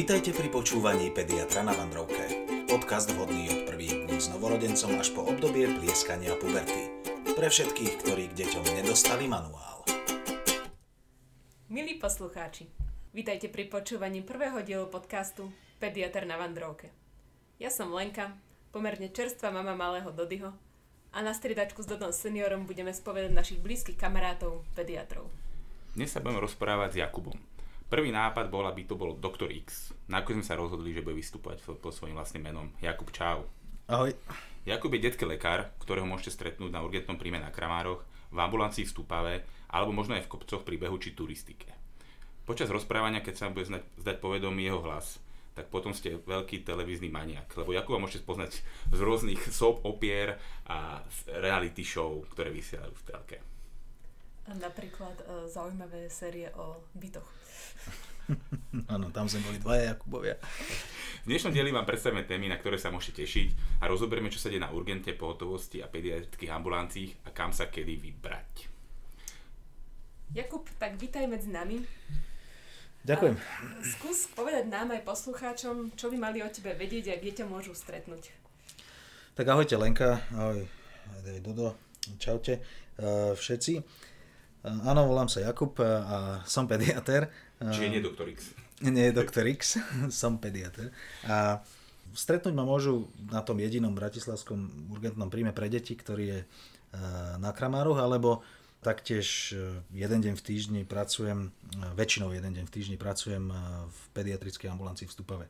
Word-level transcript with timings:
Vítajte 0.00 0.32
pri 0.32 0.48
počúvaní 0.48 1.12
Pediatra 1.12 1.60
na 1.60 1.76
Vandrovke. 1.76 2.24
Podcast 2.72 3.12
vhodný 3.12 3.52
od 3.52 3.60
prvých 3.68 4.08
dní 4.08 4.16
s 4.16 4.32
novorodencom 4.32 4.96
až 4.96 5.12
po 5.12 5.28
obdobie 5.28 5.68
plieskania 5.76 6.32
puberty. 6.40 7.04
Pre 7.36 7.44
všetkých, 7.44 8.00
ktorí 8.00 8.32
k 8.32 8.36
deťom 8.40 8.80
nedostali 8.80 9.28
manuál. 9.28 9.84
Milí 11.68 12.00
poslucháči, 12.00 12.72
vítajte 13.12 13.52
pri 13.52 13.68
počúvaní 13.68 14.24
prvého 14.24 14.64
dielu 14.64 14.88
podcastu 14.88 15.52
Pediatr 15.76 16.24
na 16.24 16.40
Vandrovke. 16.40 16.96
Ja 17.60 17.68
som 17.68 17.92
Lenka, 17.92 18.32
pomerne 18.72 19.12
čerstvá 19.12 19.52
mama 19.52 19.76
malého 19.76 20.08
Dodyho 20.16 20.56
a 21.12 21.18
na 21.20 21.36
striedačku 21.36 21.84
s 21.84 21.88
Dodom 21.92 22.16
seniorom 22.16 22.64
budeme 22.64 22.96
spovedať 22.96 23.36
našich 23.36 23.60
blízkych 23.60 24.00
kamarátov, 24.00 24.64
pediatrov. 24.72 25.28
Dnes 25.92 26.08
sa 26.08 26.24
budeme 26.24 26.40
rozprávať 26.40 26.88
s 26.96 27.00
Jakubom. 27.04 27.36
Prvý 27.90 28.14
nápad 28.14 28.46
bol, 28.54 28.62
aby 28.70 28.86
to 28.86 28.94
bol 28.94 29.18
Dr. 29.18 29.50
X. 29.50 29.90
Nakoniec 30.06 30.46
sme 30.46 30.48
sa 30.54 30.54
rozhodli, 30.54 30.94
že 30.94 31.02
bude 31.02 31.18
vystupovať 31.18 31.66
pod 31.82 31.90
svojím 31.90 32.22
vlastným 32.22 32.46
menom. 32.46 32.70
Jakub, 32.78 33.10
čau. 33.10 33.42
Ahoj. 33.90 34.14
Jakub 34.62 34.94
je 34.94 35.10
detský 35.10 35.26
lekár, 35.26 35.74
ktorého 35.82 36.06
môžete 36.06 36.38
stretnúť 36.38 36.70
na 36.70 36.86
urgentnom 36.86 37.18
príjme 37.18 37.42
na 37.42 37.50
Kramároch, 37.50 38.06
v 38.30 38.38
ambulancii 38.38 38.86
v 38.86 38.92
Stupave, 38.94 39.34
alebo 39.74 39.90
možno 39.90 40.14
aj 40.14 40.22
v 40.22 40.30
kopcoch 40.30 40.62
pri 40.62 40.78
behu 40.78 41.02
či 41.02 41.18
turistike. 41.18 41.66
Počas 42.46 42.70
rozprávania, 42.70 43.26
keď 43.26 43.34
sa 43.34 43.50
bude 43.50 43.66
zdať, 43.66 43.82
zdať 43.98 44.16
povedomý 44.22 44.70
jeho 44.70 44.86
hlas, 44.86 45.18
tak 45.58 45.66
potom 45.66 45.90
ste 45.90 46.22
veľký 46.22 46.62
televízny 46.62 47.10
maniak, 47.10 47.50
lebo 47.58 47.74
Jakuba 47.74 47.98
môžete 47.98 48.22
poznať 48.22 48.62
z 48.94 49.00
rôznych 49.02 49.42
soap 49.50 49.82
opier 49.82 50.38
a 50.70 51.02
reality 51.42 51.82
show, 51.82 52.22
ktoré 52.30 52.54
vysielajú 52.54 52.94
v 52.94 53.06
telke. 53.10 53.36
Napríklad 54.50 55.14
uh, 55.22 55.46
zaujímavé 55.46 56.10
série 56.10 56.50
o 56.58 56.82
bytoch. 56.98 57.28
Áno, 58.94 59.10
tam 59.14 59.30
sme 59.30 59.46
boli 59.46 59.58
dvaja 59.62 59.94
Jakubovia. 59.94 60.34
V 61.22 61.26
dnešnom 61.30 61.54
dieli 61.54 61.70
vám 61.70 61.86
predstavíme 61.86 62.26
témy, 62.26 62.50
na 62.50 62.58
ktoré 62.58 62.74
sa 62.74 62.90
môžete 62.90 63.22
tešiť 63.22 63.82
a 63.82 63.86
rozoberieme, 63.86 64.30
čo 64.32 64.42
sa 64.42 64.50
deje 64.50 64.62
na 64.62 64.72
urgente, 64.74 65.14
pohotovosti 65.14 65.82
a 65.82 65.90
pediatrických 65.90 66.50
ambulanciích 66.50 67.12
a 67.26 67.34
kam 67.34 67.54
sa 67.54 67.70
kedy 67.70 67.94
vybrať. 67.98 68.70
Jakub, 70.34 70.66
tak 70.78 70.94
vítaj 70.98 71.26
medzi 71.26 71.50
nami. 71.50 71.82
Ďakujem. 73.02 73.34
A 73.34 73.82
skús 73.82 74.30
povedať 74.30 74.70
nám 74.70 74.94
aj 74.94 75.02
poslucháčom, 75.02 75.94
čo 75.98 76.06
by 76.12 76.16
mali 76.20 76.38
o 76.44 76.48
tebe 76.52 76.76
vedieť 76.76 77.14
a 77.14 77.18
kde 77.18 77.42
ťa 77.42 77.46
môžu 77.50 77.74
stretnúť. 77.74 78.30
Tak 79.34 79.46
ahojte 79.46 79.74
Lenka, 79.74 80.20
ahoj 80.34 80.68
Dodo, 81.42 81.74
čaute 82.20 82.60
uh, 83.00 83.34
všetci. 83.34 83.82
Áno, 84.60 85.08
volám 85.08 85.28
sa 85.32 85.40
Jakub 85.40 85.72
a 85.80 86.44
som 86.44 86.68
pediatér. 86.68 87.32
Čiže 87.60 87.88
nie 87.88 88.04
doktor 88.04 88.28
X. 88.28 88.52
Nie 88.80 89.12
je 89.12 89.18
doktor 89.20 89.44
X, 89.44 89.76
som 90.20 90.40
pediatér. 90.40 90.88
A 91.28 91.60
stretnúť 92.16 92.56
ma 92.56 92.64
môžu 92.64 93.12
na 93.28 93.44
tom 93.44 93.60
jedinom 93.60 93.92
bratislavskom 93.92 94.88
urgentnom 94.96 95.28
príjme 95.28 95.52
pre 95.52 95.68
deti, 95.68 95.92
ktorý 95.92 96.24
je 96.24 96.40
na 97.36 97.52
Kramároch, 97.52 98.00
alebo 98.00 98.40
taktiež 98.80 99.52
jeden 99.92 100.20
deň 100.24 100.34
v 100.34 100.42
týždni 100.42 100.82
pracujem, 100.88 101.52
väčšinou 101.92 102.32
jeden 102.32 102.56
deň 102.56 102.64
v 102.66 102.72
týždni 102.72 102.96
pracujem 102.96 103.52
v 103.84 104.00
pediatrickej 104.16 104.72
ambulancii 104.72 105.06
v 105.06 105.12
Stupave. 105.12 105.46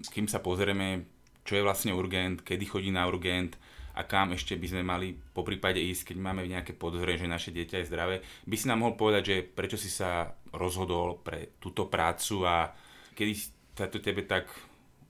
S 0.00 0.08
kým 0.08 0.24
sa 0.24 0.40
pozrieme, 0.40 1.04
čo 1.44 1.60
je 1.60 1.62
vlastne 1.62 1.92
urgent, 1.92 2.40
kedy 2.40 2.64
chodí 2.64 2.88
na 2.88 3.04
urgent, 3.04 3.60
a 3.92 4.00
kam 4.08 4.32
ešte 4.32 4.56
by 4.56 4.66
sme 4.72 4.82
mali 4.82 5.12
po 5.12 5.44
prípade 5.44 5.76
ísť, 5.76 6.12
keď 6.12 6.16
máme 6.16 6.48
nejaké 6.48 6.72
podozrenie, 6.72 7.20
že 7.20 7.28
naše 7.28 7.50
dieťa 7.52 7.84
je 7.84 7.88
zdravé. 7.88 8.16
By 8.48 8.56
si 8.56 8.68
nám 8.68 8.80
mohol 8.80 8.96
povedať, 8.96 9.22
že 9.24 9.36
prečo 9.44 9.76
si 9.76 9.92
sa 9.92 10.32
rozhodol 10.52 11.20
pre 11.20 11.56
túto 11.60 11.88
prácu 11.92 12.48
a 12.48 12.72
kedy 13.12 13.32
sa 13.76 13.88
to 13.88 14.00
tebe 14.00 14.24
tak 14.24 14.48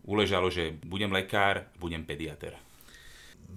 uležalo, 0.03 0.51
že 0.51 0.75
budem 0.83 1.15
lekár, 1.15 1.71
budem 1.79 2.03
pediater? 2.03 2.59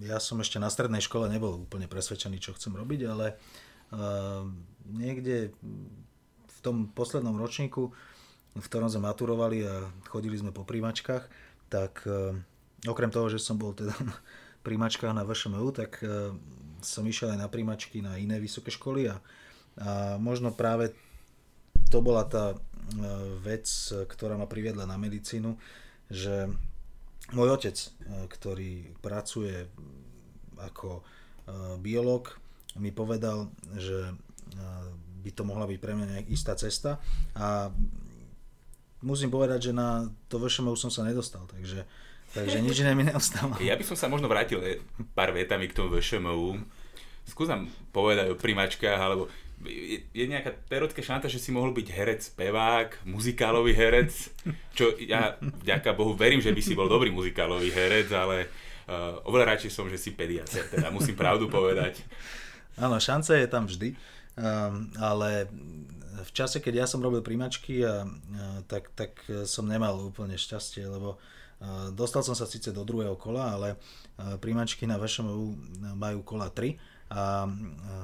Ja 0.03 0.19
som 0.19 0.41
ešte 0.44 0.61
na 0.61 0.69
strednej 0.69 1.01
škole 1.01 1.31
nebol 1.31 1.66
úplne 1.66 1.89
presvedčený, 1.89 2.38
čo 2.38 2.53
chcem 2.53 2.75
robiť, 2.75 3.01
ale 3.07 3.39
uh, 3.95 4.44
niekde 4.91 5.55
v 6.45 6.57
tom 6.59 6.91
poslednom 6.91 7.38
ročníku, 7.39 7.94
v 8.55 8.66
ktorom 8.66 8.91
sme 8.91 9.07
maturovali 9.07 9.63
a 9.63 9.88
chodili 10.09 10.35
sme 10.35 10.51
po 10.51 10.67
príjmačkách, 10.67 11.23
tak 11.72 12.03
uh, 12.05 12.35
okrem 12.85 13.09
toho, 13.09 13.31
že 13.31 13.39
som 13.39 13.55
bol 13.55 13.72
teda 13.72 13.95
príjmačkách 14.65 15.13
na 15.13 15.21
VŠMU, 15.21 15.69
tak 15.69 16.01
e, 16.01 16.33
som 16.81 17.05
išiel 17.05 17.37
aj 17.37 17.39
na 17.39 17.49
príjmačky 17.49 18.01
na 18.01 18.17
iné 18.17 18.41
vysoké 18.41 18.73
školy 18.73 19.13
a, 19.13 19.21
a 19.77 20.17
možno 20.17 20.49
práve 20.49 20.97
to 21.93 22.01
bola 22.01 22.25
tá 22.25 22.53
e, 22.53 22.57
vec, 23.45 23.69
ktorá 24.09 24.33
ma 24.33 24.49
priviedla 24.49 24.89
na 24.89 24.97
medicínu, 24.97 25.53
že 26.09 26.49
môj 27.37 27.61
otec, 27.61 27.77
e, 27.77 27.87
ktorý 28.25 28.97
pracuje 29.05 29.69
ako 30.57 31.05
biológ, 31.77 32.41
mi 32.81 32.89
povedal, 32.89 33.53
že 33.77 34.17
by 35.21 35.29
to 35.29 35.45
mohla 35.45 35.69
byť 35.69 35.77
pre 35.77 35.93
mňa 35.93 36.25
istá 36.33 36.57
cesta 36.57 36.97
a 37.37 37.69
musím 39.05 39.29
povedať, 39.29 39.69
že 39.69 39.77
na 39.77 40.09
to 40.25 40.41
VŠMU 40.41 40.73
som 40.73 40.89
sa 40.89 41.05
nedostal, 41.05 41.45
takže 41.45 41.85
Takže 42.35 42.59
nič 42.59 42.84
iné 42.84 42.91
mi 42.91 43.07
neostáva. 43.07 43.56
Ja 43.63 43.79
by 43.79 43.84
som 43.88 43.96
sa 43.96 44.12
možno 44.12 44.28
vrátil 44.28 44.59
pár 45.16 45.31
vetami 45.31 45.72
k 45.72 45.75
tomu 45.79 45.96
VŠMU. 45.96 46.59
Skús 47.23 47.47
nám 47.47 47.72
povedať 47.96 48.29
o 48.29 48.35
primačkách, 48.35 49.00
alebo 49.00 49.31
je, 49.66 50.28
nejaká 50.28 50.51
teoretická 50.68 51.01
šanta, 51.01 51.31
že 51.31 51.40
si 51.40 51.50
mohol 51.56 51.72
byť 51.72 51.88
herec, 51.90 52.22
spevák, 52.35 53.07
muzikálový 53.07 53.72
herec, 53.72 54.12
čo 54.75 54.94
ja 55.00 55.40
vďaka 55.40 55.96
Bohu 55.96 56.13
verím, 56.13 56.44
že 56.44 56.51
by 56.51 56.62
si 56.62 56.75
bol 56.75 56.91
dobrý 56.91 57.09
muzikálový 57.09 57.72
herec, 57.72 58.12
ale 58.12 58.46
uh, 58.46 59.23
oveľa 59.25 59.56
radšej 59.56 59.72
som, 59.72 59.88
že 59.88 59.97
si 59.97 60.12
pediater, 60.13 60.67
teda 60.69 60.91
musím 60.91 61.16
pravdu 61.16 61.47
povedať. 61.47 62.03
Áno, 62.75 63.00
šance 63.00 63.31
je 63.31 63.47
tam 63.47 63.66
vždy, 63.66 63.96
um, 64.35 64.91
ale 65.00 65.47
v 66.19 66.31
čase, 66.35 66.59
keď 66.59 66.84
ja 66.84 66.85
som 66.85 67.00
robil 67.00 67.23
primačky, 67.23 67.79
a, 67.81 68.03
a, 68.03 68.62
tak, 68.67 68.91
tak 68.94 69.23
som 69.47 69.66
nemal 69.66 69.97
úplne 70.03 70.35
šťastie, 70.35 70.84
lebo 70.84 71.16
Dostal 71.95 72.21
som 72.21 72.35
sa 72.35 72.43
síce 72.43 72.69
do 72.75 72.83
druhého 72.83 73.16
kola, 73.16 73.55
ale 73.55 73.79
príjmačky 74.43 74.83
na 74.83 74.99
VŠMU 74.99 75.55
majú 75.95 76.19
kola 76.21 76.51
3 76.51 76.75
a 77.05 77.45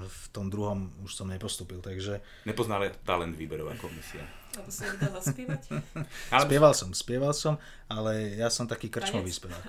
v 0.06 0.23
tom 0.29 0.53
druhom 0.53 0.94
už 1.01 1.17
som 1.17 1.25
nepostupil, 1.25 1.81
takže... 1.81 2.22
Nepoznali 2.45 2.94
talent 3.01 3.34
výberová 3.34 3.73
komisia. 3.81 4.22
Alebo 4.51 4.69
si 4.69 4.84
vedel 4.84 5.12
zaspievať? 5.16 5.62
Spieval 6.45 6.73
som, 6.75 6.89
spieval 6.94 7.34
som, 7.34 7.56
ale 7.89 8.35
ja 8.38 8.51
som 8.53 8.69
taký 8.69 8.91
krčmový 8.94 9.31
spevák. 9.34 9.63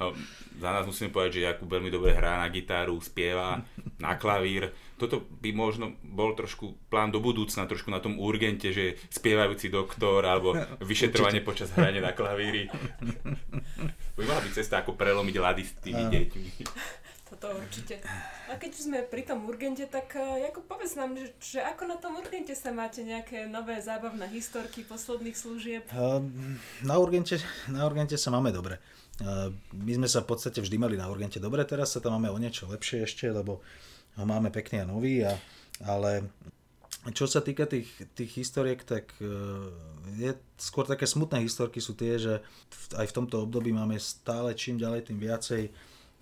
No, 0.00 0.16
za 0.56 0.70
nás 0.72 0.88
musím 0.88 1.12
povedať, 1.12 1.42
že 1.42 1.46
Jakub 1.52 1.68
veľmi 1.68 1.92
dobre 1.92 2.16
hrá 2.16 2.40
na 2.40 2.48
gitaru, 2.48 2.96
spieva, 3.02 3.60
na 4.00 4.16
klavír. 4.16 4.72
Toto 5.04 5.28
by 5.44 5.52
možno 5.52 5.92
bol 6.00 6.32
trošku 6.32 6.80
plán 6.88 7.12
do 7.12 7.20
budúcna, 7.20 7.68
trošku 7.68 7.92
na 7.92 8.00
tom 8.00 8.16
urgente, 8.16 8.72
že 8.72 8.96
spievajúci 9.12 9.68
doktor 9.68 10.24
alebo 10.24 10.56
vyšetrovanie 10.80 11.44
Určite. 11.44 11.50
počas 11.52 11.68
hrania 11.76 12.00
na 12.00 12.16
klavíri. 12.16 12.72
By 14.16 14.22
mala 14.24 14.40
byť 14.40 14.52
cesta, 14.56 14.80
ako 14.80 14.96
prelomiť 14.96 15.36
lady 15.36 15.62
s 15.66 15.72
tými 15.82 16.04
deťmi. 16.08 16.48
Toto 17.34 17.50
určite. 17.50 17.98
A 18.46 18.54
keď 18.54 18.72
sme 18.78 18.98
pri 19.02 19.26
tom 19.26 19.42
urgente, 19.50 19.82
tak 19.90 20.14
uh, 20.14 20.38
ako 20.46 20.62
povedz 20.62 20.94
nám, 20.94 21.18
že, 21.18 21.34
že 21.42 21.58
ako 21.66 21.82
na 21.90 21.96
tom 21.98 22.14
urgente 22.14 22.54
sa 22.54 22.70
máte 22.70 23.02
nejaké 23.02 23.50
nové 23.50 23.82
zábavné 23.82 24.30
historky 24.30 24.86
posledných 24.86 25.34
služieb? 25.34 25.82
Uh, 25.90 26.22
na, 26.86 26.94
urgente, 27.02 27.42
na 27.66 27.82
urgente 27.90 28.14
sa 28.14 28.30
máme 28.30 28.54
dobre. 28.54 28.78
Uh, 29.18 29.50
my 29.74 29.98
sme 29.98 30.08
sa 30.10 30.22
v 30.22 30.30
podstate 30.30 30.62
vždy 30.62 30.78
mali 30.78 30.94
na 30.94 31.10
urgente 31.10 31.42
dobre, 31.42 31.66
teraz 31.66 31.96
sa 31.96 31.98
tam 31.98 32.14
máme 32.20 32.30
o 32.30 32.38
niečo 32.38 32.70
lepšie 32.70 33.02
ešte, 33.02 33.26
lebo 33.32 33.66
ho 34.16 34.24
máme 34.26 34.50
pekný 34.50 34.82
a 34.82 34.90
nový, 34.90 35.26
a, 35.26 35.34
ale 35.82 36.28
čo 37.12 37.28
sa 37.28 37.44
týka 37.44 37.68
tých, 37.68 37.90
tých 38.16 38.32
historiek, 38.40 38.80
tak 38.80 39.12
uh, 39.20 39.68
je 40.16 40.32
skôr 40.56 40.88
také 40.88 41.04
smutné 41.04 41.44
historky 41.44 41.76
sú 41.76 41.92
tie, 41.92 42.16
že 42.16 42.40
aj 42.96 43.12
v 43.12 43.16
tomto 43.20 43.44
období 43.44 43.76
máme 43.76 44.00
stále 44.00 44.56
čím 44.56 44.80
ďalej 44.80 45.12
tým 45.12 45.20
viacej 45.20 45.68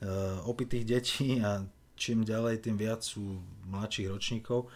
Eh, 0.02 0.38
opitých 0.50 0.84
detí 0.84 1.38
a 1.38 1.62
čím 1.94 2.26
ďalej, 2.26 2.66
tým 2.66 2.74
viac 2.74 3.06
sú 3.06 3.38
mladších 3.70 4.10
ročníkov. 4.10 4.66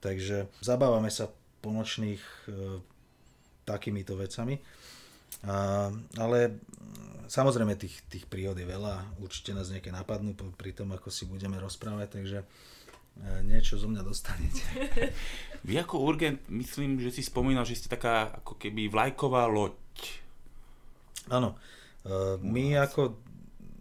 Takže 0.00 0.48
zabávame 0.64 1.12
sa 1.12 1.28
po 1.60 1.68
nočných 1.76 2.24
e, 2.48 2.80
takýmito 3.68 4.16
vecami. 4.16 4.56
A, 5.46 5.88
ale 6.20 6.60
samozrejme 7.30 7.78
tých, 7.78 8.02
tých 8.10 8.26
príhod 8.26 8.58
je 8.58 8.66
veľa, 8.66 9.22
určite 9.22 9.54
nás 9.54 9.70
nejaké 9.70 9.94
napadnú 9.94 10.34
pri 10.34 10.74
tom, 10.74 10.90
ako 10.90 11.08
si 11.14 11.30
budeme 11.30 11.56
rozprávať, 11.62 12.18
takže 12.18 12.38
e, 12.42 12.46
niečo 13.46 13.78
zo 13.78 13.86
mňa 13.86 14.02
dostanete. 14.02 14.66
Vy 15.66 15.78
ako 15.78 16.02
urgent, 16.02 16.42
myslím, 16.50 16.98
že 16.98 17.14
si 17.14 17.22
spomínal, 17.22 17.62
že 17.62 17.78
ste 17.78 17.88
taká 17.88 18.34
ako 18.42 18.58
keby 18.58 18.90
vlajková 18.90 19.46
loď. 19.46 19.78
Áno. 21.30 21.54
E, 22.02 22.36
my 22.42 22.82
ako 22.82 23.14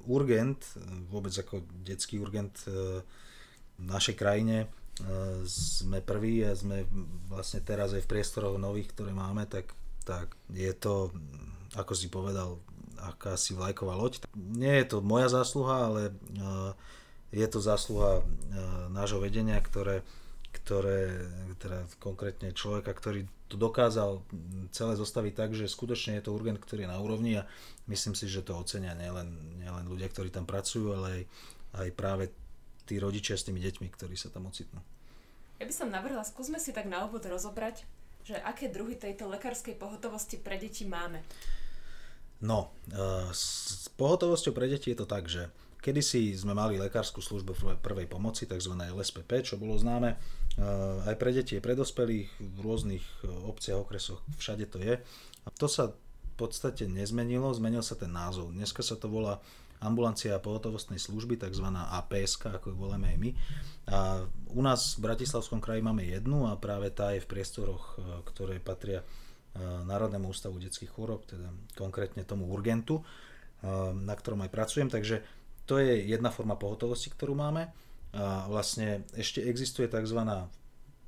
urgent, 0.06 0.62
vôbec 1.10 1.34
ako 1.34 1.66
detský 1.82 2.22
urgent 2.22 2.54
e, 2.70 3.02
v 3.80 3.86
našej 3.90 4.14
krajine 4.14 4.70
sme 5.48 6.04
prví 6.04 6.44
a 6.44 6.52
sme 6.52 6.84
vlastne 7.32 7.64
teraz 7.64 7.96
aj 7.96 8.04
v 8.04 8.12
priestoroch 8.12 8.60
nových, 8.60 8.92
ktoré 8.92 9.16
máme, 9.16 9.48
tak 9.48 9.72
tak 10.10 10.34
je 10.50 10.74
to, 10.74 11.14
ako 11.78 11.94
si 11.94 12.10
povedal, 12.10 12.58
akási 12.98 13.54
vlajková 13.54 13.94
loď. 13.94 14.26
Nie 14.34 14.82
je 14.82 14.98
to 14.98 15.06
moja 15.06 15.30
zásluha, 15.30 15.94
ale 15.94 16.02
je 17.30 17.46
to 17.46 17.62
zásluha 17.62 18.26
nášho 18.90 19.22
vedenia, 19.22 19.62
ktoré, 19.62 20.02
ktoré 20.50 21.30
teda 21.62 21.86
konkrétne 22.02 22.50
človeka, 22.58 22.90
ktorý 22.90 23.30
to 23.50 23.56
dokázal 23.58 24.26
celé 24.74 24.94
zostaviť 24.98 25.34
tak, 25.38 25.54
že 25.54 25.70
skutočne 25.70 26.18
je 26.18 26.26
to 26.26 26.34
urgent, 26.34 26.58
ktorý 26.58 26.86
je 26.86 26.94
na 26.94 26.98
úrovni 27.02 27.38
a 27.38 27.46
myslím 27.86 28.18
si, 28.18 28.26
že 28.26 28.46
to 28.46 28.58
ocenia 28.58 28.98
nielen, 28.98 29.58
nielen 29.62 29.86
ľudia, 29.86 30.10
ktorí 30.10 30.34
tam 30.34 30.50
pracujú, 30.50 30.98
ale 30.98 31.08
aj, 31.10 31.24
aj 31.86 31.90
práve 31.94 32.24
tí 32.90 32.98
rodičia 32.98 33.38
s 33.38 33.46
tými 33.46 33.62
deťmi, 33.62 33.88
ktorí 33.94 34.18
sa 34.18 34.34
tam 34.34 34.50
ocitnú. 34.50 34.82
Ja 35.62 35.66
by 35.68 35.74
som 35.76 35.90
navrhla, 35.94 36.26
skúsme 36.26 36.58
si 36.58 36.74
tak 36.74 36.88
na 36.90 37.06
úvod 37.06 37.26
rozobrať, 37.26 37.84
že 38.30 38.38
aké 38.46 38.70
druhy 38.70 38.94
tejto 38.94 39.26
lekárskej 39.26 39.74
pohotovosti 39.74 40.38
pre 40.38 40.62
deti 40.62 40.86
máme. 40.86 41.26
No, 42.46 42.70
e, 42.88 43.34
s 43.34 43.90
pohotovosťou 43.98 44.54
pre 44.54 44.70
deti 44.70 44.94
je 44.94 44.98
to 45.02 45.10
tak, 45.10 45.26
že 45.26 45.50
kedysi 45.82 46.32
sme 46.38 46.54
mali 46.54 46.78
lekárskú 46.78 47.26
službu 47.26 47.82
prvej 47.82 48.06
pomoci, 48.06 48.46
tzv. 48.46 48.78
LSPP, 48.78 49.42
čo 49.42 49.58
bolo 49.58 49.76
známe 49.76 50.14
e, 50.14 50.18
aj 51.10 51.16
pre 51.18 51.34
deti, 51.34 51.58
aj 51.58 51.64
pre 51.66 51.74
dospelých 51.74 52.30
v 52.38 52.58
rôznych 52.62 53.06
e, 53.26 53.34
obciach, 53.50 53.82
okresoch, 53.82 54.22
všade 54.38 54.70
to 54.70 54.78
je. 54.78 55.02
A 55.44 55.50
to 55.58 55.66
sa 55.66 55.92
v 55.92 56.34
podstate 56.38 56.88
nezmenilo, 56.88 57.52
zmenil 57.52 57.84
sa 57.84 57.98
ten 57.98 58.14
názov. 58.14 58.56
Dneska 58.56 58.86
sa 58.86 58.96
to 58.96 59.12
volá 59.12 59.44
ambulancia 59.80 60.36
pohotovostnej 60.44 61.00
služby, 61.00 61.40
tzv. 61.40 61.66
APS, 61.72 62.40
ako 62.44 62.72
ju 62.72 62.76
voláme 62.76 63.16
aj 63.16 63.18
my. 63.18 63.32
A 63.90 64.28
u 64.54 64.62
nás 64.62 65.00
v 65.00 65.10
Bratislavskom 65.10 65.64
kraji 65.64 65.82
máme 65.82 66.04
jednu 66.06 66.46
a 66.46 66.60
práve 66.60 66.92
tá 66.92 67.16
je 67.16 67.24
v 67.24 67.32
priestoroch, 67.32 67.98
e, 67.98 68.22
ktoré 68.28 68.62
patria 68.62 69.02
e, 69.02 69.06
Národnému 69.64 70.30
ústavu 70.30 70.62
detských 70.62 70.92
chorób, 70.92 71.26
teda 71.26 71.50
konkrétne 71.74 72.22
tomu 72.28 72.46
Urgentu, 72.52 73.02
e, 73.02 73.04
na 73.96 74.14
ktorom 74.14 74.46
aj 74.46 74.52
pracujem. 74.54 74.92
Takže 74.92 75.24
to 75.64 75.80
je 75.80 76.06
jedna 76.06 76.30
forma 76.30 76.60
pohotovosti, 76.60 77.10
ktorú 77.10 77.34
máme. 77.34 77.72
A 78.10 78.50
vlastne 78.50 79.06
ešte 79.14 79.42
existuje 79.46 79.86
tzv. 79.86 80.18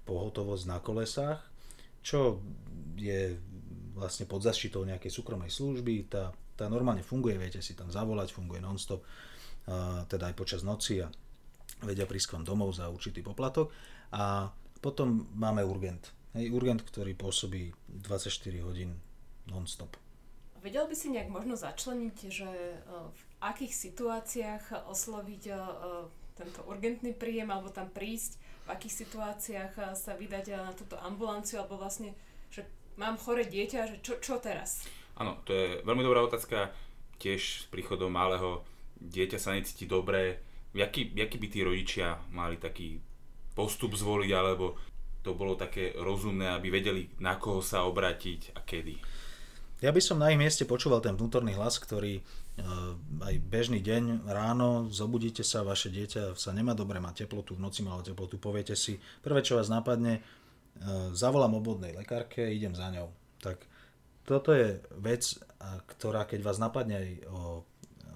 pohotovosť 0.05 0.63
na 0.69 0.77
kolesách, 0.77 1.41
čo 2.05 2.41
je 2.93 3.37
vlastne 3.97 4.25
pod 4.29 4.45
zaštitou 4.45 4.85
nejakej 4.85 5.09
súkromnej 5.09 5.49
služby. 5.49 6.09
Tá 6.09 6.33
tá 6.61 6.69
normálne 6.69 7.01
funguje, 7.01 7.41
viete 7.41 7.57
si 7.65 7.73
tam 7.73 7.89
zavolať, 7.89 8.29
funguje 8.29 8.61
non-stop, 8.61 9.01
teda 10.05 10.29
aj 10.29 10.35
počas 10.37 10.61
noci 10.61 11.01
a 11.01 11.09
vedia 11.81 12.05
prísť 12.05 12.37
vám 12.37 12.45
domov 12.45 12.77
za 12.77 12.85
určitý 12.85 13.25
poplatok. 13.25 13.73
A 14.13 14.53
potom 14.77 15.25
máme 15.33 15.65
urgent. 15.65 16.13
Hej, 16.37 16.53
urgent, 16.53 16.85
ktorý 16.85 17.17
pôsobí 17.17 17.73
24 17.89 18.29
hodín 18.61 18.97
non-stop. 19.49 19.97
Vedel 20.61 20.85
by 20.85 20.95
si 20.95 21.09
nejak 21.09 21.29
možno 21.33 21.57
začleniť, 21.57 22.17
že 22.29 22.45
e, 22.45 22.77
v 23.09 23.21
akých 23.41 23.73
situáciách 23.73 24.85
osloviť 24.85 25.43
e, 25.49 25.53
tento 26.37 26.61
urgentný 26.69 27.17
príjem 27.17 27.49
alebo 27.49 27.73
tam 27.73 27.89
prísť, 27.89 28.37
v 28.65 28.69
akých 28.69 28.93
situáciách 29.05 29.73
e, 29.73 29.81
sa 29.97 30.13
vydať 30.13 30.45
na 30.61 30.71
túto 30.77 31.01
ambulanciu 31.01 31.65
alebo 31.65 31.81
vlastne, 31.81 32.13
že 32.53 32.63
mám 32.93 33.17
chore 33.17 33.41
dieťa, 33.49 33.89
že 33.89 33.97
čo, 34.05 34.21
čo 34.21 34.37
teraz? 34.37 34.85
Áno, 35.17 35.41
to 35.43 35.51
je 35.51 35.67
veľmi 35.83 36.03
dobrá 36.03 36.23
otázka. 36.23 36.71
Tiež 37.21 37.65
s 37.65 37.65
príchodom 37.69 38.09
malého 38.09 38.65
dieťa 39.01 39.37
sa 39.37 39.53
necíti 39.53 39.85
dobre. 39.89 40.41
Jaký, 40.71 41.11
jaký 41.17 41.35
by 41.37 41.47
tí 41.51 41.59
rodičia 41.61 42.21
mali 42.31 42.55
taký 42.55 43.01
postup 43.51 43.93
zvoliť, 43.93 44.31
alebo 44.31 44.79
to 45.21 45.37
bolo 45.37 45.53
také 45.59 45.93
rozumné, 45.99 46.49
aby 46.55 46.73
vedeli, 46.73 47.11
na 47.21 47.37
koho 47.37 47.61
sa 47.61 47.85
obrátiť 47.85 48.55
a 48.57 48.63
kedy? 48.63 48.95
Ja 49.81 49.89
by 49.89 50.01
som 50.01 50.21
na 50.21 50.29
ich 50.29 50.37
mieste 50.37 50.63
počúval 50.69 51.01
ten 51.01 51.17
vnútorný 51.17 51.57
hlas, 51.57 51.81
ktorý 51.81 52.21
e, 52.21 52.23
aj 53.25 53.35
bežný 53.49 53.81
deň, 53.81 54.29
ráno, 54.29 54.85
zobudíte 54.93 55.41
sa, 55.41 55.65
vaše 55.65 55.89
dieťa 55.89 56.37
sa 56.37 56.53
nemá 56.53 56.77
dobre, 56.77 57.01
má 57.01 57.09
teplotu, 57.17 57.57
v 57.57 57.65
noci 57.65 57.81
malo 57.81 58.05
teplotu, 58.05 58.37
poviete 58.37 58.77
si, 58.77 59.01
prvé 59.25 59.41
čo 59.41 59.57
vás 59.57 59.73
napadne, 59.73 60.21
e, 60.21 60.21
zavolám 61.17 61.57
obvodnej 61.57 61.97
lekárke, 61.97 62.45
idem 62.45 62.77
za 62.77 62.93
ňou. 62.93 63.09
Tak 63.41 63.65
toto 64.25 64.53
je 64.53 64.79
vec, 65.01 65.37
ktorá 65.97 66.25
keď 66.25 66.39
vás 66.41 66.57
napadne 66.61 66.95
aj 66.97 67.09
o 67.29 67.41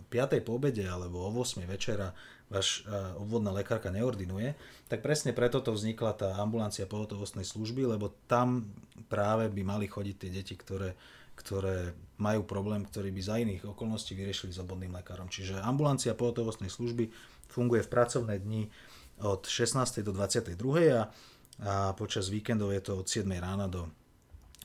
5. 0.10 0.46
po 0.48 0.56
obede 0.56 0.86
alebo 0.86 1.26
o 1.26 1.30
8. 1.30 1.66
večera 1.66 2.14
váš 2.46 2.86
obvodná 3.18 3.50
lekárka 3.50 3.90
neordinuje, 3.90 4.54
tak 4.86 5.02
presne 5.02 5.34
preto 5.34 5.66
to 5.66 5.74
vznikla 5.74 6.14
tá 6.14 6.30
ambulancia 6.38 6.86
pohotovostnej 6.86 7.42
služby, 7.42 7.90
lebo 7.90 8.14
tam 8.30 8.70
práve 9.10 9.50
by 9.50 9.62
mali 9.66 9.90
chodiť 9.90 10.16
tie 10.16 10.30
deti, 10.30 10.54
ktoré, 10.54 10.94
ktoré 11.34 11.98
majú 12.22 12.46
problém, 12.46 12.86
ktorý 12.86 13.10
by 13.10 13.22
za 13.26 13.36
iných 13.42 13.66
okolností 13.66 14.14
vyriešili 14.14 14.54
s 14.54 14.62
obvodným 14.62 14.94
lekárom. 14.94 15.26
Čiže 15.26 15.58
ambulancia 15.58 16.14
pohotovostnej 16.14 16.70
služby 16.70 17.10
funguje 17.50 17.82
v 17.82 17.90
pracovné 17.90 18.38
dni 18.38 18.70
od 19.26 19.50
16. 19.50 20.06
do 20.06 20.14
22. 20.14 20.54
a, 20.94 21.10
a 21.66 21.98
počas 21.98 22.30
víkendov 22.30 22.78
je 22.78 22.82
to 22.86 22.94
od 23.02 23.10
7. 23.10 23.26
rána 23.42 23.66
do 23.66 23.90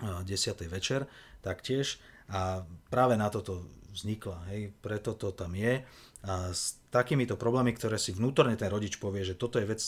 10. 0.04 0.28
večer 0.68 1.08
taktiež. 1.42 2.00
A 2.30 2.62
práve 2.88 3.18
na 3.18 3.26
toto 3.26 3.66
vznikla, 3.90 4.38
hej, 4.54 4.70
preto 4.80 5.18
to 5.18 5.34
tam 5.34 5.52
je. 5.58 5.82
A 6.22 6.52
s 6.54 6.78
takýmito 6.92 7.34
problémy, 7.34 7.74
ktoré 7.74 7.98
si 7.98 8.14
vnútorne 8.14 8.54
ten 8.54 8.70
rodič 8.70 9.00
povie, 9.00 9.26
že 9.26 9.38
toto 9.38 9.58
je 9.58 9.66
vec, 9.66 9.80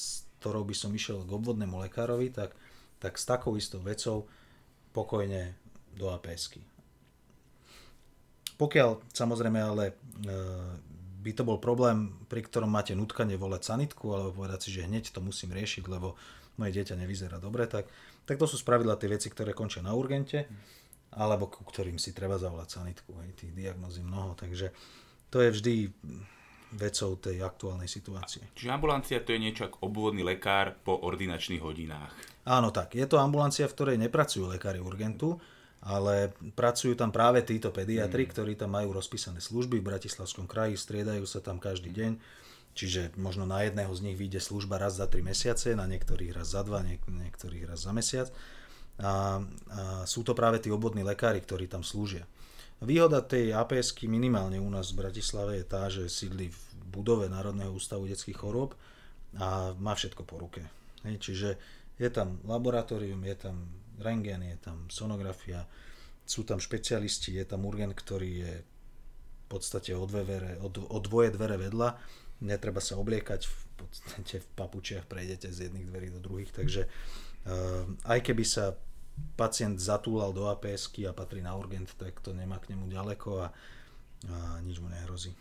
ktorou 0.43 0.67
by 0.67 0.75
som 0.75 0.91
išiel 0.91 1.23
k 1.23 1.31
obvodnému 1.31 1.79
lekárovi, 1.87 2.35
tak, 2.35 2.57
tak 2.99 3.15
s 3.21 3.25
takou 3.29 3.55
istou 3.55 3.79
vecou 3.79 4.27
pokojne 4.91 5.55
do 5.95 6.11
APSky. 6.11 6.65
Pokiaľ 8.57 9.13
samozrejme 9.13 9.59
ale 9.59 9.85
e, 9.91 9.95
by 11.23 11.33
to 11.35 11.43
bol 11.47 11.59
problém, 11.63 12.27
pri 12.27 12.43
ktorom 12.43 12.71
máte 12.71 12.97
nutkanie 12.97 13.39
volať 13.39 13.75
sanitku 13.75 14.11
alebo 14.13 14.45
povedať 14.45 14.69
si, 14.69 14.71
že 14.75 14.87
hneď 14.87 15.15
to 15.15 15.21
musím 15.23 15.55
riešiť, 15.55 15.85
lebo 15.89 16.19
moje 16.61 16.77
dieťa 16.77 17.01
nevyzerá 17.01 17.41
dobre, 17.41 17.65
tak, 17.65 17.89
tak 18.29 18.37
to 18.37 18.45
sú 18.45 18.61
spravidla 18.61 19.01
tie 19.01 19.09
veci, 19.09 19.33
ktoré 19.33 19.57
končia 19.57 19.81
na 19.81 19.97
urgente 19.97 20.49
alebo 21.13 21.49
ku 21.49 21.65
ktorým 21.65 22.01
si 22.01 22.17
treba 22.17 22.41
zavolať 22.41 22.69
sanitku. 22.81 23.13
Hej, 23.21 23.37
tých 23.37 23.53
diagnóz 23.53 24.01
je 24.01 24.05
mnoho, 24.05 24.33
takže 24.33 24.73
to 25.29 25.45
je 25.45 25.51
vždy 25.53 25.75
vecou 26.73 27.21
tej 27.21 27.45
aktuálnej 27.45 27.89
situácie. 27.89 28.49
Čiže 28.57 28.73
ambulancia 28.73 29.21
to 29.21 29.37
je 29.37 29.45
niečo 29.45 29.69
ako 29.69 29.93
obvodný 29.93 30.25
lekár 30.25 30.73
po 30.81 30.97
ordinačných 31.05 31.61
hodinách. 31.61 32.13
Áno, 32.49 32.73
tak. 32.73 32.97
Je 32.97 33.05
to 33.05 33.21
ambulancia, 33.21 33.69
v 33.69 33.77
ktorej 33.77 33.97
nepracujú 34.01 34.49
lekári 34.49 34.81
urgentu, 34.81 35.37
ale 35.85 36.33
pracujú 36.57 36.97
tam 36.97 37.13
práve 37.13 37.45
títo 37.45 37.75
pediatri, 37.75 38.25
hmm. 38.25 38.33
ktorí 38.33 38.53
tam 38.57 38.73
majú 38.73 38.97
rozpísané 38.97 39.45
služby 39.45 39.83
v 39.83 39.89
Bratislavskom 39.93 40.49
kraji, 40.49 40.81
striedajú 40.81 41.29
sa 41.29 41.45
tam 41.45 41.61
každý 41.61 41.93
deň. 41.93 42.13
Čiže 42.73 43.21
možno 43.21 43.45
na 43.45 43.69
jedného 43.69 43.93
z 43.93 44.01
nich 44.01 44.17
vyjde 44.17 44.41
služba 44.41 44.81
raz 44.81 44.97
za 44.97 45.05
3 45.05 45.21
mesiace, 45.21 45.77
na 45.77 45.85
niektorých 45.85 46.33
raz 46.33 46.57
za 46.57 46.65
2, 46.65 46.89
niek- 46.89 47.05
niektorých 47.05 47.69
raz 47.69 47.85
za 47.85 47.93
mesiac 47.93 48.33
a, 49.01 49.41
a 49.41 49.81
sú 50.05 50.21
to 50.21 50.37
práve 50.37 50.61
tí 50.61 50.69
obvodní 50.69 51.01
lekári, 51.01 51.41
ktorí 51.41 51.71
tam 51.71 51.81
slúžia. 51.81 52.29
Výhoda 52.83 53.23
tej 53.23 53.55
aps 53.55 53.95
minimálne 54.05 54.59
u 54.59 54.67
nás 54.67 54.91
v 54.91 55.07
Bratislave 55.07 55.63
je 55.63 55.67
tá, 55.67 55.87
že 55.87 56.11
sídli 56.11 56.51
v 56.51 56.61
budove 56.93 57.31
Národného 57.31 57.73
ústavu 57.73 58.11
detských 58.11 58.37
chorôb 58.37 58.75
a 59.39 59.73
má 59.79 59.95
všetko 59.95 60.27
po 60.27 60.37
ruke. 60.37 60.67
Hej, 61.07 61.23
čiže 61.23 61.49
je 61.97 62.09
tam 62.11 62.43
laboratórium, 62.45 63.23
je 63.23 63.37
tam 63.39 63.57
rengen, 64.03 64.43
je 64.45 64.59
tam 64.61 64.91
sonografia, 64.91 65.65
sú 66.27 66.43
tam 66.43 66.59
špecialisti, 66.59 67.39
je 67.39 67.47
tam 67.47 67.65
urgent, 67.65 67.95
ktorý 67.95 68.31
je 68.45 68.55
v 68.61 69.45
podstate 69.47 69.95
o, 69.95 70.05
dve 70.05 70.27
vere, 70.27 70.53
o, 70.61 70.69
o 70.69 70.99
dvoje 71.01 71.33
dvere 71.33 71.57
vedľa, 71.57 71.97
netreba 72.45 72.83
sa 72.83 72.99
obliekať, 72.99 73.47
v 73.47 73.65
podstate 73.79 74.43
v 74.43 74.49
papučiach 74.59 75.07
prejdete 75.07 75.49
z 75.55 75.71
jedných 75.71 75.87
dverí 75.87 76.09
do 76.11 76.19
druhých, 76.19 76.51
takže 76.51 76.91
Ehm, 76.91 77.32
aj 78.07 78.21
keby 78.23 78.45
sa 78.47 78.79
pacient 79.37 79.77
zatúlal 79.79 80.33
do 80.33 80.49
aps 80.49 80.89
a 81.05 81.13
patrí 81.13 81.45
na 81.45 81.53
urgent, 81.57 81.91
tak 81.99 82.21
to 82.23 82.33
nemá 82.33 82.59
k 82.63 82.73
nemu 82.75 82.89
ďaleko 82.89 83.31
a, 83.45 83.47
a 83.47 84.37
nič 84.65 84.79
mu 84.79 84.89
nehrozí. 84.89 85.35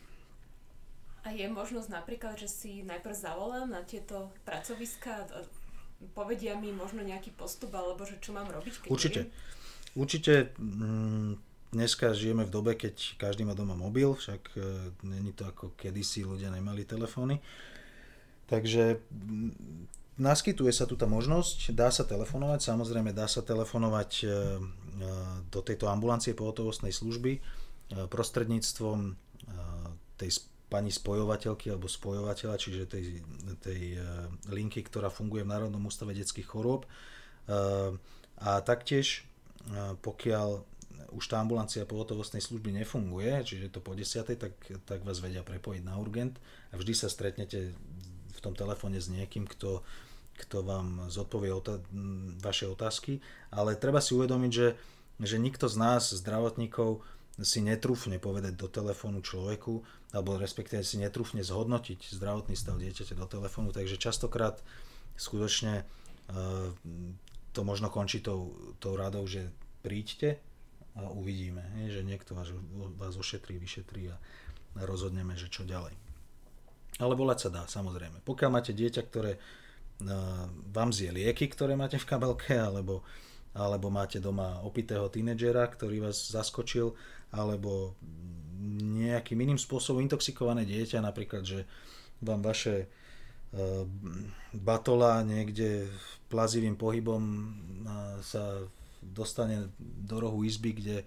A 1.21 1.29
je 1.29 1.45
možnosť 1.45 1.89
napríklad, 1.93 2.33
že 2.33 2.49
si 2.49 2.71
najprv 2.81 3.13
zavolám 3.13 3.69
na 3.69 3.85
tieto 3.85 4.33
pracoviska 4.41 5.29
a 5.29 5.45
povedia 6.17 6.57
mi 6.57 6.73
možno 6.73 7.05
nejaký 7.05 7.29
postup, 7.37 7.77
alebo 7.77 8.01
že 8.09 8.17
čo 8.17 8.33
mám 8.33 8.49
robiť? 8.49 8.85
Keď 8.85 8.89
Určite. 8.89 9.21
Viem? 9.29 9.33
Určite 9.91 10.33
mm, 10.57 11.31
dneska 11.77 12.17
žijeme 12.17 12.47
v 12.47 12.53
dobe, 12.53 12.73
keď 12.73 13.21
každý 13.21 13.45
má 13.45 13.53
doma 13.53 13.77
mobil, 13.77 14.17
však 14.17 14.41
e, 14.57 14.61
není 15.05 15.29
to 15.37 15.45
ako 15.45 15.77
kedysi 15.77 16.25
ľudia 16.25 16.49
nemali 16.49 16.89
telefóny. 16.89 17.37
Takže 18.49 18.97
Naskytuje 20.19 20.75
sa 20.75 20.83
tu 20.83 20.99
tá 20.99 21.07
možnosť, 21.07 21.71
dá 21.71 21.87
sa 21.87 22.03
telefonovať, 22.03 22.59
samozrejme 22.59 23.15
dá 23.15 23.31
sa 23.31 23.39
telefonovať 23.39 24.11
e, 24.19 24.23
e, 24.23 24.31
do 25.47 25.59
tejto 25.63 25.87
ambulancie 25.87 26.35
pohotovostnej 26.35 26.91
služby 26.91 27.39
e, 27.39 27.39
prostredníctvom 28.11 29.15
tej 30.19 30.29
pani 30.69 30.93
spojovateľky 30.93 31.73
alebo 31.73 31.89
spojovateľa, 31.89 32.55
čiže 32.55 32.87
tej, 32.87 33.19
tej 33.59 33.97
linky, 34.47 34.85
ktorá 34.85 35.09
funguje 35.09 35.43
v 35.43 35.51
Národnom 35.51 35.83
ústave 35.83 36.15
detských 36.15 36.45
chorôb. 36.47 36.87
A 38.37 38.51
taktiež 38.61 39.25
pokiaľ 39.99 40.63
už 41.11 41.25
tá 41.27 41.43
ambulancia 41.43 41.83
pohotovostnej 41.83 42.39
služby 42.39 42.71
nefunguje, 42.71 43.43
čiže 43.43 43.73
to 43.73 43.83
po 43.83 43.91
10, 43.91 44.31
tak, 44.39 44.53
tak 44.87 45.03
vás 45.03 45.19
vedia 45.19 45.43
prepojiť 45.43 45.83
na 45.83 45.99
urgent 45.99 46.39
a 46.71 46.79
vždy 46.79 46.93
sa 46.95 47.11
stretnete 47.11 47.75
v 48.31 48.43
tom 48.43 48.55
telefóne 48.55 48.97
s 48.97 49.11
niekým, 49.11 49.45
kto, 49.45 49.83
kto 50.39 50.57
vám 50.63 51.11
zodpovie 51.11 51.51
otá- 51.51 51.83
vaše 52.39 52.65
otázky, 52.65 53.19
ale 53.51 53.75
treba 53.75 53.99
si 53.99 54.15
uvedomiť, 54.15 54.51
že, 54.51 54.67
že 55.19 55.37
nikto 55.37 55.67
z 55.67 55.75
nás, 55.77 56.15
zdravotníkov, 56.15 57.03
si 57.41 57.63
netrúfne 57.63 58.19
povedať 58.19 58.59
do 58.59 58.67
telefónu 58.67 59.23
človeku, 59.23 59.81
alebo 60.11 60.35
respektíve 60.35 60.83
si 60.83 60.99
netrúfne 60.99 61.41
zhodnotiť 61.41 62.11
zdravotný 62.11 62.53
stav 62.59 62.75
dieťaťa 62.77 63.15
do 63.15 63.25
telefónu, 63.25 63.71
takže 63.71 63.95
častokrát 63.95 64.59
skutočne 65.15 65.87
to 67.51 67.61
možno 67.63 67.91
končí 67.91 68.19
tou, 68.23 68.55
tou 68.79 68.95
radou, 68.95 69.23
že 69.27 69.51
príďte 69.83 70.39
a 70.95 71.07
uvidíme, 71.11 71.63
že 71.87 72.03
niekto 72.03 72.35
vás, 72.35 72.51
vás 72.99 73.15
ošetrí, 73.15 73.55
vyšetrí 73.59 74.11
a 74.11 74.15
rozhodneme, 74.75 75.35
že 75.39 75.47
čo 75.47 75.63
ďalej. 75.63 75.95
Ale 76.99 77.13
volať 77.15 77.47
sa 77.47 77.49
dá, 77.53 77.63
samozrejme. 77.69 78.25
Pokiaľ 78.25 78.49
máte 78.51 78.73
dieťa, 78.75 79.01
ktoré 79.07 79.39
vám 80.73 80.89
zje 80.89 81.13
lieky, 81.13 81.45
ktoré 81.45 81.77
máte 81.77 82.01
v 82.01 82.09
kabelke, 82.09 82.57
alebo, 82.57 83.05
alebo 83.53 83.93
máte 83.93 84.17
doma 84.17 84.59
opitého 84.65 85.05
tínedžera, 85.13 85.69
ktorý 85.69 86.09
vás 86.09 86.33
zaskočil, 86.33 86.97
alebo 87.31 87.93
nejakým 88.81 89.37
iným 89.37 89.61
spôsobom 89.61 90.01
intoxikované 90.01 90.65
dieťa, 90.65 91.05
napríklad, 91.05 91.45
že 91.45 91.69
vám 92.21 92.41
vaše 92.41 92.89
batola 94.55 95.21
niekde 95.27 95.89
plazivým 96.31 96.79
pohybom 96.79 97.53
sa 98.23 98.63
dostane 99.01 99.73
do 99.79 100.17
rohu 100.21 100.45
izby, 100.47 100.71
kde 100.77 100.97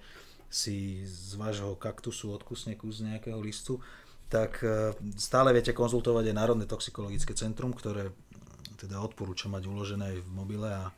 si 0.50 1.02
z 1.08 1.34
vášho 1.34 1.74
kaktusu 1.74 2.30
odkusne 2.30 2.76
kus 2.76 3.02
nejakého 3.02 3.40
listu, 3.40 3.80
tak 4.34 4.66
e, 4.66 4.90
stále 5.14 5.54
viete 5.54 5.70
konzultovať 5.70 6.34
aj 6.34 6.34
Národné 6.34 6.66
toxikologické 6.66 7.38
centrum, 7.38 7.70
ktoré 7.70 8.10
teda 8.74 8.98
odporúča 8.98 9.46
mať 9.46 9.62
uložené 9.70 10.10
aj 10.10 10.18
v 10.26 10.30
mobile 10.34 10.66
a, 10.66 10.90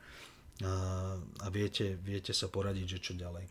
a, 0.65 0.73
a 1.21 1.47
viete, 1.53 2.01
viete 2.01 2.33
sa 2.33 2.49
poradiť, 2.49 2.97
že 2.97 2.99
čo 3.05 3.13
ďalej. 3.13 3.45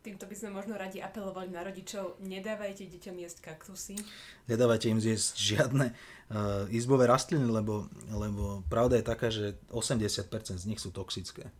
Týmto 0.00 0.24
by 0.24 0.32
sme 0.36 0.56
možno 0.56 0.80
radi 0.80 1.00
apelovali 1.00 1.52
na 1.52 1.60
rodičov, 1.60 2.20
nedávajte 2.24 2.88
deťom 2.88 3.20
jesť 3.20 3.52
kaktusy. 3.52 4.00
Nedávajte 4.48 4.88
im 4.88 4.96
zjesť 4.96 5.36
žiadne 5.36 5.92
uh, 5.92 6.64
izbové 6.72 7.04
rastliny, 7.04 7.44
lebo, 7.44 7.84
lebo 8.08 8.64
pravda 8.72 8.96
je 8.96 9.04
taká, 9.04 9.28
že 9.28 9.60
80% 9.68 10.56
z 10.56 10.64
nich 10.64 10.80
sú 10.80 10.88
toxické. 10.88 11.52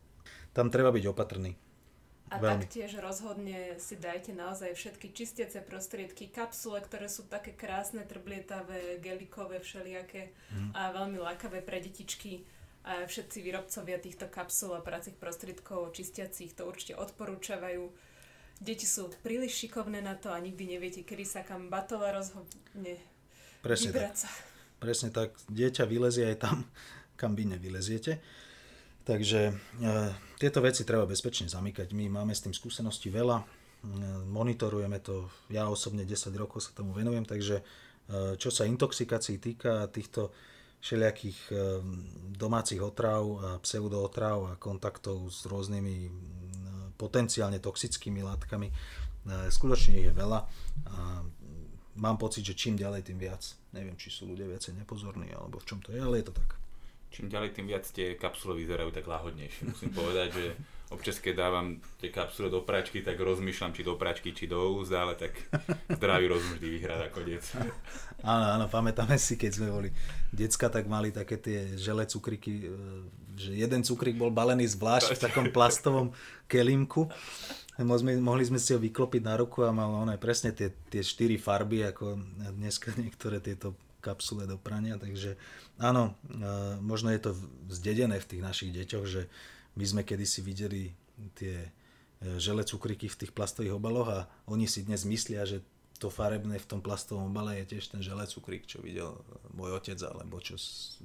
Tam 0.56 0.72
treba 0.72 0.88
byť 0.88 1.04
opatrný. 1.12 1.52
A 2.30 2.38
Veľmi. 2.38 2.62
taktiež 2.62 2.94
rozhodne 3.02 3.74
si 3.82 3.98
dajte 3.98 4.30
naozaj 4.30 4.78
všetky 4.78 5.10
čistiace 5.10 5.58
prostriedky, 5.66 6.30
kapsule, 6.30 6.78
ktoré 6.78 7.10
sú 7.10 7.26
také 7.26 7.58
krásne, 7.58 8.06
trblietavé, 8.06 9.02
gelikové, 9.02 9.58
všelijaké 9.58 10.30
mm. 10.54 10.70
a 10.78 10.94
veľmi 10.94 11.18
lákavé 11.18 11.58
pre 11.58 11.82
detičky. 11.82 12.46
A 12.86 13.04
všetci 13.04 13.42
výrobcovia 13.42 13.98
týchto 13.98 14.30
kapsul 14.30 14.78
a 14.78 14.80
pracích 14.80 15.18
prostriedkov 15.18 15.92
čistiacich 15.92 16.54
to 16.54 16.64
určite 16.64 16.96
odporúčavajú 16.96 17.90
deti 18.60 18.84
sú 18.84 19.08
príliš 19.24 19.66
šikovné 19.66 20.04
na 20.04 20.14
to 20.14 20.28
a 20.28 20.38
nikdy 20.38 20.76
neviete, 20.76 21.00
kedy 21.02 21.24
sa 21.24 21.40
kam 21.40 21.72
batola 21.72 22.12
rozhodne 22.12 23.00
Presne 23.64 23.92
tak. 23.92 24.16
sa. 24.16 24.30
Presne 24.80 25.08
tak. 25.12 25.36
Dieťa 25.48 25.84
vylezie 25.88 26.28
aj 26.32 26.36
tam, 26.40 26.56
kam 27.20 27.32
vy 27.36 27.56
nevyleziete. 27.56 28.20
Takže 29.04 29.40
e, 29.48 29.52
tieto 30.36 30.60
veci 30.60 30.84
treba 30.84 31.08
bezpečne 31.08 31.48
zamykať. 31.48 31.96
My 31.96 32.12
máme 32.12 32.36
s 32.36 32.44
tým 32.44 32.52
skúsenosti 32.52 33.08
veľa. 33.08 33.38
E, 33.40 33.44
monitorujeme 34.28 35.00
to. 35.00 35.32
Ja 35.48 35.72
osobne 35.72 36.04
10 36.04 36.30
rokov 36.36 36.68
sa 36.68 36.76
tomu 36.76 36.92
venujem, 36.92 37.24
takže 37.24 37.60
e, 37.60 37.64
čo 38.36 38.52
sa 38.52 38.68
intoxikácií 38.68 39.40
týka 39.40 39.88
týchto 39.88 40.32
všelijakých 40.80 41.52
domácich 42.40 42.80
otráv 42.80 43.24
a 43.44 43.48
pseudootrav 43.60 44.38
a 44.48 44.52
kontaktov 44.56 45.28
s 45.28 45.44
rôznymi 45.44 46.08
potenciálne 46.96 47.60
toxickými 47.60 48.24
látkami. 48.24 48.72
Skutočne 49.52 50.00
ich 50.00 50.08
je 50.08 50.16
veľa 50.16 50.40
a 50.88 51.20
mám 52.00 52.16
pocit, 52.16 52.48
že 52.48 52.56
čím 52.56 52.80
ďalej, 52.80 53.12
tým 53.12 53.20
viac. 53.20 53.44
Neviem, 53.76 53.92
či 54.00 54.08
sú 54.08 54.24
ľudia 54.24 54.48
viacej 54.48 54.72
nepozorní 54.80 55.28
alebo 55.36 55.60
v 55.60 55.68
čom 55.68 55.84
to 55.84 55.92
je, 55.92 56.00
ale 56.00 56.24
je 56.24 56.32
to 56.32 56.34
tak. 56.40 56.56
Čím 57.10 57.26
ďalej, 57.26 57.50
tým 57.58 57.66
viac 57.66 57.84
tie 57.90 58.14
kapsule 58.14 58.54
vyzerajú 58.54 58.94
tak 58.94 59.06
láhodnejšie. 59.10 59.66
Musím 59.66 59.90
povedať, 59.90 60.28
že 60.30 60.44
občas 60.90 61.18
keď 61.22 61.34
dávam 61.38 61.78
tie 62.02 62.10
kapsule 62.10 62.50
do 62.50 62.62
pračky, 62.62 63.02
tak 63.02 63.18
rozmýšľam, 63.18 63.74
či 63.74 63.82
do 63.82 63.94
pračky, 63.98 64.34
či 64.34 64.46
do 64.46 64.78
úzda, 64.78 65.06
ale 65.06 65.14
tak 65.18 65.34
zdravý 65.90 66.30
rozum 66.30 66.54
vždy 66.58 66.68
vyhrá 66.70 66.98
nakoniec. 66.98 67.42
Áno, 68.22 68.46
áno, 68.58 68.66
pamätáme 68.70 69.18
si, 69.18 69.38
keď 69.38 69.50
sme 69.58 69.68
boli 69.70 69.90
decka, 70.30 70.70
tak 70.70 70.86
mali 70.86 71.14
také 71.14 71.38
tie 71.40 71.78
žele 71.78 72.06
cukriky 72.06 72.52
e, 72.66 72.74
že 73.40 73.56
jeden 73.56 73.80
cukrík 73.80 74.20
bol 74.20 74.28
balený 74.28 74.68
zvlášť 74.68 75.16
v 75.16 75.22
takom 75.24 75.46
plastovom 75.48 76.12
kelímku. 76.44 77.08
Mohli, 77.80 78.44
sme 78.44 78.60
si 78.60 78.76
ho 78.76 78.78
vyklopiť 78.82 79.22
na 79.24 79.40
ruku 79.40 79.64
a 79.64 79.72
mal 79.72 79.88
ono 79.88 80.12
presne 80.20 80.52
tie, 80.52 80.68
tie 80.92 81.00
štyri 81.00 81.40
farby, 81.40 81.88
ako 81.88 82.20
dneska 82.52 82.92
niektoré 83.00 83.40
tieto 83.40 83.72
kapsule 84.00 84.48
do 84.48 84.56
prania, 84.56 84.96
takže 84.96 85.36
áno, 85.76 86.16
e, 86.28 86.42
možno 86.80 87.12
je 87.12 87.20
to 87.20 87.30
zdedené 87.68 88.18
v 88.18 88.28
tých 88.28 88.42
našich 88.42 88.70
deťoch, 88.72 89.04
že 89.06 89.28
my 89.76 89.84
sme 89.84 90.02
kedysi 90.02 90.40
videli 90.40 90.96
tie 91.36 91.68
e, 91.68 91.68
žele 92.40 92.64
cukriky 92.64 93.06
v 93.06 93.18
tých 93.24 93.32
plastových 93.36 93.76
obaloch 93.76 94.08
a 94.08 94.20
oni 94.48 94.64
si 94.64 94.82
dnes 94.82 95.04
myslia, 95.04 95.44
že 95.44 95.60
to 96.00 96.08
farebné 96.08 96.56
v 96.56 96.64
tom 96.66 96.80
plastovom 96.80 97.28
obale 97.28 97.60
je 97.60 97.76
tiež 97.76 97.92
ten 97.92 98.00
žele 98.00 98.24
cukrík, 98.24 98.64
čo 98.64 98.80
videl 98.80 99.20
môj 99.52 99.76
otec 99.76 100.00
alebo 100.00 100.40
čo 100.40 100.56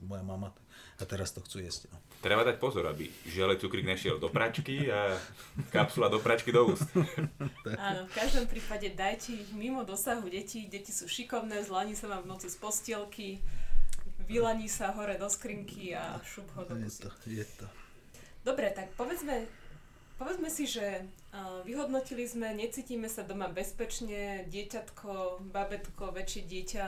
moja 0.07 0.23
mama 0.23 0.55
a 0.95 1.03
teraz 1.03 1.35
to 1.35 1.43
chcú 1.43 1.59
jesť. 1.59 1.91
No. 1.91 1.99
Treba 2.23 2.47
dať 2.47 2.55
pozor, 2.55 2.87
aby 2.87 3.11
žele 3.27 3.59
cukrík 3.59 3.83
nešiel 3.83 4.15
do 4.15 4.31
pračky 4.31 4.87
a 4.87 5.19
kapsula 5.67 6.07
do 6.07 6.23
pračky 6.23 6.55
do 6.55 6.71
úst. 6.71 6.87
Áno, 7.91 8.07
v 8.07 8.13
každom 8.15 8.47
prípade 8.47 8.87
dajte 8.95 9.35
ich 9.35 9.51
mimo 9.51 9.83
dosahu 9.83 10.31
detí. 10.31 10.71
Deti 10.71 10.95
sú 10.95 11.11
šikovné, 11.11 11.59
zlaní 11.67 11.99
sa 11.99 12.07
vám 12.07 12.23
v 12.23 12.31
noci 12.31 12.47
z 12.47 12.55
postielky, 12.55 13.43
vylaní 14.23 14.71
sa 14.71 14.95
hore 14.95 15.19
do 15.19 15.27
skrinky 15.27 15.91
a 15.91 16.15
šup 16.23 16.47
ho 16.55 16.63
do 16.63 16.79
Je 16.79 16.87
to, 16.95 17.09
je 17.27 17.45
to. 17.59 17.67
Dobre, 18.47 18.71
tak 18.71 18.95
povedzme, 18.95 19.43
povedzme 20.17 20.47
si, 20.47 20.65
že 20.67 21.05
vyhodnotili 21.67 22.23
sme, 22.27 22.55
necítime 22.55 23.11
sa 23.11 23.27
doma 23.27 23.51
bezpečne, 23.51 24.47
dieťatko, 24.47 25.43
babetko, 25.51 26.15
väčšie 26.15 26.41
dieťa 26.47 26.85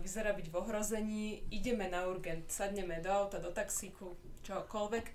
vyzerá 0.00 0.32
byť 0.32 0.46
v 0.48 0.54
ohrození, 0.56 1.24
ideme 1.52 1.92
na 1.92 2.08
urgent, 2.08 2.48
sadneme 2.48 3.04
do 3.04 3.12
auta, 3.12 3.36
do 3.36 3.52
taxíku, 3.52 4.16
čokoľvek. 4.40 5.06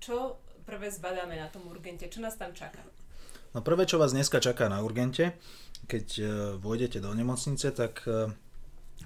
Čo 0.00 0.40
prvé 0.64 0.88
zbadáme 0.88 1.36
na 1.36 1.52
tom 1.52 1.68
urgente? 1.68 2.08
Čo 2.08 2.24
nás 2.24 2.40
tam 2.40 2.56
čaká? 2.56 2.80
No 3.52 3.60
prvé, 3.60 3.84
čo 3.84 4.00
vás 4.00 4.16
dneska 4.16 4.40
čaká 4.40 4.72
na 4.72 4.80
urgente, 4.80 5.36
keď 5.84 6.06
uh, 6.18 6.26
vôjdete 6.56 7.04
do 7.04 7.12
nemocnice, 7.12 7.68
tak 7.76 8.00
uh, 8.08 8.32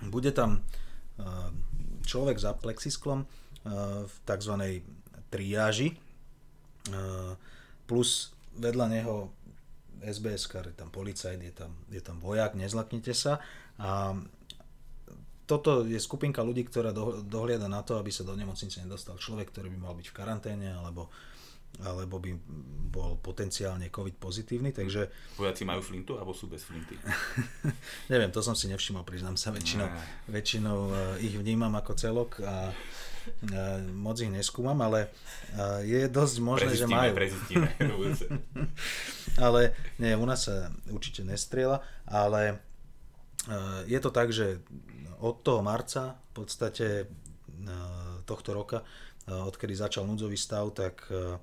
bude 0.07 0.31
tam 0.31 0.63
uh, 1.19 1.51
človek 2.07 2.39
za 2.39 2.55
plexisklom 2.55 3.27
v 4.07 4.15
tzv. 4.23 4.55
triáži 5.27 5.99
plus 7.87 8.35
vedľa 8.57 8.87
neho 8.91 9.31
SBS, 10.03 10.47
je 10.49 10.75
tam 10.77 10.93
policajt, 10.93 11.41
je 11.41 11.55
tam, 11.55 11.73
je 11.89 12.01
tam 12.05 12.21
vojak, 12.21 12.55
nezlaknite 12.55 13.17
sa. 13.17 13.41
A 13.81 14.13
toto 15.47 15.87
je 15.87 15.97
skupinka 16.03 16.43
ľudí, 16.43 16.67
ktorá 16.67 16.91
do, 16.91 17.23
dohliada 17.23 17.71
na 17.71 17.81
to, 17.87 17.97
aby 17.97 18.11
sa 18.11 18.27
do 18.27 18.35
nemocnice 18.35 18.83
nedostal 18.83 19.17
človek, 19.17 19.55
ktorý 19.55 19.71
by 19.73 19.79
mal 19.79 19.95
byť 19.95 20.07
v 20.11 20.17
karanténe 20.17 20.69
alebo, 20.75 21.07
alebo 21.87 22.19
by 22.19 22.35
bol 22.91 23.15
potenciálne 23.23 23.87
COVID 23.89 24.19
pozitívny, 24.19 24.75
takže... 24.75 25.07
Vojaci 25.39 25.63
majú 25.63 25.81
flintu 25.87 26.19
alebo 26.19 26.35
sú 26.35 26.51
bez 26.51 26.67
flinty? 26.67 26.99
Neviem, 28.13 28.35
to 28.35 28.43
som 28.43 28.59
si 28.59 28.67
nevšimol, 28.67 29.07
priznám 29.07 29.39
sa, 29.39 29.55
väčšinou, 29.55 29.87
väčšinou 30.35 30.79
eh, 30.91 31.31
ich 31.31 31.39
vnímam 31.39 31.73
ako 31.79 31.93
celok 31.95 32.43
a 32.43 32.75
moc 33.93 34.17
ich 34.21 34.33
neskúmam, 34.33 34.77
ale 34.83 35.09
uh, 35.55 35.83
je 35.83 36.07
dosť 36.07 36.37
možné, 36.43 36.71
prezistíme, 36.73 36.91
že 36.91 36.97
majú. 36.99 37.13
Prezistíme, 37.15 37.69
ale 39.47 39.61
nie, 39.99 40.13
u 40.15 40.27
nás 40.27 40.47
sa 40.47 40.71
určite 40.91 41.27
nestriela, 41.27 41.83
ale 42.07 42.59
uh, 43.51 43.83
je 43.85 43.99
to 44.03 44.11
tak, 44.11 44.31
že 44.31 44.63
od 45.21 45.41
toho 45.41 45.65
marca 45.65 46.21
v 46.33 46.45
podstate 46.45 46.87
e, 47.01 47.05
tohto 48.29 48.53
roka, 48.53 48.85
e, 49.25 49.33
odkedy 49.33 49.73
začal 49.73 50.05
núdzový 50.05 50.37
stav, 50.37 50.69
tak 50.77 51.09
e, 51.09 51.41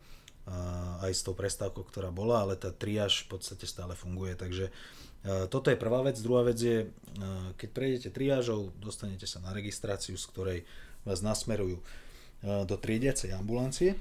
aj 0.99 1.11
s 1.15 1.23
tou 1.23 1.31
prestávkou, 1.31 1.87
ktorá 1.87 2.11
bola, 2.11 2.43
ale 2.43 2.59
tá 2.59 2.67
triáž 2.67 3.23
v 3.23 3.39
podstate 3.39 3.63
stále 3.63 3.95
funguje. 3.95 4.35
Takže 4.35 4.75
toto 5.47 5.71
je 5.71 5.79
prvá 5.79 6.03
vec. 6.03 6.19
Druhá 6.19 6.43
vec 6.43 6.59
je, 6.59 6.91
keď 7.55 7.69
prejdete 7.71 8.09
triážou, 8.11 8.75
dostanete 8.75 9.23
sa 9.23 9.39
na 9.39 9.55
registráciu, 9.55 10.19
z 10.19 10.25
ktorej 10.27 10.59
vás 11.03 11.23
nasmerujú 11.23 11.79
do 12.43 12.75
triediacej 12.75 13.31
ambulancie. 13.31 13.95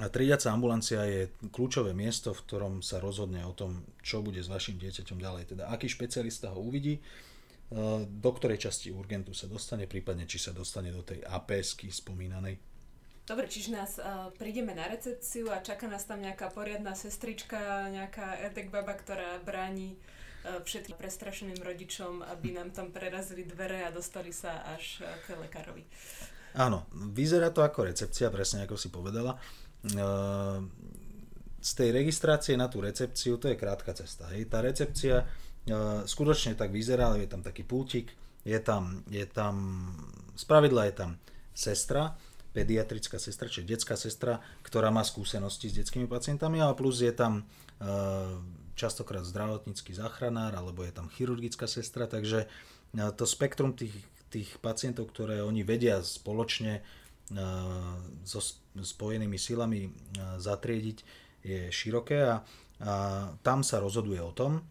A 0.00 0.08
triediaca 0.08 0.48
ambulancia 0.48 1.04
je 1.04 1.28
kľúčové 1.52 1.92
miesto, 1.92 2.32
v 2.32 2.44
ktorom 2.48 2.74
sa 2.80 2.96
rozhodne 2.96 3.44
o 3.44 3.52
tom, 3.52 3.84
čo 4.00 4.24
bude 4.24 4.40
s 4.40 4.48
vašim 4.48 4.80
dieťaťom 4.80 5.20
ďalej. 5.20 5.52
Teda 5.52 5.68
aký 5.68 5.84
špecialista 5.84 6.48
ho 6.48 6.64
uvidí, 6.64 6.96
e, 6.96 7.00
do 8.08 8.30
ktorej 8.32 8.56
časti 8.56 8.88
urgentu 8.88 9.36
sa 9.36 9.52
dostane, 9.52 9.84
prípadne 9.84 10.24
či 10.24 10.40
sa 10.40 10.56
dostane 10.56 10.88
do 10.88 11.04
tej 11.04 11.20
APS-ky 11.28 11.92
spomínanej. 11.92 12.56
Dobre, 13.22 13.46
čiže 13.46 13.70
nás 13.70 14.02
uh, 14.02 14.34
prídeme 14.34 14.74
na 14.74 14.90
recepciu 14.90 15.46
a 15.54 15.62
čaká 15.62 15.86
nás 15.86 16.02
tam 16.10 16.18
nejaká 16.18 16.50
poriadna 16.50 16.98
sestrička, 16.98 17.86
nejaká 17.94 18.42
erdek 18.50 18.66
baba, 18.66 18.98
ktorá 18.98 19.38
bráni 19.46 19.94
všetkým 20.42 20.98
prestrašeným 20.98 21.60
rodičom, 21.62 22.26
aby 22.26 22.58
nám 22.58 22.74
tam 22.74 22.90
prerazili 22.90 23.46
dvere 23.46 23.86
a 23.86 23.94
dostali 23.94 24.34
sa 24.34 24.66
až 24.74 25.00
uh, 25.02 25.08
k 25.22 25.38
lekárovi. 25.38 25.86
Áno, 26.58 26.84
vyzerá 27.14 27.48
to 27.54 27.64
ako 27.64 27.88
recepcia, 27.88 28.28
presne 28.28 28.66
ako 28.66 28.76
si 28.76 28.90
povedala. 28.90 29.38
Uh, 29.96 30.60
z 31.62 31.70
tej 31.78 31.94
registrácie 31.94 32.58
na 32.58 32.66
tú 32.66 32.82
recepciu, 32.82 33.38
to 33.38 33.46
je 33.46 33.54
krátka 33.54 33.94
cesta. 33.94 34.26
Hej. 34.34 34.50
Tá 34.50 34.58
recepcia 34.66 35.22
skutočne 36.10 36.58
tak 36.58 36.74
vyzerá, 36.74 37.14
je 37.14 37.30
tam 37.30 37.38
taký 37.38 37.62
pultík, 37.62 38.10
je 38.42 38.58
tam, 38.58 39.06
je 39.06 39.22
tam, 39.30 39.86
spravidla 40.34 40.90
je 40.90 40.94
tam 40.98 41.10
sestra, 41.54 42.18
pediatrická 42.50 43.16
sestra, 43.22 43.46
čiže 43.46 43.70
detská 43.70 43.94
sestra, 43.94 44.42
ktorá 44.66 44.90
má 44.90 45.06
skúsenosti 45.06 45.70
s 45.70 45.78
detskými 45.78 46.10
pacientami, 46.10 46.58
ale 46.58 46.74
plus 46.74 47.00
je 47.00 47.14
tam 47.14 47.40
e, 47.40 47.42
častokrát 48.74 49.24
zdravotnícky 49.26 49.92
záchranár, 49.92 50.56
alebo 50.56 50.82
je 50.82 50.92
tam 50.92 51.12
chirurgická 51.12 51.68
sestra, 51.68 52.08
takže 52.08 52.46
e, 52.46 52.48
to 53.16 53.24
spektrum 53.24 53.76
tých, 53.76 53.94
tých 54.32 54.56
pacientov, 54.58 55.12
ktoré 55.12 55.44
oni 55.44 55.62
vedia 55.62 56.00
spoločne 56.00 56.80
e, 56.80 56.82
so 58.24 58.40
spojenými 58.72 59.36
silami 59.36 59.92
zatriediť, 60.40 60.98
je 61.42 61.60
široké 61.74 62.22
a, 62.22 62.40
a 62.80 62.94
tam 63.42 63.66
sa 63.66 63.82
rozhoduje 63.82 64.22
o 64.22 64.30
tom, 64.30 64.62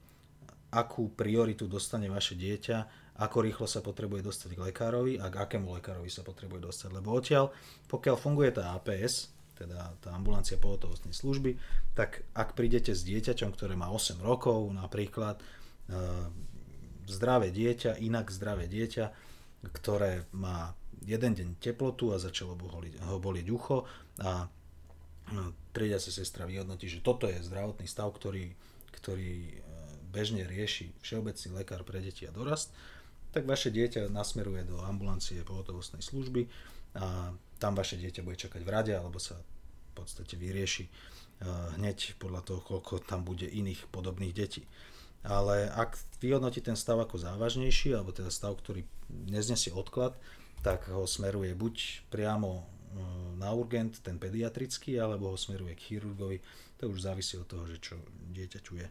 akú 0.71 1.11
prioritu 1.11 1.67
dostane 1.67 2.07
vaše 2.07 2.39
dieťa 2.39 3.01
ako 3.21 3.37
rýchlo 3.45 3.67
sa 3.69 3.85
potrebuje 3.85 4.25
dostať 4.25 4.57
k 4.57 4.63
lekárovi 4.73 5.13
a 5.21 5.29
k 5.29 5.35
akému 5.45 5.77
lekárovi 5.77 6.09
sa 6.09 6.25
potrebuje 6.25 6.65
dostať. 6.65 6.89
Lebo 6.89 7.13
odtiaľ, 7.13 7.53
pokiaľ 7.85 8.15
funguje 8.17 8.49
tá 8.49 8.73
APS, 8.73 9.29
teda 9.61 9.93
tá 10.01 10.09
ambulancia 10.17 10.57
pohotovostnej 10.57 11.13
služby, 11.13 11.55
tak 11.93 12.25
ak 12.33 12.57
prídete 12.57 12.97
s 12.97 13.05
dieťaťom, 13.05 13.53
ktoré 13.53 13.77
má 13.77 13.93
8 13.93 14.17
rokov 14.19 14.65
napríklad, 14.73 15.37
e, 15.37 15.43
zdravé 17.05 17.53
dieťa, 17.53 18.01
inak 18.01 18.33
zdravé 18.33 18.65
dieťa, 18.65 19.05
ktoré 19.69 20.25
má 20.33 20.73
jeden 21.05 21.37
deň 21.37 21.49
teplotu 21.61 22.13
a 22.13 22.21
začalo 22.21 22.57
ho 22.57 23.17
bolieť 23.21 23.47
ucho 23.49 23.85
a 24.21 24.49
no, 25.33 25.53
triedia 25.73 26.01
sa 26.01 26.09
sestra 26.09 26.49
vyhodnotí, 26.49 26.89
že 26.89 27.05
toto 27.05 27.29
je 27.29 27.41
zdravotný 27.41 27.85
stav, 27.85 28.09
ktorý, 28.13 28.53
ktorý 28.97 29.33
e, 29.49 29.53
bežne 30.09 30.43
rieši 30.49 30.91
všeobecný 31.05 31.61
lekár 31.61 31.85
pre 31.85 32.01
deti 32.01 32.25
a 32.25 32.33
dorast 32.33 32.73
tak 33.31 33.47
vaše 33.47 33.71
dieťa 33.71 34.11
nasmeruje 34.11 34.67
do 34.67 34.83
ambulancie 34.83 35.39
pohotovostnej 35.47 36.03
služby 36.03 36.51
a 36.99 37.31
tam 37.57 37.73
vaše 37.73 37.95
dieťa 37.95 38.21
bude 38.27 38.35
čakať 38.35 38.61
v 38.61 38.69
rade 38.69 38.91
alebo 38.91 39.17
sa 39.17 39.39
v 39.91 39.93
podstate 39.99 40.39
vyrieši 40.39 40.87
eh, 40.87 41.45
hneď 41.75 42.15
podľa 42.17 42.41
toho, 42.47 42.59
koľko 42.63 43.03
tam 43.03 43.27
bude 43.27 43.45
iných 43.45 43.91
podobných 43.91 44.31
detí. 44.31 44.63
Ale 45.21 45.69
ak 45.69 46.01
vyhodnotí 46.17 46.65
ten 46.65 46.73
stav 46.73 46.97
ako 46.97 47.21
závažnejší, 47.21 47.93
alebo 47.93 48.09
teda 48.09 48.33
stav, 48.33 48.57
ktorý 48.57 48.81
neznesie 49.29 49.69
odklad, 49.69 50.17
tak 50.65 50.89
ho 50.89 51.05
smeruje 51.05 51.53
buď 51.53 52.07
priamo 52.09 52.49
eh, 52.57 52.65
na 53.37 53.51
urgent, 53.51 53.99
ten 53.99 54.17
pediatrický, 54.17 54.97
alebo 54.97 55.35
ho 55.35 55.37
smeruje 55.37 55.77
k 55.77 55.83
chirurgovi. 55.93 56.39
To 56.81 56.89
už 56.89 57.05
závisí 57.05 57.37
od 57.37 57.45
toho, 57.45 57.69
že 57.69 57.77
čo 57.77 58.01
dieťaťu 58.33 58.73
je. 58.81 58.87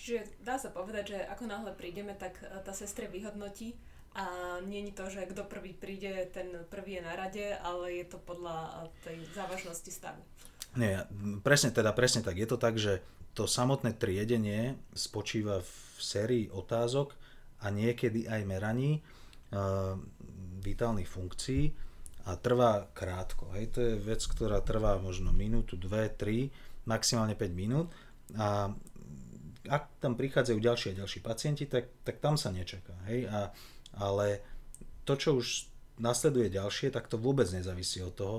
Čiže 0.00 0.40
dá 0.40 0.56
sa 0.56 0.72
povedať, 0.72 1.14
že 1.14 1.18
ako 1.28 1.44
náhle 1.44 1.76
prídeme, 1.76 2.16
tak 2.16 2.40
e, 2.40 2.48
tá 2.64 2.72
sestra 2.72 3.04
vyhodnotí 3.04 3.76
a 4.10 4.58
nie 4.66 4.90
je 4.90 4.92
to, 4.92 5.06
že 5.06 5.30
kto 5.30 5.46
prvý 5.46 5.70
príde, 5.70 6.10
ten 6.34 6.66
prvý 6.66 6.98
je 6.98 7.02
na 7.06 7.14
rade, 7.14 7.46
ale 7.62 8.02
je 8.02 8.06
to 8.10 8.18
podľa 8.18 8.90
tej 9.06 9.22
závažnosti 9.30 9.90
stavu. 9.90 10.22
Nie, 10.74 11.06
presne 11.42 11.70
teda, 11.70 11.94
presne 11.94 12.22
tak. 12.22 12.38
Je 12.38 12.46
to 12.46 12.58
tak, 12.58 12.78
že 12.78 13.02
to 13.34 13.46
samotné 13.46 13.94
triedenie 13.94 14.74
spočíva 14.94 15.62
v 15.62 15.72
sérii 15.98 16.44
otázok 16.50 17.14
a 17.62 17.70
niekedy 17.70 18.26
aj 18.26 18.42
meraní 18.46 18.98
e, 18.98 19.00
vitálnych 20.62 21.06
funkcií 21.06 21.70
a 22.26 22.34
trvá 22.34 22.90
krátko. 22.90 23.50
Hej, 23.54 23.66
to 23.74 23.78
je 23.78 23.94
vec, 23.98 24.22
ktorá 24.26 24.58
trvá 24.62 24.98
možno 24.98 25.30
minútu, 25.30 25.78
dve, 25.78 26.10
tri, 26.10 26.50
maximálne 26.86 27.38
5 27.38 27.50
minút 27.54 27.94
a 28.34 28.74
ak 29.70 30.02
tam 30.02 30.16
prichádzajú 30.16 30.58
ďalší 30.58 30.86
a 30.94 30.98
ďalší 31.04 31.20
pacienti, 31.20 31.64
tak, 31.68 31.92
tak 32.02 32.18
tam 32.18 32.34
sa 32.34 32.50
nečaká. 32.50 32.96
Hej? 33.06 33.28
A, 33.28 33.52
ale 33.96 34.42
to, 35.04 35.14
čo 35.18 35.30
už 35.38 35.70
nasleduje 36.00 36.48
ďalšie, 36.48 36.90
tak 36.90 37.10
to 37.10 37.20
vôbec 37.20 37.46
nezávisí 37.52 38.00
od 38.00 38.14
toho, 38.16 38.36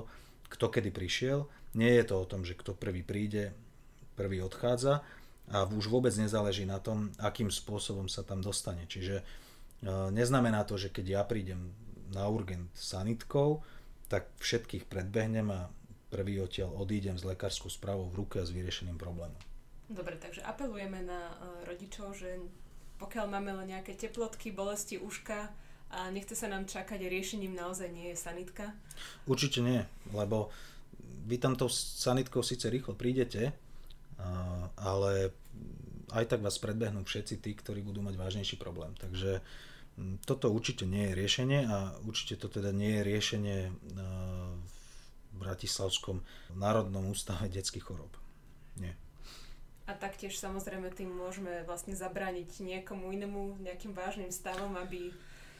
kto 0.50 0.68
kedy 0.68 0.90
prišiel. 0.90 1.46
Nie 1.72 2.02
je 2.02 2.12
to 2.12 2.14
o 2.20 2.28
tom, 2.28 2.44
že 2.44 2.58
kto 2.58 2.76
prvý 2.76 3.00
príde, 3.00 3.56
prvý 4.18 4.44
odchádza 4.44 5.00
a 5.48 5.64
už 5.64 5.88
vôbec 5.88 6.12
nezáleží 6.14 6.68
na 6.68 6.78
tom, 6.78 7.10
akým 7.18 7.48
spôsobom 7.48 8.06
sa 8.06 8.22
tam 8.22 8.44
dostane. 8.44 8.84
Čiže 8.84 9.20
e, 9.20 9.24
neznamená 10.12 10.62
to, 10.68 10.76
že 10.76 10.92
keď 10.92 11.06
ja 11.08 11.22
prídem 11.24 11.72
na 12.12 12.28
urgent 12.28 12.68
sanitkou, 12.76 13.64
tak 14.12 14.28
všetkých 14.38 14.84
predbehnem 14.84 15.48
a 15.48 15.72
prvý 16.12 16.44
odtiaľ 16.44 16.76
odídem 16.76 17.16
s 17.16 17.24
lekárskou 17.24 17.72
správou 17.72 18.12
v 18.12 18.20
ruke 18.20 18.36
a 18.36 18.44
s 18.44 18.52
vyriešeným 18.52 19.00
problémom. 19.00 19.40
Dobre, 19.88 20.20
takže 20.20 20.44
apelujeme 20.44 21.00
na 21.04 21.32
uh, 21.32 21.64
rodičov, 21.64 22.12
že 22.16 22.36
pokiaľ 23.02 23.26
máme 23.26 23.50
len 23.58 23.74
nejaké 23.74 23.98
teplotky, 23.98 24.54
bolesti 24.54 25.02
uška 25.02 25.50
a 25.90 26.08
nechce 26.14 26.38
sa 26.38 26.46
nám 26.46 26.70
čakať, 26.70 27.02
riešením 27.10 27.52
naozaj 27.52 27.90
nie 27.90 28.14
je 28.14 28.16
sanitka? 28.16 28.70
Určite 29.26 29.58
nie, 29.60 29.82
lebo 30.14 30.54
vy 31.26 31.36
tam 31.42 31.58
tou 31.58 31.66
sanitkou 31.68 32.46
síce 32.46 32.70
rýchlo 32.70 32.94
prídete, 32.94 33.50
ale 34.78 35.34
aj 36.14 36.24
tak 36.30 36.40
vás 36.40 36.62
predbehnú 36.62 37.02
všetci 37.02 37.42
tí, 37.42 37.52
ktorí 37.58 37.82
budú 37.82 38.00
mať 38.06 38.14
vážnejší 38.14 38.56
problém. 38.56 38.94
Takže 38.96 39.42
toto 40.24 40.48
určite 40.48 40.88
nie 40.88 41.10
je 41.10 41.18
riešenie 41.18 41.60
a 41.68 41.92
určite 42.08 42.40
to 42.40 42.48
teda 42.48 42.72
nie 42.72 43.00
je 43.00 43.02
riešenie 43.02 43.58
v 43.68 45.36
Bratislavskom 45.36 46.24
národnom 46.56 47.10
ústave 47.12 47.50
detských 47.50 47.84
chorób. 47.84 48.12
Nie. 48.80 48.96
A 49.92 50.00
taktiež 50.00 50.40
samozrejme 50.40 50.88
tým 50.96 51.12
môžeme 51.12 51.68
vlastne 51.68 51.92
zabrániť 51.92 52.64
niekomu 52.64 53.12
inému 53.12 53.60
nejakým 53.60 53.92
vážnym 53.92 54.32
stavom, 54.32 54.72
aby 54.80 55.12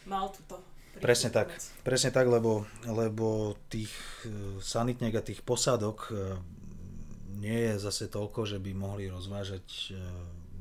mal 0.08 0.32
túto 0.32 0.64
Presne 0.92 1.32
tak, 1.32 1.48
presne 1.80 2.12
tak, 2.12 2.28
lebo, 2.28 2.68
lebo 2.84 3.56
tých 3.72 3.88
e, 4.28 4.60
sanitniek 4.60 5.16
a 5.16 5.24
tých 5.24 5.40
posádok 5.40 6.12
e, 6.12 6.36
nie 7.40 7.72
je 7.72 7.80
zase 7.80 8.12
toľko, 8.12 8.44
že 8.44 8.60
by 8.60 8.76
mohli 8.76 9.08
rozvážať 9.08 9.64
e, 9.88 9.96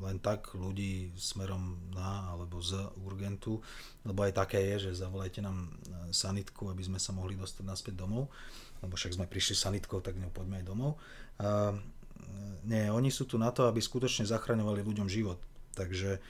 len 0.00 0.16
tak 0.24 0.56
ľudí 0.56 1.12
smerom 1.20 1.76
na 1.92 2.32
alebo 2.32 2.64
z 2.64 2.80
urgentu, 3.04 3.60
lebo 4.08 4.24
aj 4.24 4.32
také 4.32 4.72
je, 4.72 4.88
že 4.88 5.04
zavolajte 5.04 5.44
nám 5.44 5.68
sanitku, 6.08 6.72
aby 6.72 6.80
sme 6.80 6.96
sa 6.96 7.12
mohli 7.12 7.36
dostať 7.36 7.68
naspäť 7.68 8.00
domov, 8.00 8.32
lebo 8.80 8.96
však 8.96 9.20
sme 9.20 9.28
prišli 9.28 9.52
sanitkou, 9.52 10.00
tak 10.00 10.16
ňou 10.16 10.32
poďme 10.32 10.64
aj 10.64 10.66
domov 10.66 10.96
nie, 12.62 12.86
oni 12.90 13.10
sú 13.10 13.26
tu 13.26 13.38
na 13.42 13.50
to, 13.50 13.66
aby 13.66 13.82
skutočne 13.82 14.22
zachraňovali 14.22 14.86
ľuďom 14.86 15.10
život. 15.10 15.42
Takže 15.74 16.22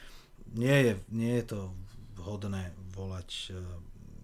nie 0.57 0.77
je, 0.81 0.93
nie 1.13 1.33
je 1.41 1.45
to 1.57 1.61
vhodné 2.17 2.73
volať 2.97 3.31
e, 3.33 3.41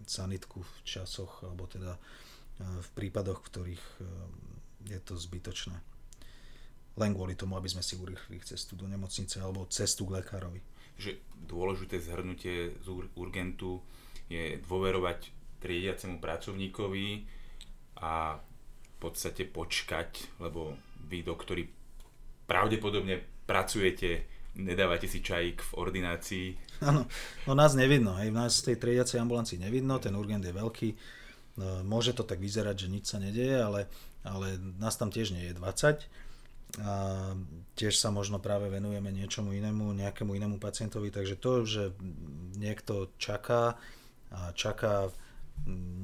sanitku 0.08 0.64
v 0.64 0.74
časoch, 0.88 1.44
alebo 1.44 1.68
teda 1.68 1.96
e, 1.96 2.00
v 2.64 2.88
prípadoch, 2.96 3.44
v 3.44 3.48
ktorých 3.52 3.84
e, 3.84 4.02
je 4.88 4.98
to 5.04 5.20
zbytočné. 5.20 5.76
Len 6.98 7.10
kvôli 7.14 7.36
tomu, 7.36 7.54
aby 7.60 7.68
sme 7.68 7.84
si 7.84 7.94
urýchli 7.94 8.40
cestu 8.42 8.74
do 8.74 8.88
nemocnice 8.88 9.38
alebo 9.38 9.68
cestu 9.70 10.08
k 10.08 10.22
lekárovi. 10.22 10.60
Že 10.98 11.20
dôležité 11.46 12.02
zhrnutie 12.02 12.74
z 12.82 12.86
urgentu 13.14 13.84
je 14.26 14.58
dôverovať 14.66 15.30
triediacemu 15.62 16.18
pracovníkovi 16.18 17.08
a 18.02 18.38
v 18.38 18.96
podstate 18.98 19.46
počkať, 19.46 20.42
lebo 20.42 20.74
vy 21.08 21.24
doktori 21.24 21.64
pravdepodobne 22.44 23.20
pracujete, 23.48 24.28
nedávate 24.56 25.08
si 25.08 25.24
čajík 25.24 25.60
v 25.60 25.72
ordinácii. 25.76 26.46
Áno, 26.84 27.08
no 27.48 27.52
nás 27.56 27.72
nevidno, 27.72 28.16
hej, 28.20 28.28
nás 28.28 28.60
z 28.60 28.72
tej 28.72 28.76
triediacej 28.80 29.18
ambulancii 29.20 29.58
nevidno, 29.60 29.96
ten 29.98 30.12
urgent 30.12 30.44
je 30.44 30.52
veľký, 30.52 30.88
no, 31.58 31.82
môže 31.84 32.12
to 32.12 32.24
tak 32.24 32.38
vyzerať, 32.38 32.86
že 32.86 32.92
nič 32.92 33.04
sa 33.08 33.18
nedieje, 33.18 33.58
ale, 33.58 33.88
ale 34.24 34.60
nás 34.76 34.94
tam 34.96 35.08
tiež 35.08 35.32
nie 35.32 35.48
je 35.50 35.56
20 35.56 36.06
a 36.84 36.92
tiež 37.80 37.96
sa 37.96 38.12
možno 38.12 38.36
práve 38.36 38.68
venujeme 38.68 39.08
niečomu 39.08 39.56
inému, 39.56 39.96
nejakému 39.96 40.36
inému 40.36 40.60
pacientovi, 40.60 41.08
takže 41.08 41.40
to, 41.40 41.64
že 41.64 41.84
niekto 42.60 43.08
čaká 43.16 43.80
a 44.28 44.52
čaká 44.52 45.08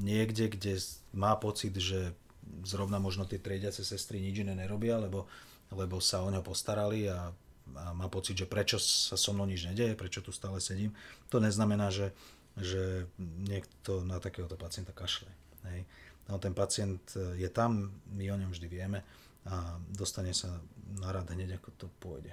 niekde, 0.00 0.48
kde 0.48 0.80
má 1.12 1.36
pocit, 1.36 1.76
že 1.76 2.16
zrovna 2.64 2.98
možno 2.98 3.24
tie 3.24 3.40
triediace 3.40 3.84
sestry 3.84 4.20
nič 4.20 4.44
iné 4.44 4.56
nerobia, 4.56 5.00
lebo, 5.00 5.28
lebo 5.72 6.00
sa 6.00 6.24
o 6.24 6.28
ňo 6.28 6.40
postarali 6.40 7.08
a, 7.08 7.30
a 7.76 7.84
má 7.96 8.06
pocit, 8.08 8.36
že 8.38 8.50
prečo 8.50 8.76
sa 8.80 9.16
so 9.16 9.32
mnou 9.32 9.48
nič 9.48 9.68
nedeje, 9.68 9.96
prečo 9.96 10.20
tu 10.20 10.32
stále 10.32 10.60
sedím. 10.60 10.92
To 11.32 11.40
neznamená, 11.40 11.88
že, 11.92 12.12
že 12.56 13.08
niekto 13.20 14.04
na 14.04 14.20
takéhoto 14.20 14.54
pacienta 14.56 14.92
kašle. 14.92 15.28
Hej. 15.68 15.88
No, 16.28 16.40
ten 16.40 16.56
pacient 16.56 17.04
je 17.36 17.48
tam, 17.52 17.92
my 18.16 18.24
o 18.32 18.40
ňom 18.40 18.50
vždy 18.52 18.68
vieme 18.68 19.04
a 19.44 19.76
dostane 19.92 20.32
sa 20.32 20.56
na 20.96 21.12
rad 21.12 21.28
hneď, 21.28 21.60
ako 21.60 21.68
to 21.76 21.86
pôjde 22.00 22.32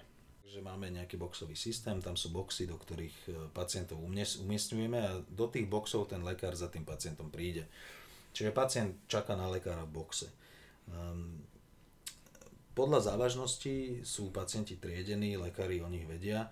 že 0.51 0.59
máme 0.59 0.91
nejaký 0.91 1.15
boxový 1.15 1.55
systém, 1.55 2.03
tam 2.03 2.19
sú 2.19 2.27
boxy, 2.27 2.67
do 2.67 2.75
ktorých 2.75 3.17
e, 3.23 3.29
pacientov 3.55 4.03
umiestňujeme 4.43 4.99
a 4.99 5.23
do 5.23 5.47
tých 5.47 5.63
boxov 5.63 6.11
ten 6.11 6.19
lekár 6.19 6.51
za 6.59 6.67
tým 6.67 6.83
pacientom 6.83 7.31
príde. 7.31 7.71
Čiže 8.31 8.55
pacient 8.55 8.95
čaká 9.11 9.35
na 9.35 9.51
lekára 9.51 9.83
v 9.83 9.93
boxe. 10.01 10.27
Um, 10.87 11.43
podľa 12.71 13.11
závažnosti 13.11 14.03
sú 14.07 14.31
pacienti 14.31 14.79
triedení, 14.79 15.35
lekári 15.35 15.83
o 15.83 15.91
nich 15.91 16.07
vedia. 16.07 16.47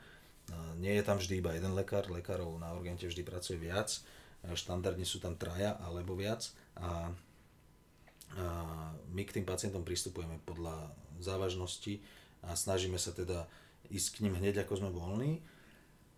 Uh, 0.52 0.76
nie 0.80 0.92
je 1.00 1.04
tam 1.04 1.18
vždy 1.18 1.40
iba 1.40 1.56
jeden 1.56 1.72
lekár, 1.76 2.12
lekárov 2.12 2.52
na 2.60 2.76
urgente 2.76 3.08
vždy 3.08 3.24
pracuje 3.24 3.58
viac. 3.60 4.04
Štandardne 4.40 5.04
sú 5.04 5.20
tam 5.20 5.36
traja 5.36 5.76
alebo 5.84 6.16
viac. 6.16 6.48
A, 6.80 7.12
a 8.40 8.46
my 9.12 9.22
k 9.28 9.36
tým 9.36 9.44
pacientom 9.44 9.84
pristupujeme 9.84 10.40
podľa 10.48 10.96
závažnosti 11.20 12.00
a 12.48 12.56
snažíme 12.56 12.96
sa 12.96 13.12
teda 13.12 13.52
ísť 13.92 14.08
k 14.16 14.22
ním 14.24 14.40
hneď 14.40 14.64
ako 14.64 14.80
sme 14.80 14.90
voľní. 14.96 15.44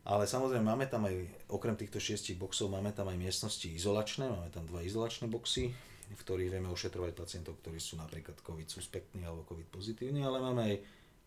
Ale 0.02 0.26
samozrejme 0.26 0.66
máme 0.66 0.90
tam 0.90 1.06
aj, 1.06 1.14
okrem 1.46 1.78
týchto 1.78 2.02
šiestich 2.02 2.34
boxov, 2.34 2.74
máme 2.74 2.90
tam 2.90 3.06
aj 3.14 3.22
miestnosti 3.22 3.70
izolačné, 3.70 4.26
máme 4.26 4.50
tam 4.50 4.66
dva 4.66 4.82
izolačné 4.82 5.30
boxy, 5.30 5.70
v 6.12 6.18
ktorých 6.18 6.58
vieme 6.58 6.74
ošetrovať 6.74 7.14
pacientov, 7.14 7.62
ktorí 7.62 7.78
sú 7.78 8.02
napríklad 8.02 8.42
COVID 8.42 8.66
suspektní 8.66 9.22
alebo 9.24 9.46
COVID 9.46 9.70
pozitívni, 9.70 10.26
ale 10.26 10.42
máme 10.42 10.62
aj 10.74 10.76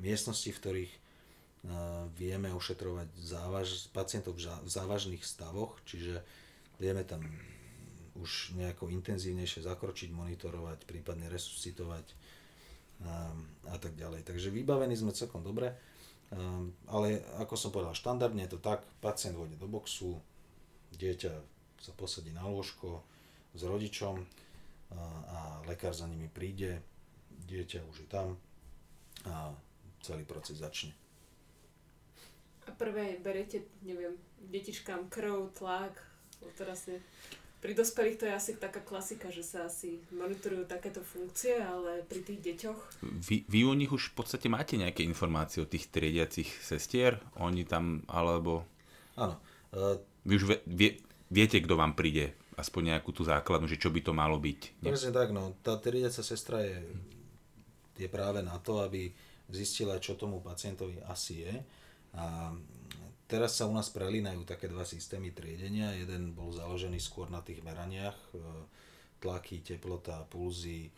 miestnosti, 0.03 0.51
v 0.51 0.61
ktorých 0.61 0.93
vieme 2.19 2.53
ošetrovať 2.53 3.09
závaž, 3.25 3.89
pacientov 3.95 4.37
v 4.37 4.69
závažných 4.69 5.25
stavoch, 5.25 5.81
čiže 5.89 6.21
vieme 6.77 7.07
tam 7.07 7.25
už 8.21 8.55
nejako 8.55 8.93
intenzívnejšie 8.93 9.65
zakročiť, 9.65 10.13
monitorovať, 10.13 10.85
prípadne 10.85 11.27
resuscitovať 11.33 12.05
a, 13.09 13.33
a 13.71 13.77
tak 13.81 13.97
ďalej. 13.97 14.23
Takže 14.29 14.53
vybavení 14.53 14.95
sme 14.95 15.17
celkom 15.17 15.41
dobre. 15.41 15.73
Um, 16.33 16.73
ale 16.89 17.21
ako 17.39 17.55
som 17.55 17.71
povedal, 17.71 17.93
štandardne 17.93 18.49
je 18.49 18.57
to 18.57 18.61
tak, 18.63 18.83
pacient 18.99 19.37
vôjde 19.37 19.61
do 19.61 19.69
boxu, 19.69 20.19
dieťa 20.97 21.33
sa 21.79 21.93
posadí 21.93 22.33
na 22.33 22.49
lôžko 22.49 23.05
s 23.53 23.63
rodičom 23.63 24.19
a, 24.19 24.25
a 24.97 25.39
lekár 25.69 25.93
za 25.93 26.09
nimi 26.09 26.33
príde, 26.33 26.81
dieťa 27.45 27.85
už 27.87 27.97
je 28.03 28.09
tam 28.09 28.41
a 29.29 29.53
celý 30.01 30.25
proces 30.25 30.59
začne. 30.59 30.97
A 32.65 32.73
prvé 32.73 33.21
beriete, 33.21 33.69
neviem, 33.85 34.17
detičkám 34.49 35.13
krv, 35.13 35.53
tlak, 35.53 35.93
teraz 36.57 36.89
pri 37.65 37.73
dospelých 37.73 38.21
to 38.21 38.29
je 38.29 38.37
asi 38.37 38.53
taká 38.61 38.85
klasika, 38.85 39.33
že 39.33 39.41
sa 39.41 39.65
asi 39.65 39.97
monitorujú 40.13 40.69
takéto 40.69 41.01
funkcie, 41.01 41.57
ale 41.57 42.05
pri 42.05 42.21
tých 42.21 42.45
deťoch... 42.45 43.01
Vy, 43.01 43.49
vy 43.49 43.65
u 43.65 43.73
nich 43.73 43.89
už 43.89 44.13
v 44.13 44.21
podstate 44.21 44.53
máte 44.53 44.77
nejaké 44.77 45.01
informácie 45.01 45.65
o 45.65 45.71
tých 45.71 45.89
triediacich 45.89 46.61
sestier? 46.61 47.25
Oni 47.41 47.65
tam, 47.65 48.05
alebo... 48.05 48.69
Áno. 49.17 49.41
Uh, 49.73 49.97
vy 50.29 50.33
už 50.37 50.45
vie, 50.69 51.01
viete, 51.33 51.57
kto 51.65 51.81
vám 51.81 51.97
príde? 51.97 52.37
Aspoň 52.61 53.01
nejakú 53.01 53.17
tú 53.17 53.25
základnú, 53.25 53.65
že 53.65 53.81
čo 53.81 53.89
by 53.89 54.01
to 54.05 54.13
malo 54.13 54.37
byť? 54.37 54.85
Presne 54.85 55.17
tak, 55.17 55.33
no. 55.33 55.57
Tá 55.65 55.81
triediaca 55.81 56.21
sestra 56.21 56.61
je, 56.61 56.85
je 57.97 58.09
práve 58.13 58.45
na 58.45 58.61
to, 58.61 58.85
aby 58.85 59.09
zistila, 59.49 59.97
čo 60.05 60.21
tomu 60.21 60.45
pacientovi 60.45 61.01
asi 61.09 61.49
je. 61.49 61.55
A 62.13 62.53
Teraz 63.25 63.57
sa 63.57 63.65
u 63.65 63.73
nás 63.73 63.89
prelínajú 63.89 64.45
také 64.45 64.69
dva 64.69 64.85
systémy 64.85 65.33
triedenia. 65.33 65.97
Jeden 65.97 66.37
bol 66.37 66.53
založený 66.53 67.01
skôr 67.01 67.33
na 67.33 67.41
tých 67.41 67.65
meraniach, 67.65 68.17
e, 68.37 68.41
tlaky, 69.25 69.65
teplota, 69.65 70.29
pulzy, 70.29 70.89
e, 70.89 70.93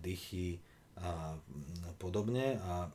dychy 0.00 0.56
a 0.96 1.36
podobne. 2.00 2.56
A, 2.64 2.88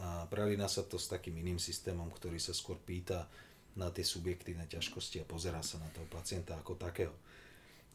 a 0.00 0.08
prelína 0.32 0.72
sa 0.72 0.88
to 0.88 0.96
s 0.96 1.12
takým 1.12 1.36
iným 1.36 1.60
systémom, 1.60 2.08
ktorý 2.08 2.40
sa 2.40 2.56
skôr 2.56 2.80
pýta 2.80 3.28
na 3.76 3.92
tie 3.92 4.02
subjektívne 4.02 4.64
ťažkosti 4.66 5.22
a 5.22 5.28
pozerá 5.28 5.60
sa 5.60 5.78
na 5.78 5.88
toho 5.92 6.08
pacienta 6.08 6.56
ako 6.56 6.80
takého. 6.80 7.14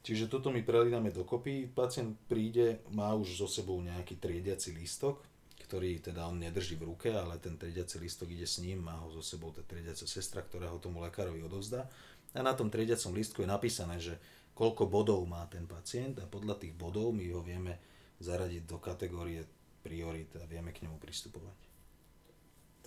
Čiže 0.04 0.28
toto 0.28 0.52
my 0.52 0.62
prelíname 0.62 1.16
dokopy, 1.16 1.72
pacient 1.72 2.16
príde, 2.28 2.84
má 2.92 3.16
už 3.16 3.40
so 3.40 3.48
sebou 3.48 3.80
nejaký 3.80 4.20
triediaci 4.20 4.76
lístok, 4.76 5.24
ktorý 5.64 6.04
teda 6.04 6.28
on 6.28 6.44
nedrží 6.44 6.76
v 6.76 6.92
ruke, 6.92 7.08
ale 7.08 7.40
ten 7.40 7.56
triediaci 7.56 7.96
listok 8.04 8.36
ide 8.36 8.44
s 8.44 8.60
ním, 8.60 8.84
má 8.84 9.00
ho 9.00 9.08
so 9.16 9.24
sebou 9.24 9.56
tá 9.56 9.64
triediaca 9.64 10.04
sestra, 10.04 10.44
ktorá 10.44 10.68
ho 10.68 10.78
tomu 10.78 11.00
lekárovi 11.00 11.40
odovzdá. 11.40 11.88
A 12.36 12.44
na 12.44 12.52
tom 12.52 12.68
triediacom 12.68 13.16
listku 13.16 13.42
je 13.42 13.50
napísané, 13.50 13.98
že 14.04 14.20
koľko 14.52 14.92
bodov 14.92 15.24
má 15.24 15.48
ten 15.48 15.64
pacient 15.64 16.20
a 16.20 16.28
podľa 16.28 16.60
tých 16.60 16.76
bodov 16.76 17.16
my 17.16 17.26
ho 17.32 17.40
vieme 17.40 17.80
zaradiť 18.20 18.64
do 18.68 18.78
kategórie 18.78 19.48
priorit 19.82 20.30
a 20.38 20.44
vieme 20.46 20.76
k 20.76 20.84
nemu 20.84 21.00
pristupovať. 21.00 21.58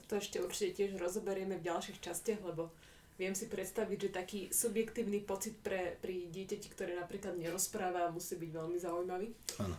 Toto 0.05 0.21
ešte 0.21 0.39
určite 0.39 0.85
tiež 0.85 1.01
rozoberieme 1.01 1.59
v 1.59 1.67
ďalších 1.67 1.99
častiach, 1.99 2.45
lebo 2.45 2.71
viem 3.17 3.35
si 3.35 3.49
predstaviť, 3.49 3.99
že 3.99 4.11
taký 4.15 4.41
subjektívny 4.53 5.25
pocit 5.25 5.57
pre, 5.59 5.97
pri 5.99 6.29
dieťati, 6.29 6.69
ktoré 6.71 6.95
napríklad 6.95 7.35
nerozpráva, 7.41 8.13
musí 8.13 8.39
byť 8.39 8.51
veľmi 8.53 8.79
zaujímavý. 8.79 9.29
Áno. 9.65 9.77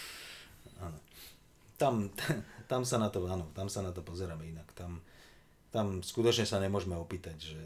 Áno 0.86 0.98
tam, 1.80 2.12
tam 2.70 2.84
sa 2.84 3.00
na 3.00 3.08
to, 3.08 3.24
áno, 3.24 3.48
tam 3.56 3.72
sa 3.72 3.80
na 3.80 3.96
to 3.96 4.04
pozeráme 4.04 4.44
inak. 4.44 4.68
Tam, 4.76 5.00
tam 5.72 6.04
skutočne 6.04 6.44
sa 6.44 6.60
nemôžeme 6.60 6.92
opýtať, 7.00 7.56
že 7.56 7.60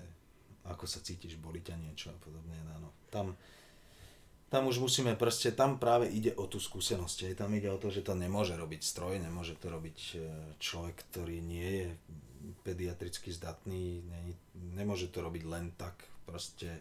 ako 0.71 0.87
sa 0.87 1.03
cítiš, 1.03 1.37
boli 1.37 1.61
ťa 1.61 1.75
niečo 1.77 2.15
a 2.15 2.17
podobne. 2.23 2.55
Áno. 2.79 2.95
Tam, 3.11 3.35
tam 4.49 4.71
už 4.71 4.79
musíme 4.79 5.19
proste, 5.19 5.51
tam 5.51 5.83
práve 5.83 6.09
ide 6.09 6.33
o 6.39 6.47
tú 6.47 6.63
skúsenosť. 6.63 7.35
Aj 7.35 7.35
tam 7.45 7.51
ide 7.53 7.69
o 7.69 7.77
to, 7.77 7.91
že 7.91 8.07
to 8.07 8.15
nemôže 8.15 8.55
robiť 8.55 8.81
stroj, 8.81 9.19
nemôže 9.19 9.59
to 9.59 9.67
robiť 9.69 9.99
e, 9.99 10.17
človek, 10.63 10.97
ktorý 11.11 11.43
nie 11.43 11.69
je 11.85 11.89
pediatricky 12.65 13.35
zdatný, 13.35 14.05
ne, 14.07 14.37
nemôže 14.73 15.11
to 15.11 15.21
robiť 15.21 15.43
len 15.45 15.75
tak. 15.77 16.01
Proste 16.25 16.81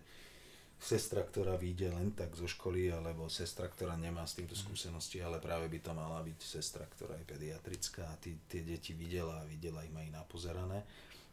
sestra, 0.84 1.24
ktorá 1.24 1.56
vyjde 1.56 1.96
len 1.96 2.12
tak 2.12 2.36
zo 2.36 2.43
školy, 2.43 2.91
alebo 2.91 3.32
sestra, 3.32 3.72
ktorá 3.72 3.96
nemá 3.96 4.28
s 4.28 4.36
týmto 4.36 4.52
mhm. 4.54 4.62
skúsenosti, 4.67 5.24
ale 5.24 5.39
práve 5.39 5.72
by 5.72 5.80
to 5.80 5.91
mala 5.96 6.19
byť 6.19 6.39
sestra, 6.43 6.84
ktorá 6.84 7.15
je 7.24 7.26
pediatrická 7.26 8.04
a 8.04 8.19
tí, 8.19 8.36
tie 8.52 8.67
deti 8.67 8.91
videla 8.91 9.39
a 9.39 9.48
videla 9.48 9.80
ich 9.88 9.96
aj 9.96 10.12
napozerané 10.12 10.84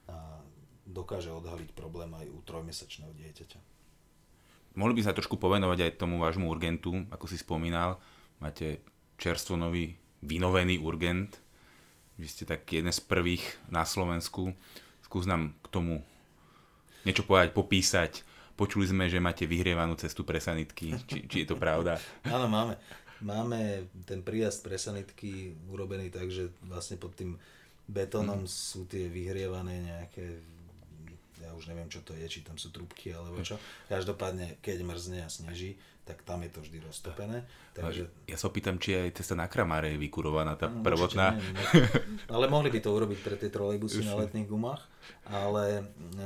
a 0.07 0.39
dokáže 0.87 1.35
odhaliť 1.35 1.75
problém 1.75 2.11
aj 2.15 2.27
u 2.31 2.39
trojmesačného 2.47 3.11
dieťaťa. 3.15 3.61
Mohli 4.79 5.03
by 5.03 5.03
sa 5.03 5.17
trošku 5.19 5.35
povenovať 5.35 5.79
aj 5.83 5.99
tomu 5.99 6.23
vášmu 6.23 6.47
urgentu, 6.47 6.95
ako 7.11 7.27
si 7.27 7.35
spomínal. 7.43 7.99
Máte 8.39 8.87
čerstvo 9.19 9.59
nový, 9.59 9.99
vynovený 10.23 10.79
urgent. 10.79 11.43
Vy 12.15 12.27
ste 12.31 12.47
tak 12.47 12.71
jeden 12.71 12.95
z 12.95 13.03
prvých 13.03 13.43
na 13.67 13.83
Slovensku. 13.83 14.55
Skús 15.03 15.27
nám 15.27 15.59
k 15.63 15.67
tomu 15.75 15.95
niečo 17.03 17.27
povedať, 17.27 17.51
popísať, 17.51 18.23
Počuli 18.61 18.85
sme, 18.85 19.09
že 19.09 19.17
máte 19.25 19.49
vyhrievanú 19.49 19.97
cestu 19.97 20.21
pre 20.21 20.37
sanitky. 20.37 20.93
Či, 21.09 21.25
či 21.25 21.37
je 21.43 21.49
to 21.49 21.57
pravda? 21.57 21.97
Áno, 22.29 22.45
máme. 22.45 22.77
Máme 23.25 23.89
ten 24.05 24.21
príjazd 24.21 24.61
pre 24.61 24.77
sanitky 24.77 25.57
urobený 25.73 26.13
tak, 26.13 26.29
že 26.29 26.53
vlastne 26.69 27.01
pod 27.01 27.17
tým 27.17 27.41
betónom 27.89 28.45
mm. 28.45 28.53
sú 28.53 28.85
tie 28.85 29.09
vyhrievané 29.09 29.81
nejaké 29.81 30.45
ja 31.41 31.51
už 31.57 31.73
neviem, 31.73 31.89
čo 31.89 32.05
to 32.05 32.13
je, 32.13 32.27
či 32.29 32.45
tam 32.45 32.61
sú 32.61 32.69
trubky 32.69 33.17
alebo 33.17 33.41
čo. 33.41 33.57
Každopádne, 33.89 34.61
keď 34.61 34.85
mrzne 34.85 35.25
a 35.25 35.29
sneží, 35.33 35.81
tak 36.11 36.27
tam 36.27 36.43
je 36.43 36.51
to 36.51 36.59
vždy 36.65 36.83
roztopené. 36.83 37.47
Takže... 37.71 38.11
Ja 38.27 38.35
sa 38.35 38.51
opýtam, 38.51 38.83
či 38.83 38.99
aj 38.99 39.23
cesta 39.23 39.39
na 39.39 39.47
Kramáre 39.47 39.95
je 39.95 39.99
vykurovaná, 40.03 40.59
tá 40.59 40.67
no, 40.67 40.83
prvotná. 40.83 41.39
Nie, 41.39 41.55
nie. 41.55 41.67
Ale 42.35 42.51
mohli 42.51 42.73
by 42.73 42.83
to 42.83 42.91
urobiť 42.91 43.19
pre 43.23 43.39
tie 43.39 43.47
trolejbusy 43.47 44.03
na 44.03 44.19
letných 44.19 44.51
gumách, 44.51 44.83
ale, 45.31 45.87
e, 46.19 46.25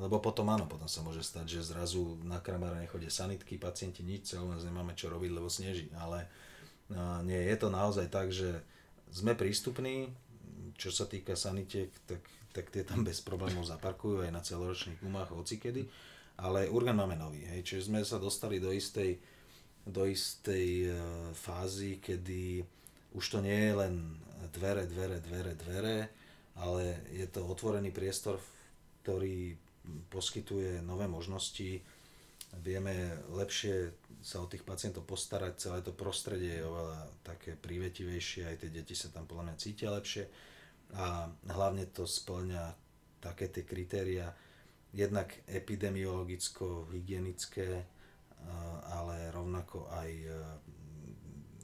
lebo 0.00 0.16
potom 0.22 0.48
áno, 0.48 0.64
potom 0.64 0.88
sa 0.88 1.04
môže 1.04 1.20
stať, 1.20 1.60
že 1.60 1.76
zrazu 1.76 2.16
na 2.24 2.40
Kramáre 2.40 2.80
nechodia 2.80 3.12
sanitky, 3.12 3.60
pacienti 3.60 4.00
nič, 4.00 4.32
celú 4.32 4.48
nás 4.48 4.64
nemáme 4.64 4.96
čo 4.96 5.12
robiť, 5.12 5.30
lebo 5.34 5.52
sneží. 5.52 5.92
Ale 6.00 6.24
e, 6.88 6.98
nie, 7.28 7.36
je 7.36 7.56
to 7.60 7.68
naozaj 7.68 8.08
tak, 8.08 8.32
že 8.32 8.64
sme 9.12 9.36
prístupní, 9.36 10.08
čo 10.80 10.88
sa 10.88 11.04
týka 11.04 11.36
sanitiek, 11.36 11.92
tak, 12.08 12.24
tak 12.52 12.68
tie 12.68 12.84
tam 12.84 13.02
bez 13.02 13.24
problémov 13.24 13.64
zaparkujú 13.64 14.28
aj 14.28 14.30
na 14.30 14.44
celoročných 14.44 15.00
gumách 15.00 15.32
hocikedy. 15.32 15.88
kedy 15.88 16.12
ale 16.40 16.70
Urgan 16.70 16.96
máme 16.96 17.18
nový, 17.18 17.44
hej, 17.44 17.60
čiže 17.62 17.92
sme 17.92 18.00
sa 18.02 18.16
dostali 18.16 18.56
do 18.56 18.72
istej, 18.72 19.20
do 19.84 20.08
istej 20.08 20.88
uh, 20.88 20.94
fázy, 21.36 22.00
kedy 22.00 22.64
už 23.12 23.24
to 23.28 23.38
nie 23.44 23.68
je 23.68 23.74
len 23.76 23.94
dvere, 24.56 24.88
dvere, 24.88 25.20
dvere, 25.20 25.52
dvere, 25.54 25.96
ale 26.56 27.04
je 27.12 27.26
to 27.28 27.44
otvorený 27.44 27.92
priestor, 27.92 28.40
ktorý 29.04 29.54
poskytuje 30.08 30.80
nové 30.80 31.06
možnosti, 31.10 31.78
vieme 32.62 32.94
lepšie 33.32 33.92
sa 34.22 34.42
o 34.42 34.46
tých 34.46 34.62
pacientov 34.62 35.06
postarať, 35.06 35.58
celé 35.58 35.78
to 35.82 35.94
prostredie 35.94 36.62
je 36.62 36.66
oveľa 36.66 37.10
také 37.26 37.58
prívetivejšie, 37.58 38.46
aj 38.46 38.56
tie 38.62 38.70
deti 38.70 38.94
sa 38.94 39.10
tam 39.10 39.26
podľa 39.26 39.52
mňa 39.52 39.56
cítia 39.62 39.90
lepšie 39.90 40.24
a 40.92 41.32
hlavne 41.48 41.88
to 41.88 42.04
splňa 42.04 42.76
také 43.22 43.46
tie 43.48 43.62
kritéria, 43.64 44.34
jednak 44.92 45.32
epidemiologicko-hygienické, 45.48 47.86
ale 48.92 49.32
rovnako 49.32 49.88
aj 49.88 50.10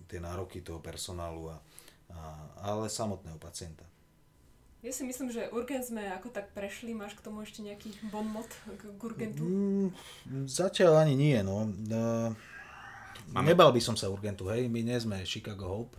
tie 0.09 0.21
nároky 0.23 0.65
toho 0.65 0.81
personálu, 0.81 1.53
a, 1.53 1.61
a, 2.09 2.41
ale 2.73 2.89
samotného 2.89 3.37
pacienta. 3.37 3.85
Ja 4.79 4.95
si 4.95 5.03
myslím, 5.03 5.35
že 5.35 5.51
urgent 5.51 5.83
sme 5.83 6.07
ako 6.15 6.31
tak 6.31 6.55
prešli. 6.55 6.95
Máš 6.95 7.19
k 7.19 7.25
tomu 7.27 7.43
ešte 7.43 7.67
nejaký 7.67 7.91
bon 8.15 8.31
mot 8.31 8.47
k, 8.47 8.95
k 8.95 9.01
urgentu? 9.03 9.43
Mm, 9.43 9.91
zatiaľ 10.47 11.03
ani 11.03 11.19
nie, 11.19 11.35
no. 11.43 11.67
Uh, 11.91 12.31
Máme... 13.35 13.53
Nebal 13.53 13.75
by 13.75 13.83
som 13.83 13.99
sa 13.99 14.07
urgentu, 14.07 14.47
hej. 14.55 14.71
My 14.71 14.87
nie 14.87 14.95
sme 14.97 15.27
Chicago 15.27 15.67
Hope. 15.67 15.99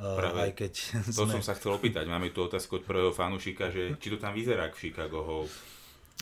Uh, 0.00 0.16
Práve, 0.16 0.38
aj 0.48 0.52
keď 0.56 0.72
to 1.12 1.28
sme... 1.28 1.36
som 1.36 1.44
sa 1.44 1.52
chcel 1.52 1.76
opýtať. 1.76 2.08
Máme 2.08 2.32
tu 2.32 2.40
otázku 2.40 2.80
od 2.80 2.84
prvého 2.88 3.12
fanúšika, 3.12 3.68
že 3.68 4.00
či 4.00 4.08
to 4.08 4.16
tam 4.16 4.32
vyzerá 4.32 4.72
k 4.72 4.88
Chicago 4.88 5.20
Hope. 5.20 5.52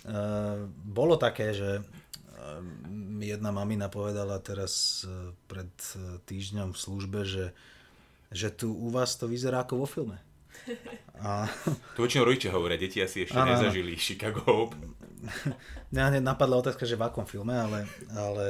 Uh, 0.03 0.67
bolo 0.83 1.15
také, 1.15 1.55
že 1.55 1.87
mi 2.91 3.27
jedna 3.29 3.51
mamina 3.51 3.91
povedala 3.91 4.39
teraz 4.39 5.05
pred 5.51 5.71
týždňom 6.27 6.75
v 6.75 6.79
službe, 6.79 7.21
že, 7.27 7.51
že 8.31 8.49
tu 8.55 8.71
u 8.71 8.89
vás 8.91 9.19
to 9.19 9.27
vyzerá 9.27 9.67
ako 9.67 9.85
vo 9.85 9.87
filme. 9.87 10.17
A... 11.27 11.51
To 11.99 12.07
väčšinou 12.07 12.31
rodičia 12.31 12.55
hovoria, 12.55 12.79
deti 12.79 13.03
asi 13.03 13.27
ešte 13.27 13.39
ano, 13.39 13.59
nezažili 13.59 13.99
Chicago 13.99 14.43
Hope. 14.47 14.79
Mňa 15.91 16.03
hneď 16.15 16.23
napadla 16.23 16.63
otázka, 16.63 16.87
že 16.87 16.95
v 16.95 17.11
akom 17.11 17.27
filme, 17.27 17.55
ale, 17.59 17.91
ale 18.15 18.47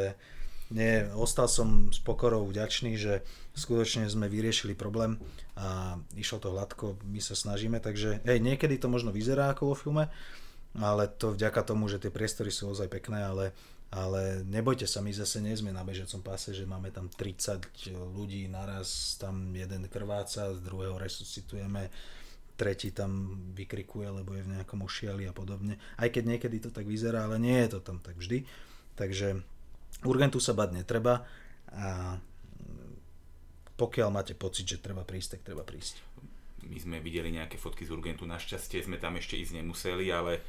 nie, 0.68 1.04
ostal 1.16 1.48
som 1.48 1.88
s 1.88 2.00
pokorou 2.00 2.44
vďačný, 2.44 3.00
že 3.00 3.24
skutočne 3.56 4.04
sme 4.08 4.28
vyriešili 4.28 4.76
problém 4.76 5.16
a 5.56 5.96
išlo 6.14 6.38
to 6.38 6.52
hladko, 6.52 7.00
my 7.08 7.20
sa 7.24 7.32
snažíme, 7.32 7.80
takže 7.80 8.20
hej, 8.22 8.38
niekedy 8.38 8.76
to 8.76 8.92
možno 8.92 9.08
vyzerá 9.08 9.50
ako 9.52 9.72
vo 9.72 9.76
filme, 9.76 10.04
ale 10.76 11.08
to 11.08 11.32
vďaka 11.32 11.64
tomu, 11.64 11.88
že 11.88 11.98
tie 11.98 12.12
priestory 12.12 12.52
sú 12.52 12.70
ozaj 12.70 12.92
pekné, 12.92 13.24
ale 13.24 13.56
ale 13.88 14.44
nebojte 14.44 14.84
sa, 14.84 15.00
my 15.00 15.08
zase 15.16 15.40
nie 15.40 15.56
sme 15.56 15.72
na 15.72 15.80
bežecom 15.80 16.20
páse, 16.20 16.52
že 16.52 16.68
máme 16.68 16.92
tam 16.92 17.08
30 17.08 17.88
ľudí 18.12 18.44
naraz, 18.44 19.16
tam 19.16 19.56
jeden 19.56 19.88
krváca, 19.88 20.52
z 20.52 20.60
druhého 20.60 21.00
resuscitujeme, 21.00 21.88
tretí 22.60 22.92
tam 22.92 23.40
vykrikuje, 23.56 24.12
lebo 24.12 24.36
je 24.36 24.44
v 24.44 24.52
nejakom 24.60 24.84
ošiali 24.84 25.24
a 25.24 25.32
podobne. 25.32 25.80
Aj 25.96 26.12
keď 26.12 26.36
niekedy 26.36 26.60
to 26.60 26.68
tak 26.68 26.84
vyzerá, 26.84 27.24
ale 27.24 27.40
nie 27.40 27.56
je 27.64 27.78
to 27.78 27.80
tam 27.80 27.96
tak 27.96 28.20
vždy. 28.20 28.44
Takže 28.92 29.40
urgentu 30.04 30.38
sa 30.38 30.54
bať 30.54 30.82
netreba 30.82 31.26
a 31.72 32.16
pokiaľ 33.78 34.08
máte 34.10 34.34
pocit, 34.34 34.66
že 34.66 34.82
treba 34.82 35.06
prísť, 35.06 35.38
tak 35.38 35.54
treba 35.54 35.62
prísť. 35.62 36.02
My 36.66 36.78
sme 36.82 36.96
videli 36.98 37.30
nejaké 37.30 37.54
fotky 37.54 37.86
z 37.86 37.94
urgentu, 37.94 38.26
našťastie 38.26 38.82
sme 38.82 38.98
tam 38.98 39.14
ešte 39.14 39.38
ísť 39.38 39.62
nemuseli, 39.62 40.10
ale 40.10 40.42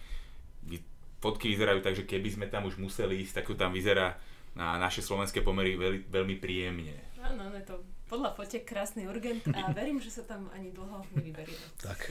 fotky 1.21 1.53
vyzerajú 1.53 1.79
tak, 1.85 1.93
že 1.95 2.07
keby 2.09 2.29
sme 2.33 2.45
tam 2.49 2.65
už 2.65 2.81
museli 2.81 3.21
ísť, 3.21 3.43
tak 3.43 3.45
to 3.51 3.55
tam 3.55 3.75
vyzerá 3.75 4.17
na 4.57 4.81
naše 4.81 5.05
slovenské 5.05 5.45
pomery 5.45 5.77
veľ, 5.77 6.09
veľmi 6.09 6.35
príjemne. 6.41 6.97
Áno, 7.21 7.53
je 7.53 7.63
to 7.63 7.85
podľa 8.09 8.33
fotiek 8.33 8.65
krásny 8.65 9.05
urgent 9.05 9.45
a 9.53 9.69
verím, 9.77 10.01
že 10.01 10.09
sa 10.09 10.23
tam 10.25 10.49
ani 10.49 10.73
dlho 10.73 11.05
nevyberieme. 11.13 11.67
Tak. 11.77 12.09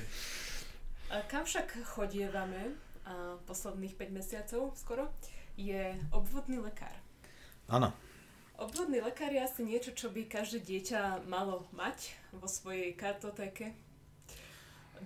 A 1.11 1.25
kam 1.27 1.43
však 1.43 1.83
chodievame 1.99 2.79
a 3.09 3.41
posledných 3.49 3.97
5 3.97 4.13
mesiacov 4.13 4.77
skoro, 4.79 5.11
je 5.59 5.97
obvodný 6.15 6.63
lekár. 6.63 6.95
Áno. 7.69 7.93
Obvodný 8.59 8.99
lekár 8.99 9.31
je 9.31 9.39
asi 9.39 9.63
niečo, 9.63 9.95
čo 9.95 10.11
by 10.11 10.27
každé 10.27 10.67
dieťa 10.67 11.31
malo 11.31 11.69
mať 11.71 12.17
vo 12.35 12.51
svojej 12.51 12.91
kartotéke 12.97 13.77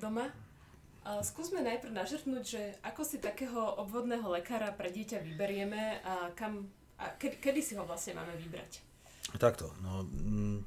doma. 0.01 0.33
Skúsme 1.03 1.61
najprv 1.61 1.92
nažrtnúť, 1.92 2.44
že 2.46 2.62
ako 2.87 3.03
si 3.03 3.18
takého 3.18 3.77
obvodného 3.83 4.25
lekára 4.31 4.70
pre 4.70 4.88
dieťa 4.88 5.20
vyberieme 5.20 6.01
a, 6.01 6.31
kam, 6.33 6.70
a 6.96 7.11
kedy, 7.18 7.42
kedy 7.42 7.61
si 7.61 7.75
ho 7.75 7.83
vlastne 7.83 8.14
máme 8.16 8.33
vybrať? 8.38 8.79
Takto. 9.37 9.75
No, 9.83 10.07
mm, 10.07 10.62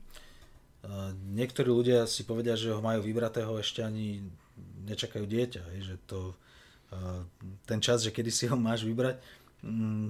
niektorí 1.33 1.71
ľudia 1.71 2.03
si 2.05 2.27
povedia, 2.27 2.59
že 2.59 2.75
ho 2.75 2.83
majú 2.83 3.01
vybratého 3.01 3.55
ešte 3.57 3.81
ani 3.81 4.27
nečakajú 4.85 5.25
dieťa. 5.25 5.61
Hej, 5.73 5.81
že 5.89 5.95
to, 6.05 6.35
ten 7.65 7.79
čas, 7.79 8.03
že 8.03 8.11
kedy 8.11 8.29
si 8.29 8.45
ho 8.45 8.59
máš 8.59 8.83
vybrať, 8.85 9.17
mm, 9.63 10.07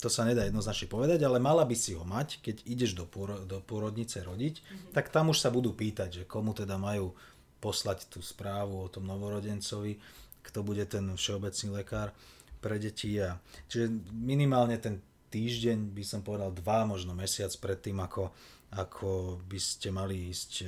to 0.00 0.08
sa 0.08 0.24
nedá 0.24 0.48
jednoznačne 0.48 0.88
povedať, 0.88 1.20
ale 1.22 1.36
mala 1.36 1.62
by 1.68 1.76
si 1.76 1.92
ho 1.92 2.02
mať, 2.02 2.40
keď 2.40 2.56
ideš 2.64 2.96
do, 2.96 3.04
pôro, 3.04 3.44
do 3.44 3.60
pôrodnice 3.60 4.24
rodiť, 4.24 4.54
mm-hmm. 4.60 4.92
tak 4.96 5.12
tam 5.12 5.28
už 5.28 5.38
sa 5.38 5.52
budú 5.52 5.76
pýtať, 5.76 6.24
že 6.24 6.28
komu 6.28 6.56
teda 6.56 6.80
majú 6.80 7.12
poslať 7.60 8.08
tú 8.08 8.24
správu 8.24 8.88
o 8.88 8.88
tom 8.88 9.04
novorodencovi, 9.04 10.00
kto 10.40 10.64
bude 10.64 10.88
ten 10.88 11.04
všeobecný 11.12 11.68
lekár 11.84 12.16
pre 12.64 12.80
deti. 12.80 13.20
A, 13.20 13.36
čiže 13.68 13.92
minimálne 14.16 14.80
ten 14.80 15.04
týždeň, 15.30 15.92
by 15.92 16.04
som 16.04 16.20
povedal 16.24 16.50
dva, 16.56 16.88
možno 16.88 17.12
mesiac 17.12 17.52
pred 17.60 17.78
tým, 17.78 18.00
ako, 18.00 18.32
ako 18.74 19.38
by 19.44 19.60
ste 19.60 19.92
mali 19.92 20.32
ísť 20.32 20.52
e, 20.64 20.66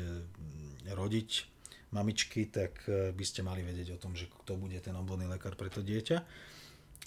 rodiť 0.92 1.30
mamičky, 1.92 2.48
tak 2.52 2.84
e, 2.86 3.10
by 3.10 3.24
ste 3.24 3.40
mali 3.42 3.64
vedieť 3.64 3.96
o 3.96 4.00
tom, 4.00 4.12
že 4.14 4.28
kto 4.28 4.60
bude 4.60 4.78
ten 4.78 4.94
obvodný 4.94 5.26
lekár 5.26 5.56
pre 5.56 5.72
to 5.72 5.80
dieťa. 5.80 6.22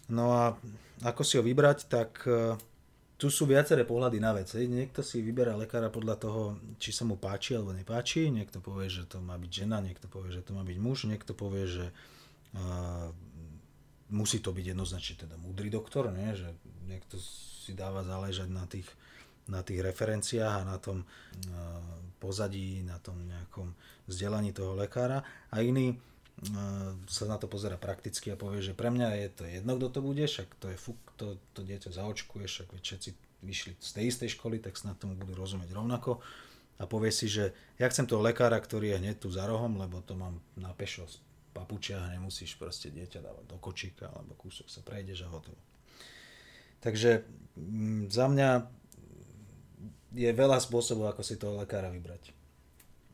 No 0.10 0.34
a 0.38 0.54
ako 1.02 1.22
si 1.26 1.36
ho 1.36 1.44
vybrať, 1.44 1.90
tak 1.90 2.22
e, 2.30 2.56
tu 3.16 3.32
sú 3.32 3.48
viaceré 3.48 3.88
pohľady 3.88 4.20
na 4.20 4.36
vec. 4.36 4.52
Niekto 4.54 5.00
si 5.00 5.24
vyberá 5.24 5.56
lekára 5.56 5.88
podľa 5.88 6.16
toho, 6.20 6.42
či 6.78 6.92
sa 6.92 7.08
mu 7.08 7.16
páči 7.16 7.56
alebo 7.56 7.72
nepáči. 7.72 8.28
Niekto 8.28 8.60
povie, 8.60 8.92
že 8.92 9.08
to 9.08 9.24
má 9.24 9.40
byť 9.40 9.52
žena, 9.52 9.80
niekto 9.80 10.12
povie, 10.12 10.36
že 10.36 10.44
to 10.44 10.52
má 10.52 10.68
byť 10.68 10.78
muž, 10.78 11.08
niekto 11.08 11.32
povie, 11.32 11.64
že 11.64 11.86
uh, 11.90 13.08
musí 14.12 14.44
to 14.44 14.52
byť 14.52 14.76
jednoznačne 14.76 15.16
teda 15.16 15.36
múdry 15.40 15.72
doktor, 15.72 16.12
nie? 16.12 16.36
že 16.36 16.52
niekto 16.92 17.16
si 17.64 17.72
dáva 17.72 18.04
záležať 18.04 18.52
na 18.52 18.68
tých, 18.68 18.88
na 19.48 19.64
tých 19.64 19.80
referenciách 19.80 20.62
a 20.62 20.68
na 20.68 20.78
tom 20.78 21.08
uh, 21.08 21.08
pozadí, 22.20 22.84
na 22.84 23.00
tom 23.00 23.16
nejakom 23.24 23.72
vzdelaní 24.12 24.52
toho 24.52 24.76
lekára. 24.76 25.24
A 25.56 25.64
iný 25.64 25.96
sa 27.10 27.26
na 27.26 27.38
to 27.42 27.50
pozera 27.50 27.78
prakticky 27.80 28.34
a 28.34 28.40
povie, 28.40 28.62
že 28.62 28.78
pre 28.78 28.90
mňa 28.92 29.10
je 29.26 29.30
to 29.34 29.44
jedno, 29.46 29.78
kto 29.78 29.88
to 29.90 30.00
bude, 30.04 30.26
však 30.26 30.50
to 30.62 30.68
je 30.74 30.78
fuk, 30.78 31.00
to, 31.18 31.40
to 31.56 31.62
dieťa 31.66 31.92
zaočkuje, 31.94 32.46
však 32.46 32.68
všetci 32.76 33.10
vyšli 33.46 33.72
z 33.78 33.90
tej 33.94 34.06
istej 34.10 34.30
školy, 34.38 34.58
tak 34.62 34.78
snad 34.80 34.98
tomu 34.98 35.14
budú 35.18 35.38
rozumieť 35.38 35.74
rovnako 35.74 36.22
a 36.76 36.84
povie 36.90 37.12
si, 37.14 37.32
že 37.32 37.56
ja 37.80 37.88
chcem 37.88 38.04
toho 38.04 38.20
lekára, 38.20 38.60
ktorý 38.60 38.96
je 38.96 39.00
hneď 39.00 39.16
tu 39.24 39.32
za 39.32 39.48
rohom, 39.48 39.80
lebo 39.80 40.04
to 40.04 40.18
mám 40.20 40.44
na 40.60 40.76
pešo 40.76 41.08
z 41.08 41.24
papučia 41.56 42.04
a 42.04 42.12
nemusíš 42.12 42.60
proste 42.60 42.92
dieťa 42.92 43.24
dávať 43.24 43.46
do 43.48 43.58
kočíka, 43.64 44.12
alebo 44.12 44.36
kúsok 44.36 44.68
sa 44.68 44.84
prejdeš 44.84 45.24
a 45.24 45.32
hotovo. 45.32 45.56
Takže 46.84 47.24
mm, 47.56 48.12
za 48.12 48.28
mňa 48.28 48.50
je 50.16 50.32
veľa 50.36 50.60
spôsobov, 50.60 51.16
ako 51.16 51.24
si 51.24 51.40
toho 51.40 51.56
lekára 51.56 51.88
vybrať. 51.88 52.36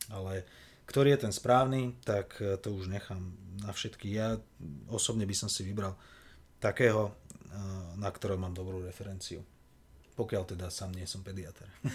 Ale 0.10 0.42
ktorý 0.92 1.16
je 1.16 1.24
ten 1.24 1.32
správny, 1.32 1.96
tak 2.04 2.36
e, 2.44 2.60
to 2.60 2.76
už 2.76 2.92
nechám 2.92 3.32
na 3.64 3.72
všetky. 3.72 4.12
Ja 4.12 4.36
osobne 4.92 5.24
by 5.24 5.32
som 5.32 5.48
si 5.48 5.64
vybral 5.64 5.96
takého, 6.60 7.08
e, 7.08 7.14
na 7.96 8.12
ktorom 8.12 8.44
mám 8.44 8.52
dobrú 8.52 8.84
referenciu. 8.84 9.40
Pokiaľ 10.20 10.44
teda 10.52 10.68
sám 10.68 10.92
nie 10.92 11.08
som 11.08 11.24
pediatr. 11.24 11.64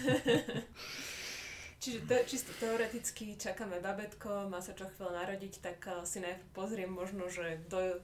Čiže 1.77 2.09
te, 2.09 2.17
čisto 2.25 2.49
teoreticky 2.57 3.37
čakáme 3.37 3.77
babetko, 3.77 4.49
má 4.49 4.65
sa 4.65 4.73
čo 4.73 4.89
chvíľa 4.89 5.21
narodiť, 5.21 5.53
tak 5.61 5.77
e, 5.85 6.01
si 6.01 6.17
najprv 6.17 6.49
pozriem 6.57 6.89
možno, 6.89 7.29
že 7.29 7.61
kto 7.69 8.01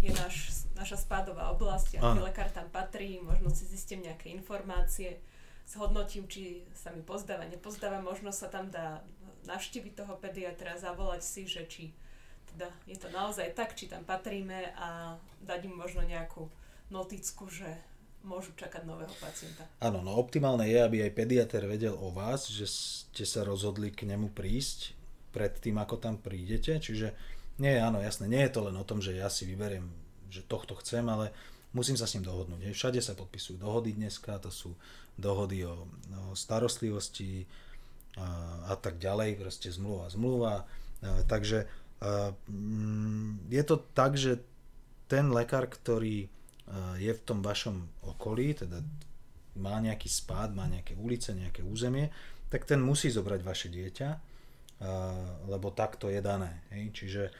je 0.00 0.12
naš, 0.16 0.64
naša 0.72 0.96
spádová 0.96 1.52
oblasť, 1.52 2.00
aký 2.00 2.20
lekár 2.24 2.48
tam 2.52 2.72
patrí, 2.72 3.20
možno 3.20 3.52
si 3.52 3.68
zistím 3.68 4.04
nejaké 4.04 4.32
informácie, 4.32 5.20
zhodnotím, 5.68 6.24
či 6.30 6.64
sa 6.72 6.92
mi 6.92 7.04
pozdáva, 7.04 7.48
nepozdáva, 7.48 8.00
možno 8.00 8.30
sa 8.30 8.46
tam 8.48 8.70
dá 8.70 9.02
navštíviť 9.46 9.92
toho 9.94 10.14
pediatra, 10.18 10.78
zavolať 10.78 11.22
si, 11.22 11.42
že 11.46 11.64
či 11.66 11.94
teda 12.54 12.70
je 12.88 12.96
to 12.96 13.08
naozaj 13.12 13.52
tak, 13.52 13.74
či 13.76 13.90
tam 13.90 14.06
patríme 14.06 14.72
a 14.78 15.18
dať 15.44 15.68
im 15.68 15.74
možno 15.76 16.06
nejakú 16.06 16.48
noticku, 16.88 17.50
že 17.50 17.68
môžu 18.26 18.50
čakať 18.58 18.82
nového 18.82 19.12
pacienta. 19.22 19.68
Áno, 19.78 20.02
no 20.02 20.18
optimálne 20.18 20.66
je, 20.66 20.78
aby 20.82 21.06
aj 21.06 21.12
pediatr 21.14 21.62
vedel 21.62 21.94
o 21.94 22.10
vás, 22.10 22.50
že 22.50 22.66
ste 22.66 23.22
sa 23.22 23.46
rozhodli 23.46 23.94
k 23.94 24.08
nemu 24.08 24.34
prísť 24.34 24.98
pred 25.30 25.54
tým, 25.62 25.78
ako 25.78 26.00
tam 26.00 26.18
prídete. 26.18 26.80
Čiže 26.80 27.14
nie, 27.62 27.78
áno, 27.78 28.02
jasné, 28.02 28.26
nie 28.26 28.42
je 28.42 28.52
to 28.52 28.66
len 28.66 28.74
o 28.74 28.88
tom, 28.88 28.98
že 28.98 29.14
ja 29.14 29.30
si 29.30 29.46
vyberiem, 29.46 29.86
že 30.32 30.42
tohto 30.42 30.74
chcem, 30.82 31.06
ale 31.06 31.30
musím 31.70 31.94
sa 31.94 32.08
s 32.08 32.18
ním 32.18 32.26
dohodnúť. 32.26 32.72
Všade 32.74 32.98
sa 32.98 33.14
podpisujú 33.14 33.62
dohody 33.62 33.94
dneska, 33.94 34.42
to 34.42 34.50
sú 34.50 34.74
dohody 35.14 35.62
o, 35.62 35.86
o 35.86 36.34
starostlivosti, 36.34 37.46
a 38.66 38.74
tak 38.80 38.96
ďalej, 38.96 39.36
proste 39.36 39.68
zmluva, 39.68 40.08
zmluva. 40.08 40.64
Takže 41.28 41.68
mm, 42.48 43.52
je 43.52 43.62
to 43.62 43.76
tak, 43.92 44.16
že 44.16 44.40
ten 45.06 45.28
lekár, 45.30 45.68
ktorý 45.68 46.26
je 46.98 47.12
v 47.14 47.22
tom 47.22 47.44
vašom 47.44 47.86
okolí, 48.02 48.58
teda 48.58 48.82
má 49.56 49.78
nejaký 49.78 50.10
spád, 50.10 50.52
má 50.52 50.66
nejaké 50.66 50.98
ulice, 50.98 51.30
nejaké 51.30 51.62
územie, 51.62 52.10
tak 52.50 52.66
ten 52.66 52.82
musí 52.82 53.08
zobrať 53.08 53.40
vaše 53.46 53.68
dieťa, 53.70 54.08
lebo 55.46 55.70
takto 55.70 56.10
je 56.10 56.18
dané. 56.18 56.66
Čiže 56.72 57.30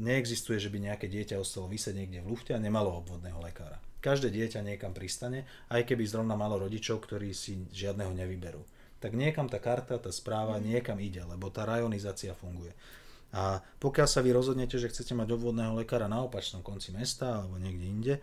neexistuje, 0.00 0.58
že 0.58 0.72
by 0.72 0.90
nejaké 0.90 1.06
dieťa 1.06 1.38
ostalo 1.38 1.68
vysieť 1.68 1.94
niekde 1.96 2.24
v 2.24 2.34
lufte 2.34 2.56
a 2.56 2.60
nemalo 2.60 2.98
obvodného 2.98 3.38
lekára. 3.38 3.78
Každé 4.00 4.32
dieťa 4.32 4.64
niekam 4.64 4.96
pristane, 4.96 5.44
aj 5.68 5.84
keby 5.84 6.08
zrovna 6.08 6.32
malo 6.32 6.56
rodičov, 6.56 7.04
ktorí 7.04 7.36
si 7.36 7.68
žiadneho 7.68 8.16
nevyberú. 8.16 8.64
Tak 9.00 9.16
niekam 9.16 9.48
tá 9.48 9.56
karta, 9.56 9.96
tá 9.96 10.12
správa 10.12 10.60
niekam 10.60 11.00
ide, 11.00 11.24
lebo 11.24 11.48
tá 11.48 11.64
rajonizácia 11.64 12.36
funguje. 12.36 12.76
A 13.30 13.62
pokiaľ 13.78 14.08
sa 14.10 14.20
vy 14.20 14.34
rozhodnete, 14.34 14.76
že 14.76 14.90
chcete 14.90 15.14
mať 15.14 15.32
obvodného 15.32 15.78
lekára 15.78 16.10
na 16.10 16.20
opačnom 16.20 16.60
konci 16.66 16.90
mesta 16.90 17.40
alebo 17.40 17.56
niekde 17.56 17.86
inde, 17.86 18.14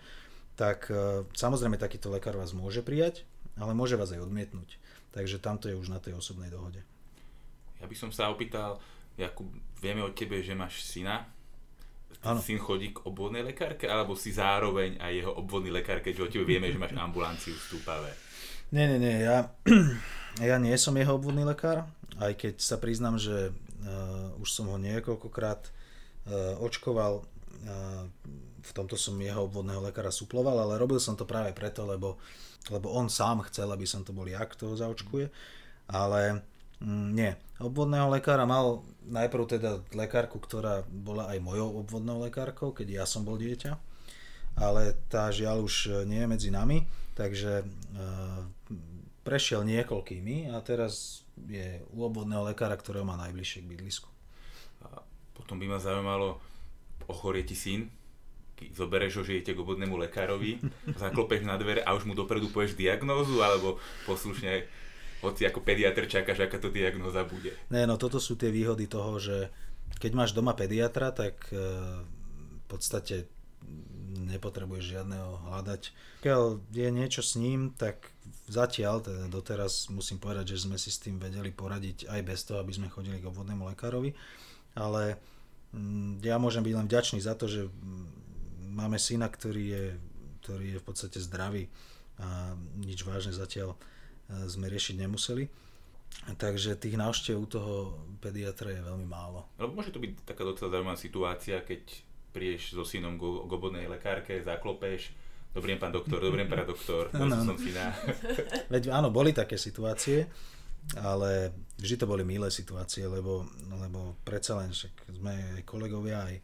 tak 0.60 0.92
e, 0.92 1.24
samozrejme 1.32 1.80
takýto 1.80 2.12
lekár 2.12 2.36
vás 2.36 2.52
môže 2.52 2.84
prijať, 2.84 3.24
ale 3.56 3.72
môže 3.72 3.96
vás 3.96 4.12
aj 4.12 4.22
odmietnúť. 4.22 4.76
Takže 5.16 5.40
tamto 5.40 5.72
je 5.72 5.80
už 5.80 5.90
na 5.90 6.04
tej 6.04 6.20
osobnej 6.20 6.52
dohode. 6.52 6.84
Ja 7.80 7.88
by 7.88 7.96
som 7.96 8.12
sa 8.12 8.28
opýtal, 8.28 8.84
Jakub, 9.16 9.48
vieme 9.80 10.04
o 10.04 10.12
tebe, 10.12 10.44
že 10.44 10.54
máš 10.54 10.84
syna. 10.84 11.26
Áno. 12.26 12.42
Syn 12.42 12.60
chodí 12.60 12.92
k 12.92 13.06
obvodnej 13.08 13.46
lekárke, 13.46 13.88
alebo 13.88 14.18
si 14.18 14.34
zároveň 14.34 14.98
aj 15.00 15.12
jeho 15.14 15.32
obvodný 15.38 15.72
lekár, 15.72 16.04
keďže 16.04 16.24
o 16.26 16.32
tebe 16.34 16.46
vieme, 16.50 16.68
že 16.68 16.82
máš 16.82 16.98
ambulanciu 16.98 17.54
v 17.56 17.64
Stúpave? 17.64 18.27
Nie, 18.68 18.84
nie, 18.84 19.00
nie, 19.00 19.24
ja, 19.24 19.48
ja 20.44 20.56
nie 20.60 20.76
som 20.76 20.92
jeho 21.00 21.16
obvodný 21.16 21.48
lekár, 21.48 21.88
aj 22.20 22.36
keď 22.36 22.54
sa 22.60 22.76
priznám, 22.76 23.16
že 23.16 23.56
uh, 23.56 24.36
už 24.44 24.50
som 24.52 24.68
ho 24.68 24.76
niekoľkokrát 24.76 25.72
uh, 25.72 26.60
očkoval, 26.60 27.24
uh, 27.24 28.04
v 28.60 28.72
tomto 28.76 29.00
som 29.00 29.16
jeho 29.16 29.48
obvodného 29.48 29.88
lekára 29.88 30.12
suploval, 30.12 30.60
ale 30.60 30.76
robil 30.76 31.00
som 31.00 31.16
to 31.16 31.24
práve 31.24 31.56
preto, 31.56 31.88
lebo, 31.88 32.20
lebo 32.68 32.92
on 32.92 33.08
sám 33.08 33.48
chcel, 33.48 33.72
aby 33.72 33.88
som 33.88 34.04
to 34.04 34.12
bol 34.12 34.28
ja, 34.28 34.44
kto 34.44 34.68
ho 34.68 34.76
zaočkuje, 34.76 35.32
ale 35.88 36.44
mm, 36.84 37.08
nie. 37.16 37.32
Obvodného 37.64 38.12
lekára 38.12 38.44
mal 38.44 38.84
najprv 39.08 39.44
teda 39.48 39.80
lekárku, 39.96 40.44
ktorá 40.44 40.84
bola 40.92 41.32
aj 41.32 41.40
mojou 41.40 41.80
obvodnou 41.80 42.20
lekárkou, 42.20 42.76
keď 42.76 43.00
ja 43.00 43.06
som 43.08 43.24
bol 43.24 43.40
dieťa, 43.40 43.80
ale 44.60 44.92
tá 45.08 45.32
žiaľ 45.32 45.64
už 45.64 46.04
nie 46.04 46.20
je 46.20 46.28
medzi 46.28 46.50
nami, 46.52 46.84
takže 47.16 47.64
prešiel 49.28 49.68
niekoľkými 49.68 50.56
a 50.56 50.64
teraz 50.64 51.28
je 51.36 51.84
u 51.92 52.00
obvodného 52.08 52.48
lekára, 52.48 52.80
ktorého 52.80 53.04
má 53.04 53.20
najbližšie 53.20 53.68
k 53.68 53.70
bydlisku. 53.76 54.08
A 54.88 55.04
potom 55.36 55.60
by 55.60 55.68
ma 55.68 55.84
zaujímalo, 55.84 56.40
ochorie 57.12 57.44
ti 57.44 57.60
syn, 57.60 57.92
zobereš 58.72 59.20
ho, 59.20 59.24
že 59.28 59.38
idete 59.38 59.54
k 59.54 59.62
obvodnému 59.62 60.00
lekárovi, 60.00 60.64
zaklopeš 61.04 61.44
na 61.44 61.60
dvere 61.60 61.84
a 61.84 61.92
už 61.92 62.08
mu 62.08 62.16
dopredu 62.16 62.48
povieš 62.48 62.80
diagnózu, 62.80 63.44
alebo 63.44 63.84
poslušne 64.08 64.64
hoci 65.20 65.44
ako 65.44 65.60
pediatr 65.60 66.08
čakáš, 66.08 66.48
aká 66.48 66.58
to 66.62 66.72
diagnóza 66.72 67.28
bude. 67.28 67.52
Ne, 67.68 67.84
no 67.84 68.00
toto 68.00 68.24
sú 68.24 68.40
tie 68.40 68.48
výhody 68.48 68.88
toho, 68.88 69.20
že 69.20 69.52
keď 70.00 70.12
máš 70.14 70.32
doma 70.32 70.54
pediatra, 70.54 71.10
tak 71.10 71.50
e, 71.50 71.58
v 72.64 72.66
podstate 72.70 73.26
nepotrebuješ 74.18 74.86
žiadneho 74.98 75.30
hľadať. 75.50 75.82
Keď 76.26 76.42
je 76.74 76.90
niečo 76.90 77.22
s 77.22 77.38
ním, 77.38 77.72
tak 77.78 78.10
zatiaľ, 78.50 79.06
teda 79.06 79.30
doteraz 79.30 79.94
musím 79.94 80.18
povedať, 80.18 80.58
že 80.58 80.66
sme 80.66 80.82
si 80.82 80.90
s 80.90 81.02
tým 81.02 81.22
vedeli 81.22 81.54
poradiť 81.54 82.10
aj 82.10 82.22
bez 82.26 82.40
toho, 82.44 82.58
aby 82.60 82.74
sme 82.74 82.92
chodili 82.92 83.22
k 83.22 83.30
obvodnému 83.30 83.70
lekárovi, 83.70 84.18
ale 84.74 85.22
mm, 85.76 86.26
ja 86.26 86.42
môžem 86.42 86.66
byť 86.66 86.74
len 86.74 86.88
vďačný 86.90 87.20
za 87.22 87.38
to, 87.38 87.46
že 87.46 87.70
mm, 87.70 88.08
máme 88.74 88.98
syna, 88.98 89.30
ktorý 89.30 89.64
je, 89.64 89.86
ktorý 90.42 90.68
je 90.78 90.82
v 90.82 90.86
podstate 90.86 91.18
zdravý 91.22 91.70
a 92.18 92.58
nič 92.82 93.06
vážne 93.06 93.34
zatiaľ 93.34 93.74
e, 93.74 93.78
sme 94.50 94.66
riešiť 94.70 94.96
nemuseli. 94.98 95.46
Takže 96.28 96.80
tých 96.80 96.98
návštev 96.98 97.36
u 97.38 97.48
toho 97.48 97.74
pediatra 98.24 98.74
je 98.74 98.82
veľmi 98.82 99.06
málo. 99.06 99.46
Lebo 99.60 99.78
môže 99.78 99.94
to 99.94 100.02
byť 100.02 100.26
taká 100.26 100.44
docela 100.48 100.74
zaujímavá 100.74 100.98
situácia, 100.98 101.62
keď 101.62 101.84
prídeš 102.36 102.76
so 102.76 102.84
synom 102.84 103.18
k 103.18 103.24
obvodnej 103.24 103.88
lekárke, 103.90 104.44
zaklopeš, 104.44 105.14
Dobrý 105.58 105.74
deň, 105.74 105.82
pán 105.82 105.90
doktor, 105.90 106.22
dobrý 106.22 106.46
deň, 106.46 106.50
pán 106.54 106.70
doktor, 106.70 107.10
ano, 107.18 107.34
som 107.42 107.58
syna. 107.58 107.90
Veď 108.74 108.94
áno, 108.94 109.10
boli 109.10 109.34
také 109.34 109.58
situácie, 109.58 110.30
ale 111.02 111.50
vždy 111.82 111.96
to 111.98 112.06
boli 112.06 112.22
milé 112.22 112.54
situácie, 112.54 113.10
lebo, 113.10 113.42
lebo 113.66 114.14
predsa 114.22 114.54
len 114.62 114.70
však 114.70 115.18
sme 115.18 115.34
aj 115.58 115.64
kolegovia, 115.66 116.30
aj, 116.30 116.36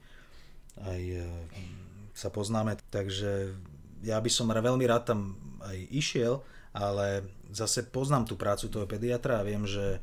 aj 0.82 1.02
e, 1.14 1.30
sa 2.18 2.34
poznáme, 2.34 2.74
takže 2.90 3.54
ja 4.02 4.18
by 4.18 4.34
som 4.34 4.50
veľmi 4.50 4.82
rád 4.90 5.14
tam 5.14 5.38
aj 5.62 5.78
išiel, 5.94 6.42
ale 6.74 7.22
zase 7.54 7.86
poznám 7.86 8.26
tú 8.26 8.34
prácu 8.34 8.66
toho 8.66 8.90
pediatra 8.90 9.40
a 9.40 9.46
viem, 9.46 9.62
že, 9.70 10.02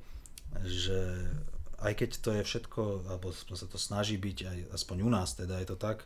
že 0.62 1.18
aj 1.80 1.92
keď 1.96 2.10
to 2.20 2.30
je 2.36 2.42
všetko, 2.44 3.08
alebo 3.08 3.32
sa 3.32 3.66
to 3.68 3.78
snaží 3.80 4.20
byť, 4.20 4.38
aj 4.44 4.58
aspoň 4.76 4.96
u 5.00 5.10
nás 5.10 5.32
teda 5.32 5.60
je 5.64 5.68
to 5.68 5.76
tak, 5.80 6.04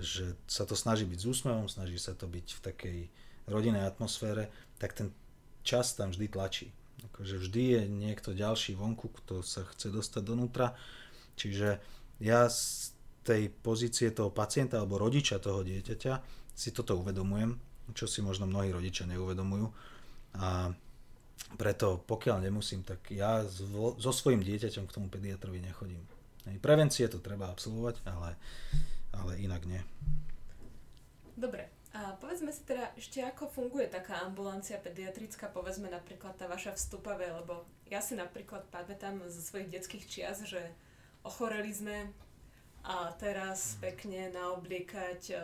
že 0.00 0.36
sa 0.44 0.68
to 0.68 0.76
snaží 0.76 1.08
byť 1.08 1.18
s 1.20 1.28
úsmevom, 1.28 1.68
snaží 1.68 1.96
sa 1.96 2.12
to 2.12 2.28
byť 2.28 2.46
v 2.52 2.60
takej 2.60 2.98
rodinnej 3.48 3.84
atmosfére, 3.84 4.52
tak 4.76 4.92
ten 4.92 5.12
čas 5.64 5.96
tam 5.96 6.12
vždy 6.12 6.26
tlačí. 6.28 6.68
Akože 7.12 7.40
vždy 7.40 7.62
je 7.76 7.82
niekto 7.88 8.30
ďalší 8.36 8.78
vonku, 8.78 9.10
kto 9.10 9.42
sa 9.42 9.66
chce 9.74 9.90
dostať 9.90 10.22
donútra. 10.22 10.76
Čiže 11.34 11.82
ja 12.22 12.46
z 12.46 12.94
tej 13.26 13.50
pozície 13.50 14.10
toho 14.14 14.30
pacienta 14.30 14.78
alebo 14.78 14.98
rodiča 14.98 15.42
toho 15.42 15.66
dieťaťa 15.66 16.14
si 16.54 16.70
toto 16.70 16.94
uvedomujem, 16.98 17.58
čo 17.96 18.06
si 18.06 18.22
možno 18.22 18.46
mnohí 18.46 18.70
rodičia 18.70 19.08
neuvedomujú. 19.10 19.66
A 20.38 20.70
preto 21.58 22.00
pokiaľ 22.08 22.48
nemusím, 22.48 22.82
tak 22.82 23.12
ja 23.12 23.44
so 23.46 24.10
svojím 24.12 24.42
dieťaťom 24.42 24.84
k 24.88 24.94
tomu 24.94 25.06
pediatrovi 25.12 25.60
nechodím. 25.60 26.02
Prevencie 26.58 27.06
to 27.06 27.22
treba 27.22 27.52
absolvovať, 27.52 28.02
ale 28.08 28.34
ale 29.12 29.38
inak 29.38 29.62
nie. 29.68 29.80
Dobre, 31.36 31.68
a 31.92 32.16
povedzme 32.16 32.48
si 32.52 32.64
teda 32.64 32.92
ešte, 32.96 33.20
ako 33.20 33.48
funguje 33.52 33.88
taká 33.88 34.24
ambulancia 34.24 34.80
pediatrická, 34.80 35.52
povedzme 35.52 35.92
napríklad 35.92 36.36
tá 36.40 36.48
vaša 36.48 36.72
vstupavé, 36.76 37.28
lebo 37.28 37.68
ja 37.92 38.00
si 38.00 38.16
napríklad 38.16 38.64
pamätám 38.72 39.20
zo 39.28 39.40
svojich 39.44 39.68
detských 39.68 40.04
čias, 40.08 40.40
že 40.48 40.60
ochoreli 41.20 41.72
sme 41.72 42.08
a 42.82 43.12
teraz 43.20 43.78
pekne 43.78 44.32
naobliekať 44.32 45.22
e, 45.30 45.36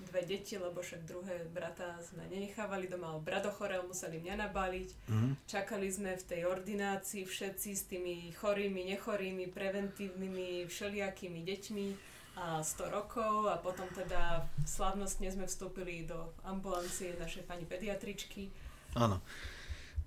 dve 0.00 0.22
deti, 0.26 0.58
lebo 0.58 0.82
však 0.82 1.06
druhé 1.06 1.46
brata 1.50 1.98
sme 2.02 2.26
nenechávali 2.26 2.90
doma, 2.90 3.14
ale 3.14 3.20
brat 3.22 3.46
ochorel, 3.46 3.86
museli 3.86 4.18
mňa 4.18 4.34
nabaliť. 4.48 4.88
Mm-hmm. 5.10 5.32
Čakali 5.46 5.88
sme 5.90 6.18
v 6.18 6.24
tej 6.26 6.40
ordinácii 6.50 7.22
všetci 7.22 7.70
s 7.74 7.82
tými 7.86 8.34
chorými, 8.34 8.84
nechorými, 8.94 9.46
preventívnymi, 9.50 10.66
všelijakými 10.66 11.40
deťmi 11.46 11.86
a 12.34 12.58
100 12.62 12.90
rokov 12.90 13.46
a 13.46 13.62
potom 13.62 13.86
teda 13.94 14.50
slavnostne 14.66 15.30
sme 15.30 15.46
vstúpili 15.46 16.02
do 16.02 16.34
ambulancie 16.42 17.14
našej 17.14 17.46
pani 17.46 17.62
pediatričky. 17.62 18.50
Áno. 18.98 19.22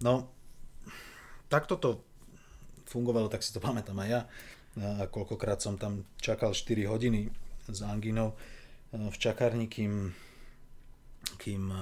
No, 0.03 0.27
takto 1.47 1.79
to 1.79 1.89
fungovalo, 2.87 3.31
tak 3.31 3.43
si 3.43 3.55
to 3.55 3.63
pamätám 3.63 3.97
aj 4.03 4.09
ja. 4.11 4.21
A 4.77 5.09
koľkokrát 5.09 5.57
som 5.57 5.79
tam 5.79 6.05
čakal 6.21 6.53
4 6.53 6.85
hodiny 6.85 7.31
s 7.67 7.79
anginou 7.81 8.37
v 8.95 9.17
čakárni, 9.17 9.67
kým, 9.67 10.15
kým 11.39 11.63
e, 11.67 11.77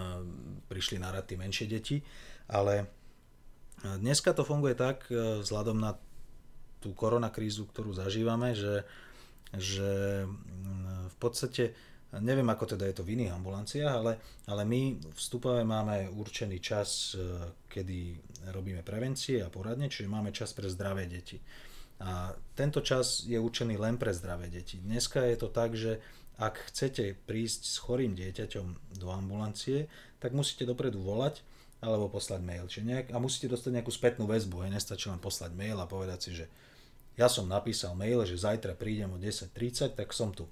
prišli 0.65 0.97
na 0.97 1.13
rad 1.13 1.29
menšie 1.29 1.69
deti. 1.69 2.01
Ale 2.49 2.73
e, 2.81 2.85
dneska 4.01 4.33
to 4.33 4.41
funguje 4.41 4.73
tak, 4.73 5.09
vzhľadom 5.11 5.77
na 5.77 5.97
tú 6.81 6.93
koronakrízu, 6.93 7.65
ktorú 7.69 7.93
zažívame, 7.93 8.53
že 8.53 8.85
že 9.55 10.25
mm, 10.27 11.15
v 11.15 11.17
podstate 11.17 11.63
neviem 12.19 12.47
ako 12.47 12.75
teda 12.75 12.87
je 12.87 12.95
to 12.95 13.03
v 13.03 13.19
iných 13.19 13.35
ambulanciách, 13.35 13.91
ale, 13.91 14.13
ale 14.47 14.63
my 14.63 14.81
v 15.03 15.19
Stupave 15.19 15.67
máme 15.67 16.07
určený 16.15 16.63
čas, 16.63 17.15
kedy 17.67 18.15
robíme 18.55 18.85
prevencie 18.87 19.43
a 19.43 19.51
poradne, 19.51 19.91
čiže 19.91 20.07
máme 20.07 20.31
čas 20.31 20.55
pre 20.55 20.71
zdravé 20.71 21.11
deti. 21.11 21.35
A 21.99 22.31
tento 22.55 22.79
čas 22.79 23.23
je 23.27 23.39
určený 23.39 23.79
len 23.79 23.99
pre 23.99 24.15
zdravé 24.15 24.47
deti. 24.47 24.79
Dneska 24.79 25.27
je 25.27 25.37
to 25.39 25.47
tak, 25.51 25.75
že 25.75 25.99
ak 26.35 26.71
chcete 26.71 27.15
prísť 27.23 27.61
s 27.63 27.75
chorým 27.79 28.11
dieťaťom 28.15 28.97
do 28.99 29.07
ambulancie, 29.11 29.87
tak 30.19 30.35
musíte 30.35 30.67
dopredu 30.67 30.99
volať 30.99 31.39
alebo 31.79 32.11
poslať 32.11 32.41
mail. 32.41 32.65
Čiže 32.67 32.85
nejak, 32.87 33.07
a 33.13 33.17
musíte 33.21 33.51
dostať 33.51 33.71
nejakú 33.79 33.91
spätnú 33.93 34.25
väzbu. 34.25 34.65
Hej. 34.65 34.71
Nestačí 34.73 35.07
len 35.07 35.21
poslať 35.21 35.51
mail 35.53 35.77
a 35.79 35.87
povedať 35.87 36.19
si, 36.19 36.31
že 36.43 36.45
ja 37.15 37.31
som 37.31 37.47
napísal 37.47 37.95
mail, 37.95 38.25
že 38.27 38.35
zajtra 38.35 38.75
prídem 38.75 39.11
o 39.15 39.21
10.30, 39.21 39.95
tak 39.95 40.11
som 40.11 40.35
tu. 40.35 40.49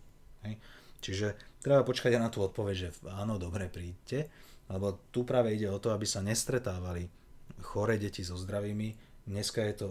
Hej. 0.47 0.55
Čiže 1.03 1.36
treba 1.59 1.84
počkať 1.84 2.15
aj 2.15 2.21
na 2.21 2.31
tú 2.31 2.39
odpoveď, 2.47 2.75
že 2.75 2.89
áno, 3.11 3.36
dobre, 3.36 3.67
príďte, 3.67 4.31
lebo 4.71 5.03
tu 5.11 5.27
práve 5.27 5.51
ide 5.51 5.67
o 5.67 5.81
to, 5.81 5.91
aby 5.91 6.07
sa 6.07 6.23
nestretávali 6.23 7.11
chore 7.59 7.99
deti 7.99 8.23
so 8.23 8.39
zdravými. 8.39 8.95
Dneska 9.27 9.59
je 9.67 9.75
to 9.75 9.88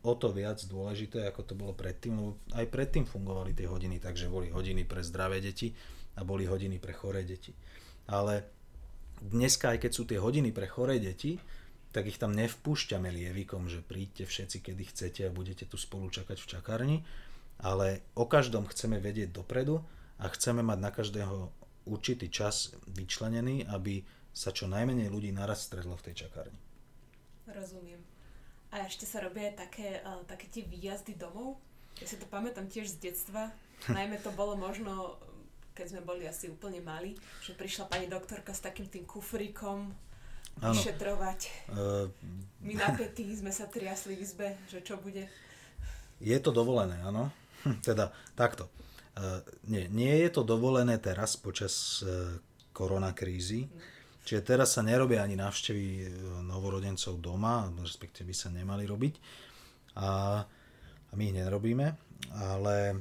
o 0.00 0.12
to 0.16 0.32
viac 0.32 0.60
dôležité, 0.64 1.28
ako 1.28 1.42
to 1.44 1.54
bolo 1.56 1.76
predtým, 1.76 2.16
lebo 2.16 2.32
aj 2.56 2.66
predtým 2.72 3.04
fungovali 3.04 3.52
tie 3.52 3.68
hodiny, 3.68 4.00
takže 4.00 4.32
boli 4.32 4.48
hodiny 4.48 4.88
pre 4.88 5.04
zdravé 5.04 5.44
deti 5.44 5.76
a 6.16 6.24
boli 6.24 6.48
hodiny 6.48 6.80
pre 6.80 6.96
choré 6.96 7.24
deti. 7.24 7.52
Ale 8.08 8.48
dneska, 9.20 9.76
aj 9.76 9.78
keď 9.84 9.92
sú 9.92 10.02
tie 10.08 10.16
hodiny 10.16 10.50
pre 10.56 10.64
choré 10.64 10.96
deti, 10.96 11.36
tak 11.90 12.06
ich 12.06 12.16
tam 12.16 12.32
nevpúšťame 12.32 13.10
lievikom, 13.10 13.66
že 13.66 13.82
príďte 13.82 14.24
všetci, 14.24 14.58
kedy 14.62 14.82
chcete 14.94 15.20
a 15.26 15.34
budete 15.34 15.66
tu 15.66 15.76
spolu 15.76 16.08
čakať 16.08 16.38
v 16.38 16.48
čakárni, 16.48 16.98
ale 17.60 18.00
o 18.16 18.24
každom 18.24 18.64
chceme 18.70 19.02
vedieť 19.02 19.34
dopredu 19.34 19.82
a 20.16 20.30
chceme 20.32 20.64
mať 20.64 20.78
na 20.80 20.90
každého 20.94 21.36
určitý 21.90 22.30
čas 22.30 22.72
vyčlenený, 22.88 23.68
aby 23.68 24.06
sa 24.30 24.54
čo 24.54 24.70
najmenej 24.70 25.10
ľudí 25.10 25.34
naraz 25.34 25.66
stredlo 25.66 25.98
v 25.98 26.04
tej 26.10 26.26
čakárni. 26.26 26.60
Rozumiem. 27.50 27.99
A 28.70 28.86
ešte 28.86 29.02
sa 29.02 29.18
robia 29.18 29.50
také, 29.50 29.98
uh, 30.06 30.22
také 30.30 30.46
tie 30.46 30.62
výjazdy 30.62 31.18
domov? 31.18 31.58
Ja 31.98 32.06
si 32.06 32.16
to 32.16 32.26
pamätám 32.30 32.70
tiež 32.70 32.86
z 32.86 33.10
detstva. 33.10 33.50
Najmä 33.90 34.22
to 34.22 34.30
bolo 34.32 34.54
možno, 34.54 35.18
keď 35.74 35.96
sme 35.96 36.02
boli 36.06 36.24
asi 36.28 36.46
úplne 36.46 36.78
mali, 36.78 37.18
že 37.42 37.58
prišla 37.58 37.90
pani 37.90 38.06
doktorka 38.06 38.54
s 38.54 38.62
takým 38.62 38.86
tým 38.86 39.04
kufríkom 39.08 39.90
vyšetrovať. 40.60 41.40
Uh, 41.72 42.06
My 42.62 42.78
napätí 42.78 43.26
sme 43.34 43.50
sa 43.50 43.66
triasli 43.66 44.14
v 44.14 44.22
izbe, 44.22 44.48
že 44.70 44.84
čo 44.84 45.00
bude. 45.00 45.26
Je 46.20 46.36
to 46.38 46.52
dovolené, 46.52 47.00
áno. 47.00 47.32
Hm, 47.64 47.80
teda 47.80 48.12
takto. 48.36 48.68
Uh, 49.16 49.42
nie, 49.66 49.90
nie 49.90 50.14
je 50.22 50.30
to 50.30 50.46
dovolené 50.46 51.00
teraz 51.02 51.34
počas 51.34 52.04
uh, 52.06 52.38
koronakrízy. 52.70 53.66
Mm. 53.66 53.99
Čiže 54.30 54.46
teraz 54.46 54.78
sa 54.78 54.86
nerobia 54.86 55.26
ani 55.26 55.34
návštevy 55.34 56.06
novorodencov 56.46 57.18
doma, 57.18 57.66
respektíve 57.82 58.30
by 58.30 58.36
sa 58.38 58.46
nemali 58.54 58.86
robiť. 58.86 59.14
A, 59.98 60.38
a 61.10 61.12
my 61.18 61.22
ich 61.26 61.34
nerobíme, 61.34 61.98
ale 62.38 62.94
e, 62.94 62.96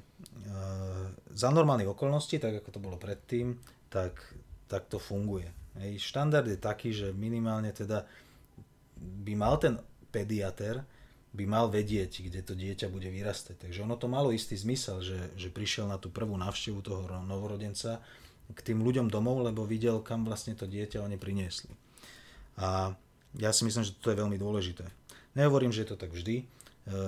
za 1.30 1.54
normálnych 1.54 1.94
okolností, 1.94 2.42
tak 2.42 2.66
ako 2.66 2.70
to 2.74 2.82
bolo 2.82 2.98
predtým, 2.98 3.62
tak, 3.94 4.18
tak 4.66 4.90
to 4.90 4.98
funguje. 4.98 5.46
Hej. 5.78 6.02
Štandard 6.02 6.50
je 6.50 6.58
taký, 6.58 6.98
že 6.98 7.14
minimálne 7.14 7.70
teda 7.78 8.10
by 8.98 9.34
mal 9.38 9.62
ten 9.62 9.78
pediater 10.10 10.82
by 11.30 11.46
mal 11.46 11.70
vedieť, 11.70 12.26
kde 12.26 12.42
to 12.42 12.58
dieťa 12.58 12.90
bude 12.90 13.06
vyrastať. 13.06 13.70
Takže 13.70 13.86
ono 13.86 14.02
to 14.02 14.10
malo 14.10 14.34
istý 14.34 14.58
zmysel, 14.58 15.06
že, 15.06 15.30
že 15.38 15.54
prišiel 15.54 15.86
na 15.86 16.02
tú 16.02 16.10
prvú 16.10 16.34
návštevu 16.42 16.82
toho 16.82 17.06
novorodenca 17.22 18.02
k 18.50 18.60
tým 18.62 18.82
ľuďom 18.82 19.08
domov, 19.14 19.46
lebo 19.46 19.68
videl, 19.68 20.02
kam 20.02 20.26
vlastne 20.26 20.58
to 20.58 20.66
dieťa 20.66 21.06
oni 21.06 21.18
priniesli. 21.18 21.72
A 22.58 22.94
ja 23.38 23.52
si 23.54 23.64
myslím, 23.64 23.86
že 23.86 23.96
to 24.02 24.10
je 24.12 24.20
veľmi 24.20 24.36
dôležité. 24.42 24.90
Nehovorím, 25.38 25.70
že 25.70 25.86
je 25.86 25.90
to 25.94 26.02
tak 26.02 26.12
vždy, 26.12 26.42
e, 26.42 26.46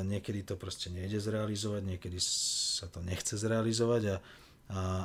niekedy 0.05 0.45
to 0.45 0.53
proste 0.55 0.93
nejde 0.93 1.17
zrealizovať, 1.17 1.81
niekedy 1.81 2.21
sa 2.21 2.85
to 2.87 3.01
nechce 3.01 3.33
zrealizovať 3.33 4.03
a 4.05 4.17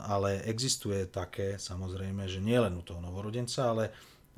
ale 0.06 0.46
existuje 0.46 1.10
také, 1.10 1.58
samozrejme, 1.58 2.30
že 2.30 2.38
nie 2.38 2.54
len 2.54 2.70
u 2.78 2.86
toho 2.86 3.02
novorodenca, 3.02 3.74
ale 3.74 3.90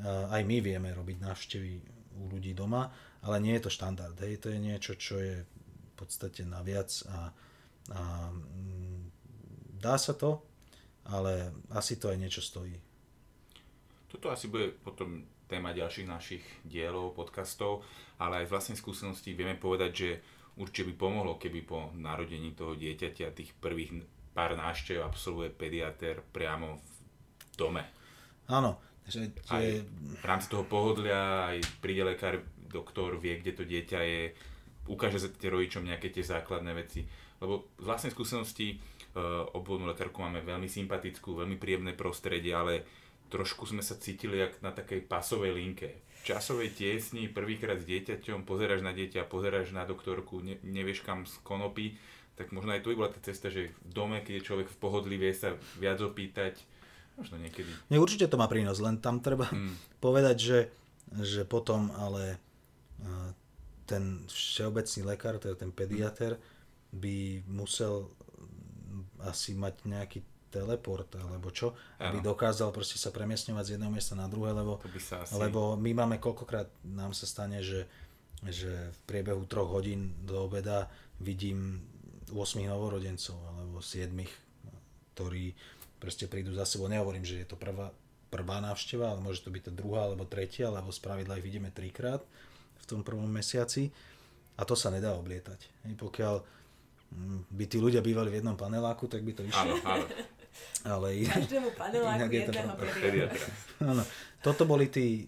aj 0.07 0.41
my 0.41 0.57
vieme 0.65 0.89
robiť 0.89 1.17
návštevy 1.21 1.73
u 2.17 2.25
ľudí 2.33 2.57
doma, 2.57 2.89
ale 3.21 3.37
nie 3.43 3.53
je 3.59 3.69
to 3.69 3.75
štandard. 3.75 4.17
Hej. 4.25 4.41
To 4.47 4.49
je 4.49 4.59
niečo, 4.59 4.97
čo 4.97 5.21
je 5.21 5.45
v 5.45 5.93
podstate 5.99 6.47
naviac 6.47 6.89
a, 7.11 7.35
a 7.93 8.03
mm, 8.31 8.99
dá 9.83 9.99
sa 9.99 10.15
to, 10.15 10.48
ale 11.09 11.53
asi 11.73 11.97
to 11.97 12.13
aj 12.13 12.21
niečo 12.21 12.45
stojí. 12.45 12.77
Toto 14.09 14.33
asi 14.33 14.49
bude 14.49 14.73
potom 14.85 15.25
téma 15.49 15.73
ďalších 15.73 16.09
našich 16.09 16.45
dielov, 16.65 17.17
podcastov, 17.17 17.85
ale 18.21 18.45
aj 18.45 18.49
z 18.49 18.53
vlastnej 18.53 18.79
skúsenosti 18.79 19.33
vieme 19.33 19.57
povedať, 19.57 19.91
že 19.93 20.11
určite 20.61 20.93
by 20.93 20.95
pomohlo, 20.97 21.41
keby 21.41 21.61
po 21.65 21.89
narodení 21.97 22.53
toho 22.53 22.77
dieťaťa 22.77 23.33
tých 23.33 23.57
prvých 23.57 24.05
pár 24.37 24.55
návštev 24.55 25.01
absolvuje 25.01 25.49
pediatér 25.51 26.21
priamo 26.21 26.77
v 26.77 27.55
dome. 27.57 27.83
Áno. 28.53 28.77
Že 29.09 29.33
tie... 29.33 29.53
Aj 29.57 29.67
v 30.21 30.25
rámci 30.25 30.53
toho 30.53 30.69
pohodlia 30.69 31.49
aj 31.49 31.65
príde 31.81 32.05
lekár, 32.05 32.45
doktor 32.69 33.17
vie, 33.17 33.41
kde 33.41 33.53
to 33.57 33.65
dieťa 33.65 34.01
je, 34.05 34.23
ukáže 34.85 35.17
sa 35.17 35.33
tie 35.33 35.49
rodičom 35.49 35.89
nejaké 35.89 36.13
tie 36.13 36.21
základné 36.21 36.77
veci. 36.77 37.09
Lebo 37.41 37.73
z 37.81 37.85
vlastnej 37.89 38.13
skúsenosti 38.13 38.77
obvodnú 39.55 39.89
lekárku 39.89 40.21
máme 40.21 40.45
veľmi 40.45 40.69
sympatickú, 40.69 41.39
veľmi 41.39 41.57
príjemné 41.57 41.97
prostredie, 41.97 42.53
ale 42.53 42.85
trošku 43.29 43.69
sme 43.69 43.85
sa 43.85 43.97
cítili 43.97 44.41
jak 44.41 44.61
na 44.65 44.73
takej 44.73 45.05
pasovej 45.05 45.53
linke. 45.57 46.01
V 46.23 46.35
časovej 46.35 46.75
tiesni, 46.75 47.31
prvýkrát 47.31 47.79
s 47.79 47.87
dieťaťom, 47.89 48.45
pozeráš 48.45 48.83
na 48.83 48.93
dieťa, 48.93 49.29
pozeráš 49.31 49.71
na 49.71 49.87
doktorku, 49.87 50.43
ne, 50.43 50.59
nevieš 50.67 51.05
kam 51.07 51.25
z 51.25 51.35
konopy, 51.47 51.95
tak 52.35 52.55
možno 52.55 52.75
aj 52.75 52.83
tu 52.87 52.95
bola 52.95 53.11
tá 53.11 53.19
cesta, 53.23 53.51
že 53.51 53.75
v 53.87 53.91
dome, 53.91 54.19
keď 54.23 54.39
je 54.39 54.47
človek 54.47 54.69
v 54.71 54.81
pohodlí, 54.81 55.15
vie 55.19 55.35
sa 55.35 55.55
viac 55.79 55.99
opýtať, 55.99 56.63
možno 57.19 57.39
niekedy. 57.39 57.71
Nie, 57.91 57.99
určite 57.99 58.31
to 58.31 58.39
má 58.39 58.47
prínos, 58.47 58.79
len 58.79 58.99
tam 58.99 59.19
treba 59.19 59.51
mm. 59.51 59.75
povedať, 60.05 60.37
že, 60.39 60.59
že 61.19 61.43
potom 61.47 61.91
ale 61.95 62.39
ten 63.89 64.29
všeobecný 64.29 65.01
lekár, 65.09 65.41
teda 65.41 65.57
ten 65.57 65.73
pediater, 65.73 66.37
by 66.93 67.45
musel 67.49 68.13
asi 69.25 69.55
mať 69.55 69.87
nejaký 69.87 70.21
teleport 70.49 71.13
alebo 71.21 71.53
čo, 71.53 71.77
ano. 72.01 72.09
aby 72.09 72.19
dokázal 72.25 72.73
proste 72.73 72.97
sa 72.97 73.13
premiesňovať 73.13 73.65
z 73.65 73.73
jedného 73.77 73.93
miesta 73.93 74.17
na 74.17 74.27
druhé, 74.27 74.57
lebo, 74.57 74.81
asi... 74.97 75.37
lebo 75.37 75.77
my 75.77 75.93
máme 75.93 76.17
koľkokrát, 76.17 76.69
nám 76.89 77.13
sa 77.13 77.29
stane, 77.29 77.61
že, 77.61 77.85
že 78.49 78.73
v 78.73 78.99
priebehu 79.05 79.45
troch 79.45 79.69
hodín 79.69 80.17
do 80.25 80.49
obeda 80.49 80.89
vidím 81.21 81.85
8 82.33 82.65
novorodencov 82.65 83.37
alebo 83.37 83.85
7, 83.85 84.09
ktorí 85.17 85.53
proste 86.01 86.31
prídu 86.31 86.55
za 86.57 86.65
sebou. 86.65 86.89
Nehovorím, 86.89 87.27
že 87.27 87.45
je 87.45 87.49
to 87.49 87.59
prvá, 87.59 87.93
prvá 88.33 88.63
návšteva, 88.65 89.13
ale 89.13 89.21
môže 89.21 89.45
to 89.45 89.53
byť 89.53 89.63
to 89.69 89.73
druhá 89.75 90.09
alebo 90.09 90.25
tretia, 90.25 90.73
alebo 90.73 90.95
z 90.95 91.01
pravidla 91.03 91.41
ich 91.41 91.47
vidíme 91.47 91.69
trikrát 91.75 92.25
v 92.79 92.85
tom 92.89 93.01
prvom 93.05 93.29
mesiaci 93.29 93.91
a 94.57 94.63
to 94.65 94.79
sa 94.79 94.89
nedá 94.89 95.13
oblietať. 95.19 95.87
Pokiaľ 95.99 96.58
by 97.49 97.65
tí 97.65 97.79
ľudia 97.81 98.05
bývali 98.05 98.29
v 98.29 98.45
jednom 98.45 98.55
paneláku, 98.55 99.09
tak 99.09 99.25
by 99.25 99.33
to 99.33 99.43
išlo. 99.47 99.65
Áno, 99.65 99.75
áno. 99.85 100.07
Ale 100.93 101.23
inak, 101.23 101.45
Každému 101.45 101.71
paneláku 101.79 102.31
jedného 102.31 102.75
pediatra. 102.79 103.47
Áno. 103.85 104.03
Toto 104.43 104.63
boli 104.67 104.91
tí 104.91 105.27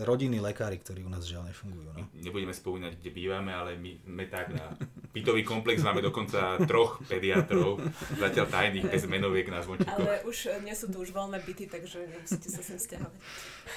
rodinní 0.00 0.40
lekári, 0.40 0.80
ktorí 0.80 1.04
u 1.04 1.10
nás 1.12 1.28
žiaľ 1.28 1.52
nefungujú. 1.52 1.92
No. 1.92 2.08
Nebudeme 2.16 2.54
spomínať, 2.56 2.96
kde 2.96 3.10
bývame, 3.12 3.52
ale 3.52 3.76
my 3.76 4.00
sme 4.00 4.24
tak 4.24 4.56
na 4.56 4.72
bytový 5.12 5.44
komplex 5.44 5.84
máme 5.84 6.00
dokonca 6.00 6.56
troch 6.64 7.04
pediatrov, 7.04 7.76
zatiaľ 8.16 8.46
tajných, 8.48 8.88
bez 8.88 9.04
menoviek 9.04 9.52
na 9.52 9.60
zvončíkoch. 9.60 9.92
Ale 9.92 10.24
už 10.24 10.64
nie 10.64 10.72
sú 10.72 10.88
tu 10.88 11.04
už 11.04 11.12
voľné 11.12 11.44
byty, 11.44 11.68
takže 11.68 12.08
nemusíte 12.08 12.48
sa 12.48 12.62
sem 12.64 12.78
stiahovať. 12.80 13.20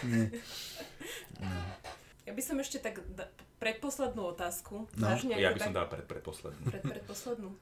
Nie. 0.08 0.28
No. 1.36 1.52
Ja 2.26 2.34
by 2.34 2.42
som 2.42 2.58
ešte 2.58 2.82
tak 2.82 3.06
predposlednú 3.62 4.34
otázku. 4.34 4.90
No. 4.98 5.06
Ja 5.38 5.54
by 5.54 5.62
som 5.62 5.78
dal 5.78 5.86
pred 5.86 6.10
predposlednú. 6.10 6.66
Pred 6.66 6.84
predposlednú? 6.84 7.54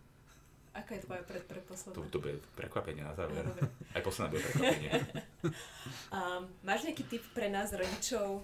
Aká 0.74 0.97
je 0.97 1.05
tvoja 1.05 1.22
pred, 1.22 1.45
predposledná? 1.45 2.01
To, 2.01 2.09
to 2.09 2.18
bude 2.18 2.41
prekvapenie 2.57 3.05
na 3.05 3.14
záver. 3.14 3.45
No, 3.45 3.53
Aj 3.93 4.01
posledná 4.01 4.34
bude 4.34 4.41
prekvapenie. 4.41 4.91
um, 6.18 6.49
máš 6.66 6.89
nejaký 6.89 7.05
tip 7.05 7.22
pre 7.38 7.45
nás 7.53 7.70
rodičov? 7.70 8.41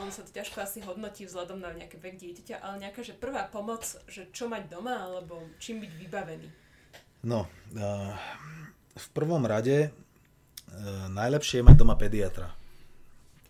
On 0.00 0.08
sa 0.08 0.24
to 0.24 0.32
ťažko 0.32 0.64
asi 0.64 0.80
hodnotí 0.80 1.28
vzhľadom 1.28 1.60
na 1.60 1.76
nejaký 1.76 2.00
vek 2.00 2.16
dieťaťa, 2.16 2.64
ale 2.64 2.80
nejaká 2.80 3.04
že 3.04 3.12
prvá 3.12 3.44
pomoc, 3.52 3.84
že 4.08 4.24
čo 4.32 4.48
mať 4.48 4.72
doma, 4.72 5.04
alebo 5.04 5.44
čím 5.60 5.84
byť 5.84 5.92
vybavený? 6.00 6.48
No, 7.28 7.44
uh, 7.76 8.12
v 8.96 9.06
prvom 9.12 9.44
rade 9.44 9.92
uh, 9.92 11.12
najlepšie 11.12 11.60
je 11.60 11.66
mať 11.68 11.76
doma 11.76 12.00
pediatra 12.00 12.56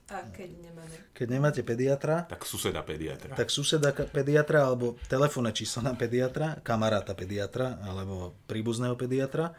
a 0.07 0.23
keď 0.31 0.51
nemáme? 0.63 0.97
Keď 1.11 1.27
nemáte 1.27 1.63
pediatra, 1.67 2.31
tak 2.31 2.47
suseda 2.47 2.87
pediatra. 2.87 3.35
Tak 3.35 3.51
suseda 3.51 3.91
pediatra 3.91 4.71
alebo 4.71 4.95
telefónne 5.11 5.51
číslo 5.51 5.83
na 5.83 5.99
pediatra, 5.99 6.63
kamaráta 6.63 7.19
pediatra 7.19 7.83
alebo 7.83 8.39
príbuzného 8.47 8.95
pediatra. 8.95 9.51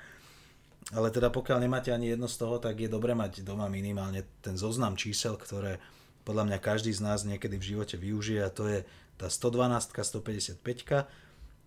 Ale 0.95 1.12
teda 1.12 1.28
pokiaľ 1.28 1.68
nemáte 1.68 1.91
ani 1.91 2.16
jedno 2.16 2.32
z 2.32 2.39
toho, 2.39 2.64
tak 2.64 2.80
je 2.80 2.88
dobre 2.88 3.12
mať 3.12 3.43
doma 3.43 3.68
minimálne 3.68 4.24
ten 4.39 4.56
zoznam 4.56 4.95
čísel, 4.95 5.36
ktoré 5.36 5.84
podľa 6.24 6.48
mňa 6.48 6.58
každý 6.64 6.95
z 6.95 7.04
nás 7.04 7.28
niekedy 7.28 7.60
v 7.60 7.68
živote 7.76 8.00
využije 8.00 8.39
a 8.39 8.52
to 8.52 8.72
je 8.72 8.88
tá 9.20 9.28
112, 9.28 9.91
155, 9.91 10.64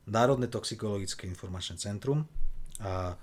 Národné 0.09 0.49
toxikologické 0.49 1.29
informačné 1.29 1.77
centrum 1.77 2.25
a 2.81 3.21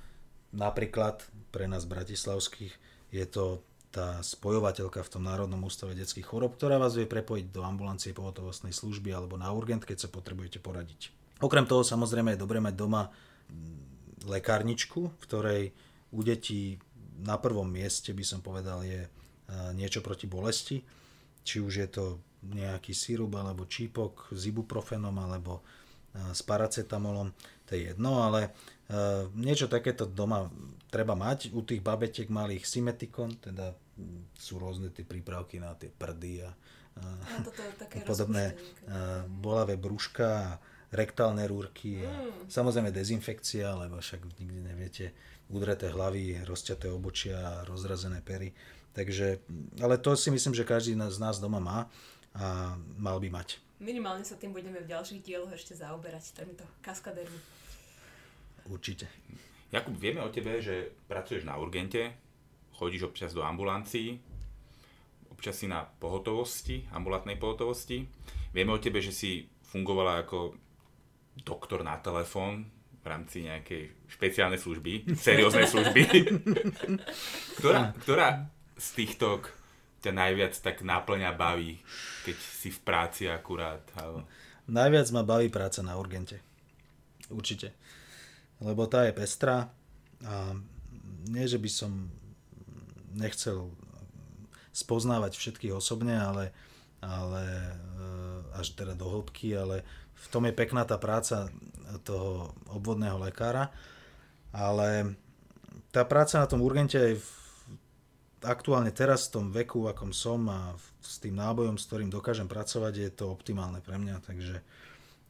napríklad 0.53 1.25
pre 1.49 1.65
nás 1.65 1.89
bratislavských 1.89 2.73
je 3.09 3.25
to 3.25 3.65
tá 3.97 4.21
spojovateľka 4.21 5.01
v 5.01 5.09
tom 5.09 5.25
Národnom 5.25 5.57
ústave 5.65 5.97
detských 5.97 6.29
chorob, 6.29 6.53
ktorá 6.53 6.77
vás 6.77 6.93
vie 6.93 7.09
prepojiť 7.09 7.49
do 7.49 7.65
ambulancie 7.65 8.13
pohotovostnej 8.13 8.69
služby 8.69 9.09
alebo 9.09 9.41
na 9.41 9.49
urgent, 9.49 9.81
keď 9.81 10.05
sa 10.05 10.09
potrebujete 10.13 10.61
poradiť. 10.61 11.09
Okrem 11.41 11.65
toho 11.65 11.81
samozrejme 11.81 12.37
je 12.37 12.43
dobre 12.45 12.61
mať 12.61 12.77
doma 12.77 13.09
mm, 13.09 14.29
lekárničku, 14.29 15.01
v 15.09 15.17
ktorej 15.25 15.63
u 16.13 16.21
detí 16.21 16.77
na 17.25 17.41
prvom 17.41 17.65
mieste 17.65 18.13
by 18.13 18.21
som 18.21 18.45
povedal 18.45 18.85
je 18.85 19.01
e, 19.01 19.09
niečo 19.73 20.05
proti 20.05 20.29
bolesti, 20.29 20.77
či 21.41 21.57
už 21.57 21.73
je 21.81 21.89
to 21.89 22.05
nejaký 22.53 22.93
sírup 22.93 23.33
alebo 23.33 23.65
čípok 23.65 24.29
s 24.29 24.45
ibuprofenom 24.45 25.17
alebo 25.17 25.65
e, 26.13 26.37
s 26.37 26.45
paracetamolom, 26.45 27.33
to 27.65 27.73
je 27.73 27.89
jedno, 27.91 28.21
ale 28.21 28.53
niečo 29.35 29.67
takéto 29.67 30.07
doma 30.07 30.47
treba 30.87 31.11
mať. 31.11 31.51
U 31.51 31.59
tých 31.59 31.83
babetiek 31.83 32.31
malých 32.31 32.63
Simetikon, 32.63 33.35
teda 33.35 33.75
sú 34.37 34.61
rôzne 34.61 34.93
tie 34.93 35.03
prípravky 35.03 35.57
na 35.57 35.73
tie 35.73 35.89
prdy 35.89 36.45
a, 36.45 36.51
a, 36.97 37.41
toto 37.41 37.61
je 37.61 37.71
také 37.77 38.05
podobné 38.05 38.53
a, 38.87 39.25
bolavé 39.25 39.77
brúška 39.77 40.61
rektálne 40.93 41.43
rúrky 41.43 41.99
a 41.99 42.11
Mm. 42.17 42.47
samozrejme 42.47 42.95
dezinfekcia, 42.95 43.75
lebo 43.75 43.99
však 43.99 44.23
nikdy 44.39 44.59
neviete, 44.63 45.05
udreté 45.51 45.91
hlavy, 45.91 46.47
rozťaté 46.47 46.87
obočia, 46.87 47.63
rozrazené 47.67 48.23
pery. 48.23 48.55
Takže, 48.95 49.43
ale 49.83 49.99
to 49.99 50.15
si 50.17 50.31
myslím, 50.31 50.55
že 50.57 50.65
každý 50.65 50.95
z 50.97 51.19
nás 51.19 51.37
doma 51.37 51.59
má 51.59 51.79
a 52.33 52.73
mal 52.97 53.19
by 53.19 53.29
mať. 53.29 53.61
Minimálne 53.77 54.25
sa 54.25 54.33
tým 54.39 54.55
budeme 54.55 54.81
v 54.81 54.89
ďalších 54.89 55.21
dieloch 55.21 55.53
ešte 55.53 55.77
zaoberať, 55.77 56.33
týmito 56.33 56.65
kaskadérmi. 56.81 57.37
Určite. 58.65 59.05
Jakub, 59.69 59.93
vieme 59.99 60.23
o 60.23 60.33
tebe, 60.33 60.63
že 60.63 60.95
pracuješ 61.05 61.45
na 61.45 61.59
urgente, 61.59 62.15
chodíš 62.77 63.09
občas 63.09 63.33
do 63.33 63.41
ambulancií, 63.41 64.21
občas 65.33 65.57
si 65.57 65.65
na 65.65 65.85
pohotovosti, 65.85 66.85
ambulantnej 66.93 67.37
pohotovosti. 67.41 68.05
Vieme 68.53 68.73
o 68.73 68.81
tebe, 68.81 69.01
že 69.01 69.13
si 69.13 69.49
fungovala 69.73 70.25
ako 70.25 70.53
doktor 71.41 71.81
na 71.81 71.97
telefón 72.01 72.69
v 73.01 73.05
rámci 73.05 73.45
nejakej 73.45 74.09
špeciálnej 74.09 74.61
služby, 74.61 75.17
serióznej 75.17 75.67
služby. 75.73 76.01
ktorá, 77.61 77.93
ktorá 78.01 78.49
z 78.77 78.87
týchto 78.93 79.41
ťa 80.01 80.11
najviac 80.13 80.53
tak 80.57 80.85
náplňa 80.85 81.33
baví, 81.33 81.81
keď 82.25 82.37
si 82.37 82.69
v 82.69 82.79
práci 82.81 83.23
akurát? 83.25 83.81
Ale... 83.97 84.25
Najviac 84.69 85.07
ma 85.13 85.23
baví 85.25 85.49
práca 85.49 85.81
na 85.81 85.97
urgente. 85.97 86.41
Určite. 87.29 87.73
Lebo 88.61 88.89
tá 88.89 89.05
je 89.05 89.13
pestrá 89.13 89.69
a 90.25 90.57
nie, 91.29 91.45
že 91.45 91.61
by 91.61 91.69
som 91.69 92.09
nechcel 93.17 93.73
spoznávať 94.77 95.33
všetkých 95.33 95.73
osobne, 95.73 96.21
ale, 96.21 96.53
ale 97.01 97.43
eh, 97.43 98.59
až 98.61 98.77
teda 98.77 98.93
do 98.93 99.09
hĺbky, 99.09 99.57
ale 99.57 99.81
v 100.17 100.27
tom 100.29 100.45
je 100.45 100.53
pekná 100.53 100.85
tá 100.85 101.01
práca 101.01 101.49
toho 102.05 102.53
obvodného 102.69 103.17
lekára. 103.21 103.73
Ale 104.53 105.17
tá 105.93 106.05
práca 106.05 106.41
na 106.41 106.47
tom 106.49 106.65
urgente 106.65 106.97
aj 106.97 107.13
v, 107.17 107.29
aktuálne 108.41 108.89
teraz 108.89 109.29
v 109.29 109.33
tom 109.41 109.45
veku, 109.53 109.85
akom 109.85 110.09
som 110.13 110.45
a 110.49 110.73
v, 110.73 110.85
s 111.01 111.21
tým 111.21 111.37
nábojom, 111.37 111.77
s 111.77 111.85
ktorým 111.85 112.09
dokážem 112.09 112.49
pracovať, 112.49 112.93
je 112.97 113.11
to 113.13 113.29
optimálne 113.29 113.81
pre 113.81 113.97
mňa, 114.01 114.21
takže 114.25 114.61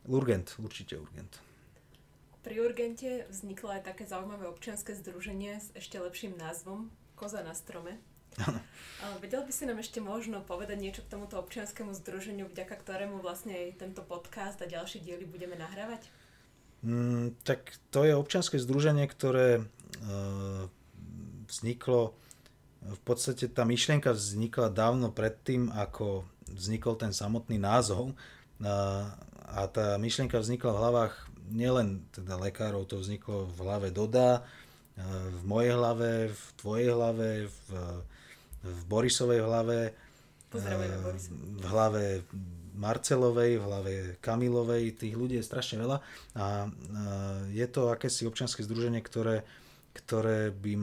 urgent, 0.08 0.56
určite 0.60 0.96
urgent. 0.96 1.40
Pri 2.48 2.64
Urgente 2.64 3.28
vzniklo 3.28 3.76
aj 3.76 3.92
také 3.92 4.08
zaujímavé 4.08 4.48
občianske 4.48 4.96
združenie 4.96 5.60
s 5.60 5.68
ešte 5.76 6.00
lepším 6.00 6.40
názvom 6.40 6.88
Koza 7.18 7.42
na 7.42 7.58
strome. 7.58 7.98
Vedel 9.26 9.42
by 9.42 9.50
si 9.50 9.66
nám 9.66 9.82
ešte 9.82 9.98
možno 9.98 10.46
povedať 10.46 10.78
niečo 10.78 11.02
k 11.02 11.18
tomuto 11.18 11.42
občianskému 11.42 11.98
združeniu, 11.98 12.46
vďaka 12.46 12.78
ktorému 12.78 13.18
vlastne 13.26 13.58
aj 13.58 13.82
tento 13.82 14.06
podcast 14.06 14.62
a 14.62 14.70
ďalšie 14.70 15.02
diely 15.02 15.26
budeme 15.26 15.58
nahrávať? 15.58 16.06
Mm, 16.86 17.34
tak 17.42 17.74
to 17.90 18.06
je 18.06 18.14
občianske 18.14 18.62
združenie, 18.62 19.10
ktoré 19.10 19.58
e, 19.58 19.62
vzniklo, 21.50 22.14
v 22.86 23.02
podstate 23.02 23.50
tá 23.50 23.66
myšlienka 23.66 24.14
vznikla 24.14 24.70
dávno 24.70 25.10
predtým, 25.10 25.74
ako 25.74 26.22
vznikol 26.54 27.02
ten 27.02 27.10
samotný 27.10 27.58
názov. 27.58 28.14
A, 28.62 29.10
a 29.50 29.66
tá 29.66 29.98
myšlienka 29.98 30.38
vznikla 30.38 30.70
v 30.70 30.82
hlavách 30.86 31.14
nielen 31.50 32.06
teda 32.14 32.38
lekárov, 32.38 32.86
to 32.86 33.02
vzniklo 33.02 33.50
v 33.50 33.58
hlave 33.66 33.90
Doda, 33.90 34.46
v 35.06 35.44
mojej 35.46 35.72
hlave, 35.78 36.34
v 36.34 36.44
tvojej 36.58 36.90
hlave, 36.90 37.30
v, 37.46 37.60
v 38.66 38.82
Borisovej 38.90 39.46
hlave, 39.46 39.94
Pozdravujeme 40.48 40.98
e, 40.98 41.04
Borisa. 41.04 41.30
v 41.38 41.66
hlave 41.70 42.04
Marcelovej, 42.78 43.52
v 43.58 43.64
hlave 43.64 43.92
Kamilovej, 44.24 44.96
tých 44.96 45.16
ľudí 45.18 45.36
je 45.38 45.46
strašne 45.46 45.84
veľa 45.84 45.98
a 46.40 46.46
e, 46.66 46.68
je 47.54 47.68
to 47.70 47.94
akési 47.94 48.26
občianske 48.26 48.64
združenie, 48.64 49.04
ktoré, 49.04 49.44
ktoré 49.94 50.50
by 50.50 50.74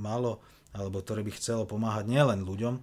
malo, 0.00 0.40
alebo 0.74 1.04
ktoré 1.04 1.20
by 1.22 1.32
chcelo 1.36 1.68
pomáhať 1.68 2.08
nielen 2.08 2.46
ľuďom, 2.46 2.74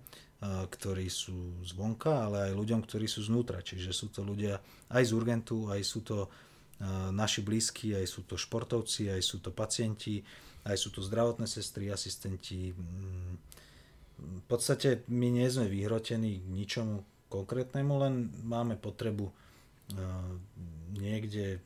ktorí 0.69 1.09
sú 1.09 1.65
zvonka, 1.65 2.29
ale 2.29 2.51
aj 2.51 2.59
ľuďom, 2.61 2.85
ktorí 2.85 3.09
sú 3.09 3.25
znútra. 3.25 3.65
Čiže 3.65 3.89
sú 3.89 4.13
to 4.13 4.21
ľudia 4.21 4.61
aj 4.93 5.01
z 5.09 5.11
urgentu, 5.17 5.65
aj 5.73 5.81
sú 5.81 6.05
to 6.05 6.29
naši 7.11 7.41
blízki, 7.41 7.97
aj 7.97 8.05
sú 8.05 8.21
to 8.30 8.38
športovci, 8.38 9.09
aj 9.09 9.21
sú 9.25 9.41
to 9.41 9.49
pacienti, 9.49 10.21
aj 10.67 10.78
sú 10.78 10.93
to 10.93 11.01
zdravotné 11.01 11.49
sestry, 11.49 11.89
asistenti. 11.89 12.75
mm, 12.75 13.34
V 14.17 14.43
podstate 14.45 15.07
my 15.09 15.32
nie 15.34 15.47
sme 15.49 15.65
vyhrotení 15.65 16.43
k 16.43 16.45
ničomu 16.45 17.01
konkrétnemu, 17.34 17.93
len 17.97 18.13
máme 18.45 18.78
potrebu 18.78 19.30
e, 19.30 19.34
niekde 20.95 21.59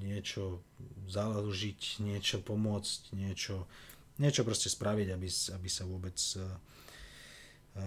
niečo 0.00 0.64
založiť, 1.08 2.00
niečo 2.00 2.40
pomôcť, 2.40 3.00
niečo, 3.14 3.68
niečo 4.16 4.42
proste 4.42 4.72
spraviť, 4.72 5.08
aby, 5.12 5.28
aby 5.28 5.68
sa 5.68 5.84
vôbec 5.84 6.16
e, 6.16 6.40
e, 6.40 7.84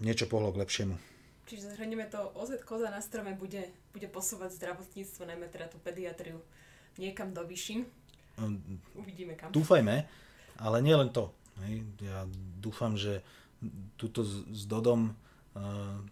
niečo 0.00 0.26
pohlo 0.26 0.52
k 0.52 0.60
lepšiemu. 0.64 1.15
Čiže 1.46 1.78
zhrnieme 1.78 2.10
to, 2.10 2.18
OZ 2.34 2.58
Koza 2.66 2.90
na 2.90 2.98
strome 2.98 3.38
bude, 3.38 3.70
bude 3.94 4.10
posúvať 4.10 4.58
zdravotníctvo, 4.58 5.22
najmä 5.30 5.46
teda 5.46 5.70
tú 5.70 5.78
pediatriu, 5.78 6.42
niekam 6.98 7.30
do 7.30 7.46
vyššín. 7.46 7.86
Ehm, 8.42 8.82
Uvidíme 8.98 9.38
kam. 9.38 9.54
Dúfajme, 9.54 10.10
ale 10.58 10.76
nie 10.82 10.98
len 10.98 11.14
to. 11.14 11.30
Hej. 11.62 11.86
Ja 12.02 12.26
dúfam, 12.58 12.98
že 12.98 13.22
túto 13.94 14.26
s, 14.26 14.42
s 14.50 14.62
Dodom, 14.66 15.14
uh, 15.54 16.02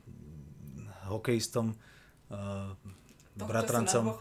hokejistom, 1.11 1.75
uh, 2.31 2.73
na 3.35 3.45
bratrancom, 3.51 4.15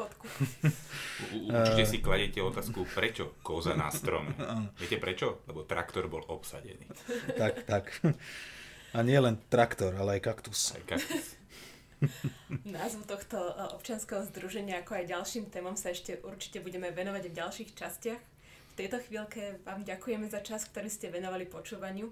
Určite 1.30 1.86
si 1.86 2.01
kladete 2.01 2.41
otázku, 2.41 2.89
prečo 2.89 3.38
koza 3.45 3.78
na 3.78 3.93
strome. 3.93 4.34
Viete 4.82 4.97
prečo? 4.97 5.45
Lebo 5.45 5.61
traktor 5.70 6.09
bol 6.09 6.26
obsadený. 6.26 6.89
tak, 7.38 7.61
tak. 7.70 7.93
A 8.93 9.01
nie 9.01 9.17
len 9.17 9.41
traktor, 9.49 9.97
ale 9.97 10.17
aj 10.17 10.21
kaktus. 10.21 10.77
Aj 10.77 10.83
kaktus. 10.85 11.33
Názvu 12.77 13.09
tohto 13.09 13.41
e, 13.41 13.73
občianskeho 13.73 14.21
združenia, 14.29 14.85
ako 14.85 15.01
aj 15.01 15.09
ďalším 15.09 15.49
témom 15.49 15.73
sa 15.73 15.89
ešte 15.89 16.21
určite 16.21 16.61
budeme 16.61 16.93
venovať 16.93 17.23
v 17.31 17.37
ďalších 17.41 17.69
častiach. 17.73 18.21
V 18.73 18.77
tejto 18.77 19.01
chvíľke 19.01 19.65
vám 19.65 19.81
ďakujeme 19.81 20.29
za 20.29 20.45
čas, 20.45 20.69
ktorý 20.69 20.89
ste 20.93 21.09
venovali 21.09 21.49
počúvaniu. 21.49 22.09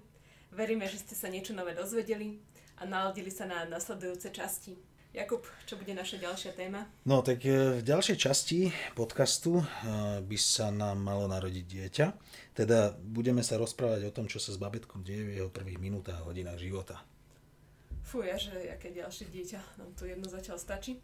Veríme, 0.54 0.90
že 0.90 1.02
ste 1.02 1.14
sa 1.14 1.30
niečo 1.30 1.54
nové 1.54 1.78
dozvedeli 1.78 2.42
a 2.82 2.90
naladili 2.90 3.30
sa 3.30 3.46
na 3.46 3.66
nasledujúce 3.70 4.34
časti. 4.34 4.91
Jakub, 5.12 5.44
čo 5.68 5.76
bude 5.76 5.92
naša 5.92 6.24
ďalšia 6.24 6.56
téma? 6.56 6.88
No 7.04 7.20
tak 7.20 7.44
e, 7.44 7.80
v 7.80 7.84
ďalšej 7.84 8.16
časti 8.16 8.72
podcastu 8.96 9.60
e, 9.60 9.64
by 10.24 10.38
sa 10.40 10.72
nám 10.72 11.04
malo 11.04 11.28
narodiť 11.28 11.66
dieťa. 11.68 12.06
Teda 12.56 12.96
budeme 12.96 13.44
sa 13.44 13.60
rozprávať 13.60 14.08
o 14.08 14.16
tom, 14.16 14.32
čo 14.32 14.40
sa 14.40 14.56
s 14.56 14.62
babetkom 14.62 15.04
deje 15.04 15.28
v 15.28 15.36
jeho 15.44 15.50
prvých 15.52 15.84
minútach 15.84 16.16
a 16.16 16.24
hodinách 16.24 16.64
života. 16.64 17.04
Fúja, 18.08 18.40
že 18.40 18.56
aké 18.72 18.96
ďalšie 18.96 19.28
dieťa, 19.28 19.84
nám 19.84 19.92
tu 20.00 20.08
jedno 20.08 20.32
zatiaľ 20.32 20.56
stačí. 20.56 21.04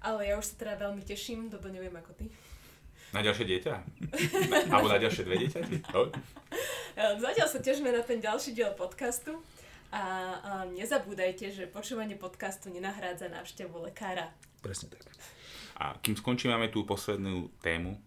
Ale 0.00 0.32
ja 0.32 0.40
už 0.40 0.48
sa 0.48 0.54
teda 0.56 0.88
veľmi 0.88 1.04
teším, 1.04 1.52
Dodo 1.52 1.68
neviem 1.68 1.92
ako 1.92 2.16
ty. 2.16 2.32
Na 3.12 3.20
ďalšie 3.20 3.44
dieťa? 3.44 3.72
Alebo 4.72 4.88
na 4.88 4.96
ďalšie 4.96 5.28
dve 5.28 5.36
dieťa? 5.44 5.60
No. 5.92 6.08
Zatiaľ 7.28 7.48
sa 7.52 7.60
tešíme 7.60 7.92
na 7.92 8.00
ten 8.00 8.16
ďalší 8.16 8.56
diel 8.56 8.72
podcastu 8.72 9.44
a, 9.92 10.04
a 10.40 10.52
nezabúdajte, 10.72 11.52
že 11.52 11.68
počúvanie 11.68 12.16
podcastu 12.16 12.72
nenahrádza 12.72 13.28
návštevu 13.28 13.76
lekára. 13.84 14.32
Presne 14.64 14.88
tak. 14.88 15.04
A 15.76 16.00
kým 16.00 16.16
skončíme, 16.16 16.56
máme 16.56 16.72
tú 16.72 16.88
poslednú 16.88 17.52
tému. 17.60 18.00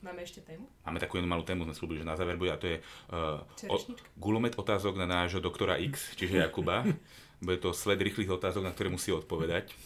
Máme 0.00 0.20
ešte 0.24 0.40
tému? 0.44 0.64
Máme 0.84 1.00
takú 1.00 1.20
jednu 1.20 1.28
malú 1.28 1.44
tému, 1.44 1.68
sme 1.68 1.76
slúbili, 1.76 2.00
že 2.00 2.08
na 2.08 2.16
záver 2.16 2.36
bude, 2.36 2.52
a 2.52 2.60
to 2.60 2.68
je 2.68 2.76
uh, 2.80 3.40
Čerešnička. 3.56 4.08
gulomet 4.16 4.56
otázok 4.56 5.00
na 5.00 5.08
nášho 5.08 5.40
doktora 5.40 5.80
X, 5.80 6.16
čiže 6.16 6.40
Jakuba. 6.40 6.84
Bude 7.44 7.60
to 7.60 7.76
sled 7.76 8.00
rýchlych 8.00 8.32
otázok, 8.32 8.64
na 8.64 8.72
ktoré 8.72 8.88
musí 8.88 9.12
odpovedať. 9.12 9.76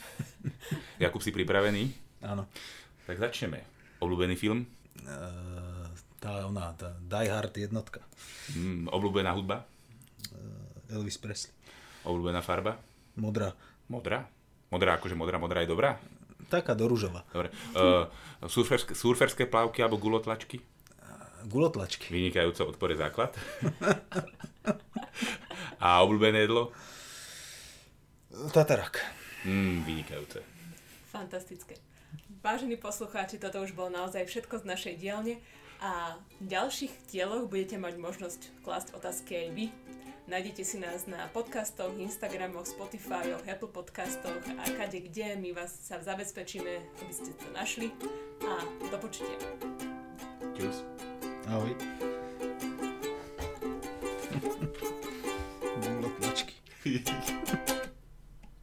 Jakub, 1.02 1.18
si 1.18 1.34
pripravený? 1.34 1.90
Áno. 2.22 2.46
Tak 3.06 3.18
začneme. 3.18 3.66
Obľúbený 3.98 4.38
film? 4.38 4.62
E, 5.02 5.18
tá 6.22 6.46
ona, 6.46 6.70
tá 6.78 6.94
Die 7.02 7.30
Hard 7.30 7.58
jednotka. 7.58 8.06
Mm, 8.54 8.86
obľúbená 8.94 9.34
hudba? 9.34 9.66
Elvis 10.88 11.20
Presley. 11.20 11.52
Obľúbená 12.08 12.40
farba? 12.40 12.80
Modrá. 13.18 13.52
Modrá? 13.88 14.28
Modrá, 14.68 15.00
akože 15.00 15.16
modrá, 15.16 15.40
modrá 15.40 15.64
je 15.64 15.72
dobrá? 15.72 15.96
Taká 16.48 16.72
doružová. 16.72 17.28
Dobre. 17.32 17.52
Uh, 17.76 18.08
surferské, 18.48 18.96
surferské 18.96 19.44
plavky 19.44 19.84
alebo 19.84 20.00
gulotlačky? 20.00 20.64
Gulotlačky. 21.48 22.08
Vynikajúco 22.08 22.72
odpore 22.72 22.96
základ. 22.96 23.36
A 25.84 26.02
obľúbené 26.02 26.48
jedlo? 26.48 26.72
Tatarak. 28.50 28.98
Mm, 29.44 29.84
vynikajúce. 29.86 30.42
Fantastické. 31.12 31.76
Vážení 32.42 32.76
poslucháči, 32.78 33.38
toto 33.38 33.62
už 33.62 33.72
bolo 33.74 33.90
naozaj 33.90 34.26
všetko 34.26 34.58
z 34.62 34.64
našej 34.64 34.94
dielne. 34.98 35.38
A 35.78 36.18
v 36.42 36.46
ďalších 36.50 36.90
dieloch 37.14 37.46
budete 37.46 37.78
mať 37.78 37.94
možnosť 38.02 38.40
klásť 38.66 38.88
otázky 38.98 39.46
aj 39.46 39.48
vy. 39.54 39.66
Nájdete 40.28 40.60
si 40.60 40.76
nás 40.76 41.08
na 41.08 41.24
podcastoch, 41.32 41.94
Instagramoch, 41.96 42.68
Spotifyoch, 42.68 43.40
Apple 43.48 43.72
podcastoch 43.72 44.44
a 44.60 44.64
kade 44.76 45.00
kde 45.08 45.40
my 45.40 45.56
vás 45.56 45.72
sa 45.72 46.02
zabezpečíme, 46.04 46.72
aby 47.00 47.12
ste 47.14 47.32
to 47.32 47.48
našli. 47.56 47.88
A 48.44 48.60
do 48.92 48.98
počutia. 49.00 49.38
Čus. 50.52 50.84
Ahoj. 51.48 51.72
Bolo 55.80 56.08
tlačky. 56.20 56.54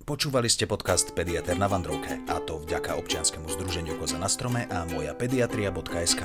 Počúvali 0.06 0.54
ste 0.54 0.70
podcast 0.70 1.18
Pediater 1.18 1.58
na 1.58 1.66
Vandrovke 1.66 2.22
a 2.30 2.38
to 2.46 2.62
vďaka 2.62 2.94
občianskému 2.94 3.50
združeniu 3.58 3.98
Koza 3.98 4.22
na 4.22 4.30
strome 4.30 4.70
a 4.70 4.86
moja 4.86 5.18
pediatria.sk. 5.18 6.22